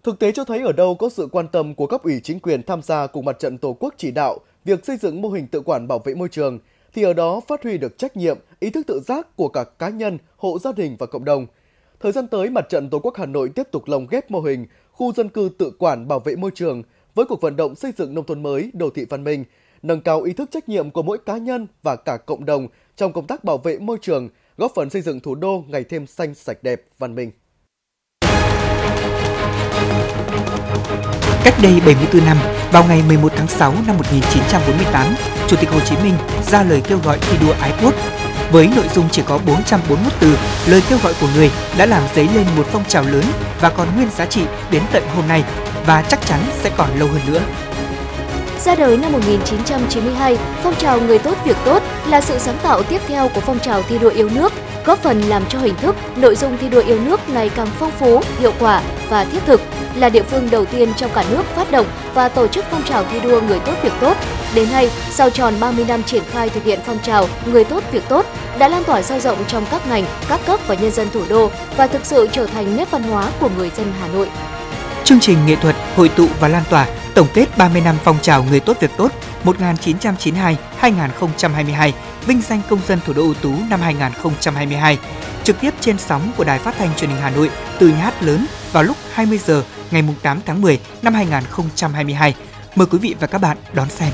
Thực 0.03 0.19
tế 0.19 0.31
cho 0.31 0.43
thấy 0.43 0.61
ở 0.61 0.71
đâu 0.71 0.95
có 0.95 1.09
sự 1.09 1.27
quan 1.31 1.47
tâm 1.47 1.75
của 1.75 1.87
cấp 1.87 2.03
ủy 2.03 2.19
chính 2.23 2.39
quyền 2.39 2.63
tham 2.63 2.81
gia 2.81 3.07
cùng 3.07 3.25
mặt 3.25 3.39
trận 3.39 3.57
Tổ 3.57 3.77
quốc 3.79 3.93
chỉ 3.97 4.11
đạo 4.11 4.39
việc 4.65 4.85
xây 4.85 4.97
dựng 4.97 5.21
mô 5.21 5.29
hình 5.29 5.47
tự 5.47 5.61
quản 5.61 5.87
bảo 5.87 5.99
vệ 5.99 6.15
môi 6.15 6.29
trường 6.29 6.59
thì 6.93 7.03
ở 7.03 7.13
đó 7.13 7.41
phát 7.47 7.63
huy 7.63 7.77
được 7.77 7.97
trách 7.97 8.17
nhiệm, 8.17 8.37
ý 8.59 8.69
thức 8.69 8.87
tự 8.87 8.99
giác 8.99 9.35
của 9.35 9.49
cả 9.49 9.63
cá 9.63 9.89
nhân, 9.89 10.17
hộ 10.37 10.59
gia 10.59 10.71
đình 10.71 10.95
và 10.99 11.05
cộng 11.05 11.25
đồng. 11.25 11.47
Thời 11.99 12.11
gian 12.11 12.27
tới, 12.27 12.49
Mặt 12.49 12.65
trận 12.69 12.89
Tổ 12.89 12.99
quốc 12.99 13.17
Hà 13.17 13.25
Nội 13.25 13.49
tiếp 13.55 13.67
tục 13.71 13.87
lồng 13.87 14.07
ghép 14.07 14.31
mô 14.31 14.41
hình 14.41 14.65
khu 14.97 15.13
dân 15.13 15.29
cư 15.29 15.49
tự 15.57 15.71
quản 15.79 16.07
bảo 16.07 16.19
vệ 16.19 16.35
môi 16.35 16.51
trường 16.55 16.83
với 17.15 17.25
cuộc 17.25 17.41
vận 17.41 17.55
động 17.55 17.75
xây 17.75 17.91
dựng 17.97 18.13
nông 18.13 18.25
thôn 18.25 18.43
mới, 18.43 18.71
đô 18.73 18.89
thị 18.89 19.05
văn 19.09 19.23
minh, 19.23 19.43
nâng 19.81 20.01
cao 20.01 20.21
ý 20.21 20.33
thức 20.33 20.49
trách 20.51 20.69
nhiệm 20.69 20.91
của 20.91 21.01
mỗi 21.01 21.17
cá 21.17 21.37
nhân 21.37 21.67
và 21.83 21.95
cả 21.95 22.17
cộng 22.17 22.45
đồng 22.45 22.67
trong 22.95 23.13
công 23.13 23.27
tác 23.27 23.43
bảo 23.43 23.57
vệ 23.57 23.79
môi 23.79 23.97
trường, 24.01 24.29
góp 24.57 24.71
phần 24.75 24.89
xây 24.89 25.01
dựng 25.01 25.19
thủ 25.19 25.35
đô 25.35 25.63
ngày 25.67 25.83
thêm 25.83 26.07
xanh 26.07 26.35
sạch 26.35 26.57
đẹp, 26.61 26.81
văn 26.97 27.15
minh. 27.15 27.31
Cách 31.43 31.55
đây 31.63 31.81
74 31.85 32.25
năm, 32.25 32.37
vào 32.71 32.83
ngày 32.87 33.03
11 33.07 33.31
tháng 33.35 33.47
6 33.47 33.73
năm 33.87 33.97
1948, 33.97 35.15
Chủ 35.47 35.57
tịch 35.59 35.69
Hồ 35.69 35.79
Chí 35.79 35.95
Minh 36.03 36.13
ra 36.43 36.63
lời 36.63 36.81
kêu 36.87 36.99
gọi 37.03 37.17
thi 37.21 37.37
đua 37.41 37.53
ái 37.53 37.73
quốc. 37.83 37.93
Với 38.51 38.69
nội 38.75 38.85
dung 38.95 39.09
chỉ 39.11 39.21
có 39.25 39.39
441 39.47 40.13
từ, 40.19 40.37
lời 40.67 40.81
kêu 40.89 40.99
gọi 41.03 41.13
của 41.21 41.27
người 41.35 41.51
đã 41.77 41.85
làm 41.85 42.03
dấy 42.15 42.27
lên 42.35 42.45
một 42.57 42.65
phong 42.71 42.85
trào 42.85 43.03
lớn 43.03 43.23
và 43.61 43.69
còn 43.69 43.87
nguyên 43.95 44.09
giá 44.17 44.25
trị 44.25 44.41
đến 44.71 44.81
tận 44.91 45.03
hôm 45.15 45.27
nay 45.27 45.43
và 45.85 46.01
chắc 46.09 46.19
chắn 46.25 46.39
sẽ 46.63 46.71
còn 46.77 46.99
lâu 46.99 47.07
hơn 47.07 47.21
nữa. 47.27 47.41
Ra 48.65 48.75
đời 48.75 48.97
năm 48.97 49.11
1992, 49.11 50.37
phong 50.63 50.75
trào 50.75 51.01
Người 51.01 51.19
tốt 51.19 51.37
việc 51.45 51.57
tốt 51.65 51.83
là 52.07 52.21
sự 52.21 52.37
sáng 52.39 52.57
tạo 52.63 52.83
tiếp 52.83 53.01
theo 53.07 53.29
của 53.35 53.41
phong 53.41 53.59
trào 53.59 53.81
thi 53.81 53.97
đua 53.97 54.09
yêu 54.09 54.29
nước, 54.29 54.53
góp 54.85 54.99
phần 54.99 55.21
làm 55.21 55.43
cho 55.49 55.59
hình 55.59 55.75
thức, 55.75 55.95
nội 56.15 56.35
dung 56.35 56.57
thi 56.57 56.69
đua 56.69 56.81
yêu 56.81 56.99
nước 56.99 57.29
ngày 57.29 57.49
càng 57.49 57.67
phong 57.79 57.91
phú, 57.99 58.21
hiệu 58.39 58.53
quả 58.59 58.81
và 59.09 59.25
thiết 59.25 59.39
thực, 59.45 59.61
là 59.95 60.09
địa 60.09 60.23
phương 60.23 60.49
đầu 60.51 60.65
tiên 60.65 60.93
trong 60.97 61.11
cả 61.13 61.25
nước 61.31 61.43
phát 61.55 61.71
động 61.71 61.87
và 62.13 62.29
tổ 62.29 62.47
chức 62.47 62.65
phong 62.71 62.83
trào 62.83 63.03
thi 63.11 63.19
đua 63.19 63.41
Người 63.41 63.59
tốt 63.59 63.73
việc 63.83 63.93
tốt. 64.01 64.17
Đến 64.55 64.71
nay, 64.71 64.89
sau 65.11 65.29
tròn 65.29 65.53
30 65.59 65.85
năm 65.87 66.03
triển 66.03 66.23
khai 66.31 66.49
thực 66.49 66.63
hiện 66.63 66.79
phong 66.85 66.99
trào 66.99 67.27
Người 67.45 67.63
tốt 67.63 67.83
việc 67.91 68.03
tốt 68.09 68.25
đã 68.59 68.67
lan 68.67 68.83
tỏa 68.83 69.01
sâu 69.01 69.19
rộng 69.19 69.37
trong 69.47 69.65
các 69.71 69.87
ngành, 69.87 70.05
các 70.29 70.39
cấp 70.45 70.59
và 70.67 70.75
nhân 70.75 70.91
dân 70.91 71.07
thủ 71.13 71.21
đô 71.29 71.51
và 71.77 71.87
thực 71.87 72.05
sự 72.05 72.29
trở 72.31 72.45
thành 72.45 72.77
nét 72.77 72.91
văn 72.91 73.03
hóa 73.03 73.31
của 73.39 73.49
người 73.57 73.71
dân 73.77 73.93
Hà 74.01 74.07
Nội. 74.07 74.29
Chương 75.03 75.19
trình 75.19 75.45
nghệ 75.45 75.55
thuật 75.55 75.75
hội 75.95 76.09
tụ 76.09 76.27
và 76.39 76.47
lan 76.47 76.63
tỏa 76.69 76.87
tổng 77.15 77.27
kết 77.33 77.57
30 77.57 77.81
năm 77.81 77.97
phong 78.03 78.17
trào 78.21 78.43
Người 78.43 78.59
tốt 78.59 78.77
việc 78.79 78.91
tốt 78.97 79.11
1992-2022, 79.45 81.91
vinh 82.25 82.41
danh 82.41 82.61
công 82.69 82.79
dân 82.87 82.99
thủ 83.05 83.13
đô 83.13 83.21
ưu 83.21 83.33
tú 83.33 83.53
năm 83.69 83.81
2022, 83.81 84.97
trực 85.43 85.61
tiếp 85.61 85.73
trên 85.79 85.97
sóng 85.97 86.31
của 86.37 86.43
Đài 86.43 86.59
Phát 86.59 86.75
thanh 86.77 86.89
Truyền 86.97 87.09
hình 87.09 87.21
Hà 87.21 87.29
Nội 87.29 87.49
từ 87.79 87.87
nhà 87.87 87.95
hát 87.95 88.23
lớn 88.23 88.45
vào 88.71 88.83
lúc 88.83 88.97
20 89.13 89.39
giờ 89.45 89.63
ngày 89.91 90.03
8 90.21 90.39
tháng 90.45 90.61
10 90.61 90.79
năm 91.01 91.13
2022. 91.13 92.33
Mời 92.77 92.87
quý 92.91 92.97
vị 92.97 93.15
và 93.19 93.27
các 93.27 93.37
bạn 93.37 93.57
đón 93.75 93.89
xem. 93.89 94.13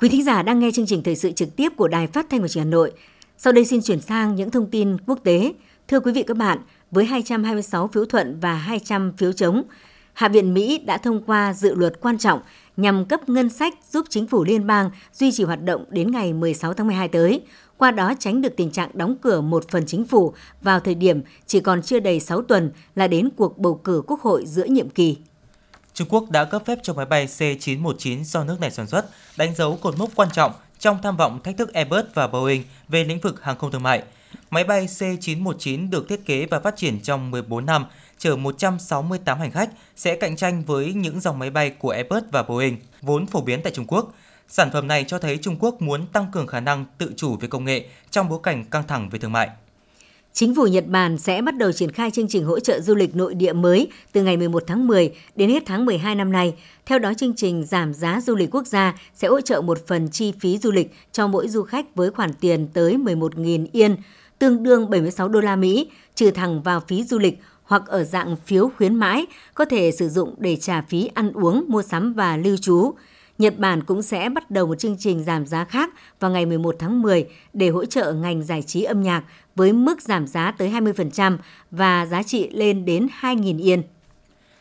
Quý 0.00 0.08
thính 0.08 0.24
giả 0.24 0.42
đang 0.42 0.58
nghe 0.58 0.70
chương 0.74 0.86
trình 0.86 1.02
thời 1.02 1.16
sự 1.16 1.32
trực 1.32 1.56
tiếp 1.56 1.72
của 1.76 1.88
Đài 1.88 2.06
Phát 2.06 2.26
thanh 2.30 2.42
và 2.42 2.48
Truyền 2.48 2.64
hình 2.64 2.70
Hà 2.72 2.76
Nội. 2.76 2.92
Sau 3.38 3.52
đây 3.52 3.64
xin 3.64 3.82
chuyển 3.82 4.00
sang 4.00 4.34
những 4.34 4.50
thông 4.50 4.70
tin 4.70 4.96
quốc 5.06 5.18
tế. 5.24 5.52
Thưa 5.88 6.00
quý 6.00 6.12
vị 6.12 6.22
các 6.22 6.36
bạn, 6.36 6.58
với 6.90 7.04
226 7.04 7.88
phiếu 7.88 8.04
thuận 8.04 8.40
và 8.40 8.54
200 8.54 9.12
phiếu 9.16 9.32
chống, 9.32 9.62
Hạ 10.12 10.28
viện 10.28 10.54
Mỹ 10.54 10.78
đã 10.78 10.98
thông 10.98 11.22
qua 11.22 11.52
dự 11.52 11.74
luật 11.74 12.00
quan 12.00 12.18
trọng 12.18 12.40
nhằm 12.76 13.04
cấp 13.04 13.28
ngân 13.28 13.48
sách 13.48 13.74
giúp 13.90 14.06
chính 14.10 14.26
phủ 14.26 14.44
liên 14.44 14.66
bang 14.66 14.90
duy 15.12 15.32
trì 15.32 15.44
hoạt 15.44 15.64
động 15.64 15.84
đến 15.90 16.10
ngày 16.10 16.32
16 16.32 16.74
tháng 16.74 16.86
12 16.86 17.08
tới, 17.08 17.42
qua 17.78 17.90
đó 17.90 18.14
tránh 18.18 18.42
được 18.42 18.56
tình 18.56 18.70
trạng 18.70 18.90
đóng 18.94 19.16
cửa 19.20 19.40
một 19.40 19.70
phần 19.70 19.86
chính 19.86 20.06
phủ 20.06 20.34
vào 20.62 20.80
thời 20.80 20.94
điểm 20.94 21.22
chỉ 21.46 21.60
còn 21.60 21.82
chưa 21.82 22.00
đầy 22.00 22.20
6 22.20 22.42
tuần 22.42 22.72
là 22.94 23.08
đến 23.08 23.28
cuộc 23.36 23.58
bầu 23.58 23.80
cử 23.84 24.02
quốc 24.06 24.20
hội 24.20 24.44
giữa 24.46 24.64
nhiệm 24.64 24.90
kỳ. 24.90 25.16
Trung 25.94 26.08
Quốc 26.10 26.30
đã 26.30 26.44
cấp 26.44 26.62
phép 26.66 26.78
cho 26.82 26.94
máy 26.94 27.06
bay 27.06 27.26
C-919 27.26 28.22
do 28.22 28.44
nước 28.44 28.60
này 28.60 28.70
sản 28.70 28.86
xuất, 28.86 29.06
đánh 29.36 29.54
dấu 29.54 29.78
cột 29.82 29.98
mốc 29.98 30.10
quan 30.14 30.28
trọng 30.32 30.52
trong 30.78 30.98
tham 31.02 31.16
vọng 31.16 31.40
thách 31.44 31.56
thức 31.56 31.72
Airbus 31.72 32.04
và 32.14 32.26
Boeing 32.26 32.62
về 32.88 33.04
lĩnh 33.04 33.20
vực 33.20 33.42
hàng 33.42 33.58
không 33.58 33.70
thương 33.70 33.82
mại. 33.82 34.02
Máy 34.50 34.64
bay 34.64 34.86
C-919 34.86 35.90
được 35.90 36.08
thiết 36.08 36.26
kế 36.26 36.46
và 36.46 36.60
phát 36.60 36.76
triển 36.76 37.00
trong 37.00 37.30
14 37.30 37.66
năm, 37.66 37.86
chở 38.18 38.36
168 38.36 39.38
hành 39.38 39.50
khách, 39.50 39.70
sẽ 39.96 40.16
cạnh 40.16 40.36
tranh 40.36 40.62
với 40.64 40.92
những 40.92 41.20
dòng 41.20 41.38
máy 41.38 41.50
bay 41.50 41.70
của 41.70 41.90
Airbus 41.90 42.22
và 42.30 42.42
Boeing, 42.42 42.76
vốn 43.02 43.26
phổ 43.26 43.40
biến 43.40 43.60
tại 43.62 43.72
Trung 43.72 43.86
Quốc. 43.88 44.14
Sản 44.48 44.70
phẩm 44.72 44.88
này 44.88 45.04
cho 45.04 45.18
thấy 45.18 45.38
Trung 45.42 45.56
Quốc 45.60 45.82
muốn 45.82 46.06
tăng 46.06 46.26
cường 46.32 46.46
khả 46.46 46.60
năng 46.60 46.84
tự 46.98 47.12
chủ 47.16 47.36
về 47.36 47.48
công 47.48 47.64
nghệ 47.64 47.86
trong 48.10 48.28
bối 48.28 48.38
cảnh 48.42 48.64
căng 48.64 48.86
thẳng 48.86 49.08
về 49.10 49.18
thương 49.18 49.32
mại. 49.32 49.50
Chính 50.32 50.54
phủ 50.54 50.66
Nhật 50.66 50.86
Bản 50.86 51.18
sẽ 51.18 51.42
bắt 51.42 51.56
đầu 51.56 51.72
triển 51.72 51.92
khai 51.92 52.10
chương 52.10 52.28
trình 52.28 52.44
hỗ 52.44 52.60
trợ 52.60 52.80
du 52.80 52.94
lịch 52.94 53.16
nội 53.16 53.34
địa 53.34 53.52
mới 53.52 53.88
từ 54.12 54.22
ngày 54.22 54.36
11 54.36 54.62
tháng 54.66 54.86
10 54.86 55.12
đến 55.36 55.50
hết 55.50 55.62
tháng 55.66 55.84
12 55.84 56.14
năm 56.14 56.32
nay. 56.32 56.54
Theo 56.86 56.98
đó, 56.98 57.12
chương 57.14 57.34
trình 57.36 57.64
giảm 57.64 57.94
giá 57.94 58.20
du 58.20 58.34
lịch 58.34 58.54
quốc 58.54 58.66
gia 58.66 58.94
sẽ 59.14 59.28
hỗ 59.28 59.40
trợ 59.40 59.60
một 59.60 59.86
phần 59.86 60.08
chi 60.08 60.32
phí 60.40 60.58
du 60.58 60.70
lịch 60.70 60.94
cho 61.12 61.26
mỗi 61.26 61.48
du 61.48 61.62
khách 61.62 61.94
với 61.94 62.10
khoản 62.10 62.32
tiền 62.40 62.68
tới 62.72 62.96
11.000 62.96 63.66
yên, 63.72 63.96
tương 64.38 64.62
đương 64.62 64.90
76 64.90 65.28
đô 65.28 65.40
la 65.40 65.56
Mỹ, 65.56 65.90
trừ 66.14 66.30
thẳng 66.30 66.62
vào 66.62 66.80
phí 66.80 67.04
du 67.04 67.18
lịch 67.18 67.38
hoặc 67.62 67.82
ở 67.86 68.04
dạng 68.04 68.36
phiếu 68.36 68.70
khuyến 68.76 68.94
mãi, 68.94 69.26
có 69.54 69.64
thể 69.64 69.92
sử 69.92 70.08
dụng 70.08 70.34
để 70.38 70.56
trả 70.56 70.82
phí 70.82 71.10
ăn 71.14 71.32
uống, 71.32 71.64
mua 71.68 71.82
sắm 71.82 72.12
và 72.12 72.36
lưu 72.36 72.56
trú. 72.56 72.94
Nhật 73.38 73.58
Bản 73.58 73.82
cũng 73.82 74.02
sẽ 74.02 74.28
bắt 74.28 74.50
đầu 74.50 74.66
một 74.66 74.78
chương 74.78 74.96
trình 74.98 75.24
giảm 75.24 75.46
giá 75.46 75.64
khác 75.64 75.90
vào 76.20 76.30
ngày 76.30 76.46
11 76.46 76.76
tháng 76.78 77.02
10 77.02 77.28
để 77.52 77.68
hỗ 77.68 77.84
trợ 77.84 78.12
ngành 78.12 78.42
giải 78.42 78.62
trí 78.62 78.82
âm 78.82 79.02
nhạc 79.02 79.24
với 79.56 79.72
mức 79.72 80.02
giảm 80.02 80.26
giá 80.26 80.52
tới 80.58 80.70
20% 80.70 81.38
và 81.70 82.06
giá 82.06 82.22
trị 82.22 82.50
lên 82.52 82.84
đến 82.84 83.08
2.000 83.20 83.62
yên. 83.62 83.82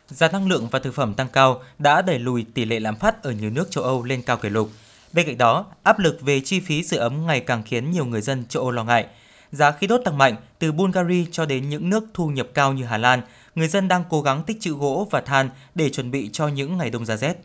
Giá 0.07 0.28
năng 0.28 0.47
lượng 0.47 0.67
và 0.71 0.80
thực 0.80 0.93
phẩm 0.93 1.13
tăng 1.13 1.28
cao 1.34 1.61
đã 1.80 2.01
đẩy 2.01 2.19
lùi 2.19 2.45
tỷ 2.53 2.65
lệ 2.65 2.80
lạm 2.80 2.95
phát 2.95 3.23
ở 3.23 3.32
nhiều 3.32 3.49
nước 3.49 3.71
châu 3.71 3.84
Âu 3.84 4.03
lên 4.03 4.21
cao 4.21 4.38
kỷ 4.38 4.49
lục. 4.49 4.69
Bên 5.13 5.26
cạnh 5.26 5.38
đó, 5.38 5.65
áp 5.84 5.99
lực 5.99 6.21
về 6.21 6.39
chi 6.39 6.59
phí 6.59 6.84
sửa 6.84 6.97
ấm 6.97 7.26
ngày 7.26 7.39
càng 7.39 7.63
khiến 7.65 7.91
nhiều 7.91 8.05
người 8.05 8.21
dân 8.21 8.43
châu 8.49 8.63
Âu 8.63 8.71
lo 8.71 8.84
ngại. 8.84 9.07
Giá 9.51 9.71
khí 9.71 9.88
đốt 9.88 10.01
tăng 10.05 10.17
mạnh 10.17 10.36
từ 10.59 10.71
Bulgaria 10.71 11.26
cho 11.32 11.45
đến 11.45 11.69
những 11.69 11.89
nước 11.89 12.03
thu 12.13 12.28
nhập 12.28 12.47
cao 12.53 12.73
như 12.73 12.86
Hà 12.86 12.97
Lan, 12.97 13.21
người 13.55 13.67
dân 13.67 13.88
đang 13.88 14.03
cố 14.09 14.21
gắng 14.21 14.43
tích 14.43 14.57
trữ 14.61 14.73
gỗ 14.73 15.07
và 15.11 15.21
than 15.21 15.49
để 15.76 15.89
chuẩn 15.89 16.11
bị 16.11 16.30
cho 16.34 16.47
những 16.47 16.78
ngày 16.78 16.89
đông 16.89 17.05
giá 17.05 17.17
rét. 17.17 17.36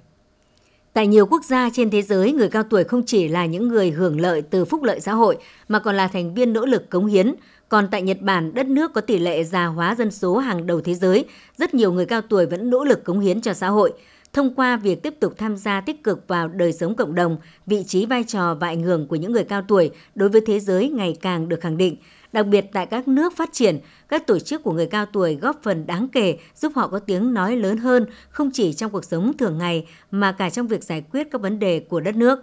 Tại 0.93 1.07
nhiều 1.07 1.27
quốc 1.27 1.45
gia 1.45 1.71
trên 1.73 1.91
thế 1.91 2.03
giới, 2.03 2.33
người 2.33 2.49
cao 2.49 2.63
tuổi 2.63 2.85
không 2.85 3.03
chỉ 3.07 3.29
là 3.29 3.47
những 3.47 3.69
người 3.69 3.91
hưởng 3.91 4.21
lợi 4.21 4.43
từ 4.43 4.65
phúc 4.65 4.83
lợi 4.83 5.01
xã 5.01 5.13
hội 5.13 5.37
mà 5.69 5.79
còn 5.79 5.97
là 5.97 6.09
thành 6.09 6.35
viên 6.35 6.53
nỗ 6.53 6.67
lực 6.67 6.91
cống 6.91 7.07
hiến. 7.07 7.35
Còn 7.69 7.89
tại 7.91 8.03
Nhật 8.03 8.21
Bản, 8.21 8.55
đất 8.55 8.67
nước 8.67 8.93
có 8.93 9.01
tỷ 9.01 9.19
lệ 9.19 9.45
già 9.45 9.67
hóa 9.67 9.95
dân 9.95 10.11
số 10.11 10.39
hàng 10.39 10.67
đầu 10.67 10.81
thế 10.81 10.95
giới, 10.95 11.25
rất 11.57 11.75
nhiều 11.75 11.93
người 11.93 12.07
cao 12.07 12.21
tuổi 12.21 12.47
vẫn 12.47 12.71
nỗ 12.71 12.85
lực 12.85 13.05
cống 13.05 13.21
hiến 13.21 13.41
cho 13.41 13.53
xã 13.53 13.69
hội. 13.69 13.93
Thông 14.33 14.55
qua 14.55 14.77
việc 14.77 15.03
tiếp 15.03 15.15
tục 15.21 15.35
tham 15.39 15.57
gia 15.57 15.81
tích 15.81 16.05
cực 16.05 16.29
vào 16.29 16.49
đời 16.49 16.73
sống 16.73 16.95
cộng 16.95 17.15
đồng, 17.15 17.37
vị 17.67 17.85
trí 17.87 18.07
vai 18.07 18.25
trò 18.25 18.55
và 18.55 18.69
ảnh 18.69 18.83
hưởng 18.83 19.07
của 19.07 19.17
những 19.17 19.33
người 19.33 19.45
cao 19.45 19.63
tuổi 19.69 19.91
đối 20.15 20.29
với 20.29 20.41
thế 20.47 20.61
giới 20.61 20.89
ngày 20.89 21.17
càng 21.21 21.49
được 21.49 21.61
khẳng 21.61 21.77
định. 21.77 21.97
Đặc 22.33 22.47
biệt 22.47 22.65
tại 22.73 22.87
các 22.87 23.09
nước 23.09 23.37
phát 23.37 23.53
triển, 23.53 23.79
các 24.09 24.27
tổ 24.27 24.39
chức 24.39 24.63
của 24.63 24.73
người 24.73 24.87
cao 24.87 25.07
tuổi 25.07 25.35
góp 25.35 25.61
phần 25.63 25.87
đáng 25.87 26.09
kể 26.09 26.39
giúp 26.57 26.73
họ 26.77 26.89
có 26.89 26.99
tiếng 26.99 27.35
nói 27.35 27.57
lớn 27.57 27.79
hơn 27.79 28.07
không 28.31 28.51
chỉ 28.55 28.73
trong 28.73 28.91
cuộc 28.91 29.05
sống 29.05 29.33
thường 29.39 29.59
ngày 29.59 29.87
mà 30.11 30.33
cả 30.33 30.51
trong 30.51 30.67
việc 30.67 30.85
giải 30.85 31.03
quyết 31.13 31.29
các 31.33 31.41
vấn 31.41 31.59
đề 31.59 31.81
của 31.81 32.01
đất 32.01 32.17
nước. 32.17 32.39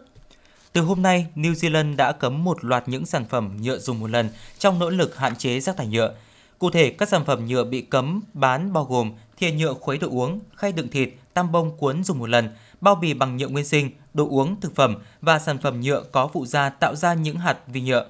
Từ 0.73 0.81
hôm 0.81 1.01
nay, 1.01 1.27
New 1.35 1.53
Zealand 1.53 1.95
đã 1.95 2.11
cấm 2.11 2.43
một 2.43 2.65
loạt 2.65 2.89
những 2.89 3.05
sản 3.05 3.25
phẩm 3.29 3.57
nhựa 3.61 3.77
dùng 3.77 3.99
một 3.99 4.09
lần 4.09 4.29
trong 4.59 4.79
nỗ 4.79 4.89
lực 4.89 5.17
hạn 5.17 5.35
chế 5.35 5.59
rác 5.59 5.77
thải 5.77 5.87
nhựa. 5.87 6.13
Cụ 6.59 6.69
thể, 6.69 6.89
các 6.89 7.09
sản 7.09 7.25
phẩm 7.25 7.45
nhựa 7.45 7.63
bị 7.63 7.81
cấm 7.81 8.21
bán 8.33 8.73
bao 8.73 8.83
gồm 8.83 9.11
thìa 9.37 9.51
nhựa 9.51 9.73
khuấy 9.73 9.97
đồ 9.97 10.07
uống, 10.11 10.39
khay 10.55 10.71
đựng 10.71 10.87
thịt, 10.89 11.09
tam 11.33 11.51
bông 11.51 11.77
cuốn 11.77 12.03
dùng 12.03 12.19
một 12.19 12.29
lần, 12.29 12.49
bao 12.81 12.95
bì 12.95 13.13
bằng 13.13 13.37
nhựa 13.37 13.47
nguyên 13.47 13.65
sinh, 13.65 13.91
đồ 14.13 14.27
uống, 14.29 14.61
thực 14.61 14.75
phẩm 14.75 14.95
và 15.21 15.39
sản 15.39 15.57
phẩm 15.57 15.81
nhựa 15.81 16.03
có 16.11 16.29
phụ 16.33 16.45
gia 16.45 16.69
tạo 16.69 16.95
ra 16.95 17.13
những 17.13 17.37
hạt 17.37 17.57
vi 17.67 17.81
nhựa. 17.81 18.05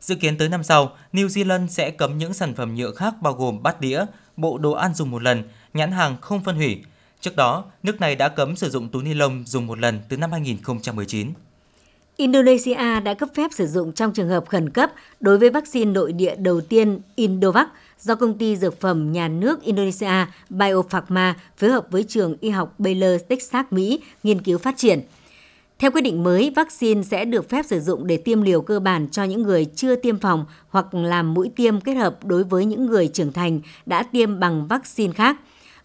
Dự 0.00 0.14
kiến 0.14 0.38
tới 0.38 0.48
năm 0.48 0.62
sau, 0.62 0.96
New 1.12 1.26
Zealand 1.26 1.66
sẽ 1.66 1.90
cấm 1.90 2.18
những 2.18 2.34
sản 2.34 2.54
phẩm 2.54 2.74
nhựa 2.74 2.92
khác 2.92 3.14
bao 3.22 3.32
gồm 3.32 3.62
bát 3.62 3.80
đĩa, 3.80 4.04
bộ 4.36 4.58
đồ 4.58 4.72
ăn 4.72 4.94
dùng 4.94 5.10
một 5.10 5.22
lần, 5.22 5.42
nhãn 5.74 5.92
hàng 5.92 6.16
không 6.20 6.44
phân 6.44 6.56
hủy. 6.56 6.82
Trước 7.20 7.36
đó, 7.36 7.64
nước 7.82 8.00
này 8.00 8.16
đã 8.16 8.28
cấm 8.28 8.56
sử 8.56 8.70
dụng 8.70 8.88
túi 8.88 9.02
ni 9.02 9.14
lông 9.14 9.44
dùng 9.46 9.66
một 9.66 9.78
lần 9.78 10.00
từ 10.08 10.16
năm 10.16 10.32
2019. 10.32 11.32
Indonesia 12.16 13.00
đã 13.04 13.14
cấp 13.14 13.28
phép 13.34 13.50
sử 13.54 13.66
dụng 13.66 13.92
trong 13.92 14.12
trường 14.12 14.28
hợp 14.28 14.48
khẩn 14.48 14.70
cấp 14.70 14.90
đối 15.20 15.38
với 15.38 15.50
vaccine 15.50 15.90
nội 15.90 16.12
địa 16.12 16.36
đầu 16.36 16.60
tiên 16.60 17.00
Indovac 17.16 17.68
do 18.00 18.14
công 18.14 18.38
ty 18.38 18.56
dược 18.56 18.80
phẩm 18.80 19.12
nhà 19.12 19.28
nước 19.28 19.62
Indonesia 19.62 20.26
Biopharma 20.50 21.36
phối 21.56 21.70
hợp 21.70 21.86
với 21.90 22.02
trường 22.02 22.36
y 22.40 22.50
học 22.50 22.74
Baylor, 22.78 23.20
Texas, 23.28 23.66
Mỹ 23.70 24.00
nghiên 24.22 24.42
cứu 24.42 24.58
phát 24.58 24.74
triển. 24.76 25.00
Theo 25.80 25.90
quyết 25.90 26.00
định 26.00 26.22
mới, 26.22 26.52
vaccine 26.56 27.02
sẽ 27.02 27.24
được 27.24 27.48
phép 27.48 27.66
sử 27.66 27.80
dụng 27.80 28.06
để 28.06 28.16
tiêm 28.16 28.42
liều 28.42 28.60
cơ 28.60 28.80
bản 28.80 29.08
cho 29.08 29.24
những 29.24 29.42
người 29.42 29.64
chưa 29.64 29.96
tiêm 29.96 30.18
phòng 30.18 30.44
hoặc 30.68 30.94
làm 30.94 31.34
mũi 31.34 31.50
tiêm 31.56 31.80
kết 31.80 31.94
hợp 31.94 32.24
đối 32.24 32.44
với 32.44 32.64
những 32.64 32.86
người 32.86 33.08
trưởng 33.08 33.32
thành 33.32 33.60
đã 33.86 34.02
tiêm 34.02 34.40
bằng 34.40 34.66
vaccine 34.66 35.12
khác. 35.12 35.36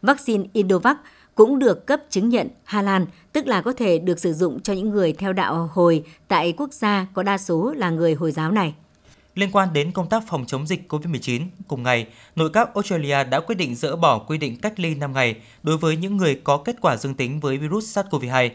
Vaccine 0.02 0.44
Indovac 0.54 0.98
cũng 1.36 1.60
được 1.60 1.86
cấp 1.86 2.02
chứng 2.10 2.30
nhận 2.30 2.48
Hà 2.64 2.82
Lan, 2.82 3.06
tức 3.32 3.48
là 3.48 3.62
có 3.62 3.74
thể 3.74 4.00
được 4.00 4.20
sử 4.20 4.34
dụng 4.34 4.60
cho 4.60 4.74
những 4.74 4.90
người 4.90 5.14
theo 5.14 5.34
đạo 5.34 5.70
Hồi 5.74 6.04
tại 6.28 6.54
quốc 6.58 6.74
gia 6.74 7.08
có 7.14 7.24
đa 7.24 7.38
số 7.38 7.74
là 7.78 7.90
người 7.90 8.14
Hồi 8.14 8.32
giáo 8.32 8.52
này. 8.52 8.74
Liên 9.36 9.52
quan 9.52 9.74
đến 9.74 9.92
công 9.92 10.10
tác 10.10 10.24
phòng 10.28 10.46
chống 10.48 10.68
dịch 10.68 10.94
COVID-19, 10.94 11.42
cùng 11.68 11.84
ngày, 11.84 12.08
nội 12.36 12.50
các 12.54 12.74
Australia 12.74 13.24
đã 13.24 13.40
quyết 13.40 13.56
định 13.56 13.76
dỡ 13.76 13.96
bỏ 13.96 14.20
quy 14.20 14.38
định 14.38 14.60
cách 14.62 14.80
ly 14.80 14.96
5 14.96 15.14
ngày 15.14 15.36
đối 15.64 15.78
với 15.78 15.98
những 15.98 16.18
người 16.18 16.42
có 16.44 16.58
kết 16.58 16.76
quả 16.82 16.98
dương 16.98 17.14
tính 17.14 17.40
với 17.40 17.58
virus 17.58 17.98
SARS-CoV-2. 17.98 18.50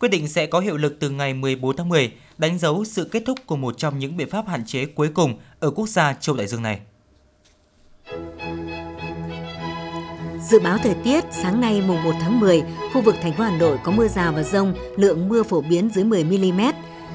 Quyết 0.00 0.08
định 0.08 0.28
sẽ 0.28 0.46
có 0.46 0.60
hiệu 0.60 0.76
lực 0.76 0.96
từ 1.00 1.10
ngày 1.10 1.34
14 1.34 1.76
tháng 1.76 1.88
10, 1.88 2.12
đánh 2.38 2.58
dấu 2.58 2.84
sự 2.84 3.04
kết 3.04 3.22
thúc 3.26 3.38
của 3.46 3.56
một 3.56 3.78
trong 3.78 3.98
những 3.98 4.16
biện 4.16 4.30
pháp 4.30 4.48
hạn 4.48 4.64
chế 4.66 4.86
cuối 4.86 5.08
cùng 5.14 5.38
ở 5.60 5.70
quốc 5.70 5.88
gia 5.88 6.12
châu 6.12 6.36
đại 6.36 6.46
dương 6.46 6.62
này. 6.62 6.80
Dự 10.50 10.60
báo 10.60 10.78
thời 10.78 10.94
tiết 11.04 11.24
sáng 11.30 11.60
nay 11.60 11.82
mùng 11.86 12.04
1 12.04 12.12
tháng 12.20 12.40
10, 12.40 12.62
khu 12.92 13.00
vực 13.00 13.14
thành 13.22 13.32
phố 13.32 13.44
Hà 13.44 13.58
Nội 13.58 13.78
có 13.84 13.92
mưa 13.92 14.08
rào 14.08 14.32
và 14.32 14.42
rông, 14.42 14.74
lượng 14.96 15.28
mưa 15.28 15.42
phổ 15.42 15.60
biến 15.60 15.90
dưới 15.94 16.04
10 16.04 16.24
mm. 16.24 16.60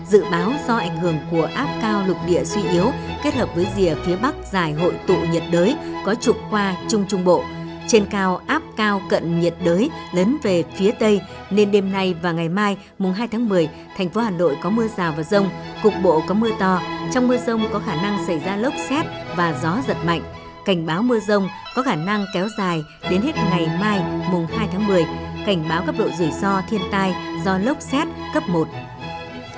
Dự 0.10 0.24
báo 0.32 0.54
do 0.68 0.76
ảnh 0.76 0.98
hưởng 0.98 1.18
của 1.32 1.50
áp 1.56 1.80
cao 1.82 2.08
lục 2.08 2.18
địa 2.28 2.44
suy 2.44 2.62
yếu 2.72 2.92
kết 3.24 3.34
hợp 3.34 3.50
với 3.56 3.68
rìa 3.76 3.96
phía 4.06 4.16
bắc 4.16 4.36
giải 4.52 4.74
hội 4.74 4.94
tụ 5.08 5.18
nhiệt 5.32 5.44
đới 5.52 5.76
có 6.06 6.16
trục 6.16 6.38
qua 6.50 6.76
Trung 6.90 7.06
Trung 7.08 7.26
Bộ. 7.26 7.44
Trên 7.88 8.06
cao 8.06 8.42
áp 8.48 8.62
cao 8.78 9.02
cận 9.10 9.40
nhiệt 9.40 9.54
đới 9.64 9.90
lấn 10.14 10.38
về 10.44 10.64
phía 10.76 10.92
tây 10.92 11.22
nên 11.50 11.72
đêm 11.72 11.92
nay 11.92 12.16
và 12.22 12.32
ngày 12.32 12.50
mai 12.50 12.78
mùng 13.00 13.14
2 13.14 13.28
tháng 13.28 13.50
10, 13.50 13.70
thành 13.98 14.10
phố 14.10 14.22
Hà 14.22 14.30
Nội 14.30 14.58
có 14.62 14.70
mưa 14.70 14.88
rào 14.98 15.14
và 15.18 15.24
rông, 15.24 15.50
cục 15.84 15.94
bộ 16.04 16.24
có 16.28 16.34
mưa 16.34 16.52
to. 16.60 16.82
Trong 17.14 17.28
mưa 17.28 17.38
rông 17.38 17.68
có 17.74 17.80
khả 17.80 17.96
năng 17.96 18.26
xảy 18.28 18.40
ra 18.40 18.56
lốc 18.56 18.74
xét 18.90 19.06
và 19.36 19.60
gió 19.64 19.78
giật 19.88 19.98
mạnh 20.06 20.22
cảnh 20.66 20.86
báo 20.86 21.02
mưa 21.02 21.20
rông 21.20 21.48
có 21.76 21.84
khả 21.84 21.96
năng 21.96 22.26
kéo 22.34 22.48
dài 22.58 22.84
đến 23.10 23.22
hết 23.22 23.36
ngày 23.36 23.68
mai 23.80 24.02
mùng 24.32 24.48
2 24.48 24.68
tháng 24.72 24.88
10, 24.88 25.06
cảnh 25.46 25.70
báo 25.70 25.84
cấp 25.86 25.96
độ 25.98 26.10
rủi 26.18 26.32
ro 26.32 26.62
thiên 26.70 26.82
tai 26.92 27.14
do 27.46 27.58
lốc 27.58 27.82
xét 27.82 28.08
cấp 28.34 28.44
1. 28.50 28.68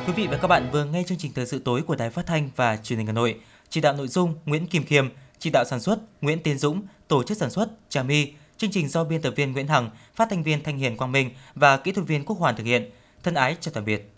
Quý 0.08 0.14
vị 0.14 0.28
và 0.28 0.38
các 0.38 0.48
bạn 0.48 0.70
vừa 0.72 0.86
nghe 0.86 1.04
chương 1.08 1.18
trình 1.18 1.32
thời 1.36 1.46
sự 1.46 1.62
tối 1.66 1.82
của 1.82 1.96
Đài 1.96 2.10
Phát 2.10 2.26
thanh 2.26 2.50
và 2.56 2.78
Truyền 2.78 3.00
hình 3.00 3.08
Hà 3.08 3.14
Nội. 3.14 3.36
Chỉ 3.70 3.82
đạo 3.82 3.94
nội 3.94 4.08
dung 4.08 4.36
Nguyễn 4.46 4.68
Kim 4.68 4.84
Khiêm, 4.84 5.08
chỉ 5.40 5.50
đạo 5.50 5.66
sản 5.66 5.80
xuất 5.80 6.00
Nguyễn 6.22 6.40
Tiến 6.40 6.58
Dũng, 6.58 6.82
tổ 7.08 7.24
chức 7.24 7.38
sản 7.38 7.50
xuất 7.50 7.70
Trà 7.90 8.04
My. 8.04 8.32
Chương 8.58 8.72
trình 8.72 8.90
do 8.90 9.04
biên 9.04 9.22
tập 9.22 9.34
viên 9.36 9.52
Nguyễn 9.52 9.68
Hằng, 9.68 9.90
phát 10.16 10.28
thanh 10.30 10.44
viên 10.44 10.64
Thanh 10.64 10.78
Hiền 10.78 10.98
Quang 10.98 11.12
Minh 11.12 11.30
và 11.56 11.78
kỹ 11.78 11.92
thuật 11.92 12.08
viên 12.08 12.26
Quốc 12.26 12.40
Hoàn 12.40 12.56
thực 12.56 12.64
hiện. 12.64 12.90
Thân 13.24 13.34
ái 13.34 13.58
chào 13.62 13.72
tạm 13.74 13.86
biệt. 13.86 14.17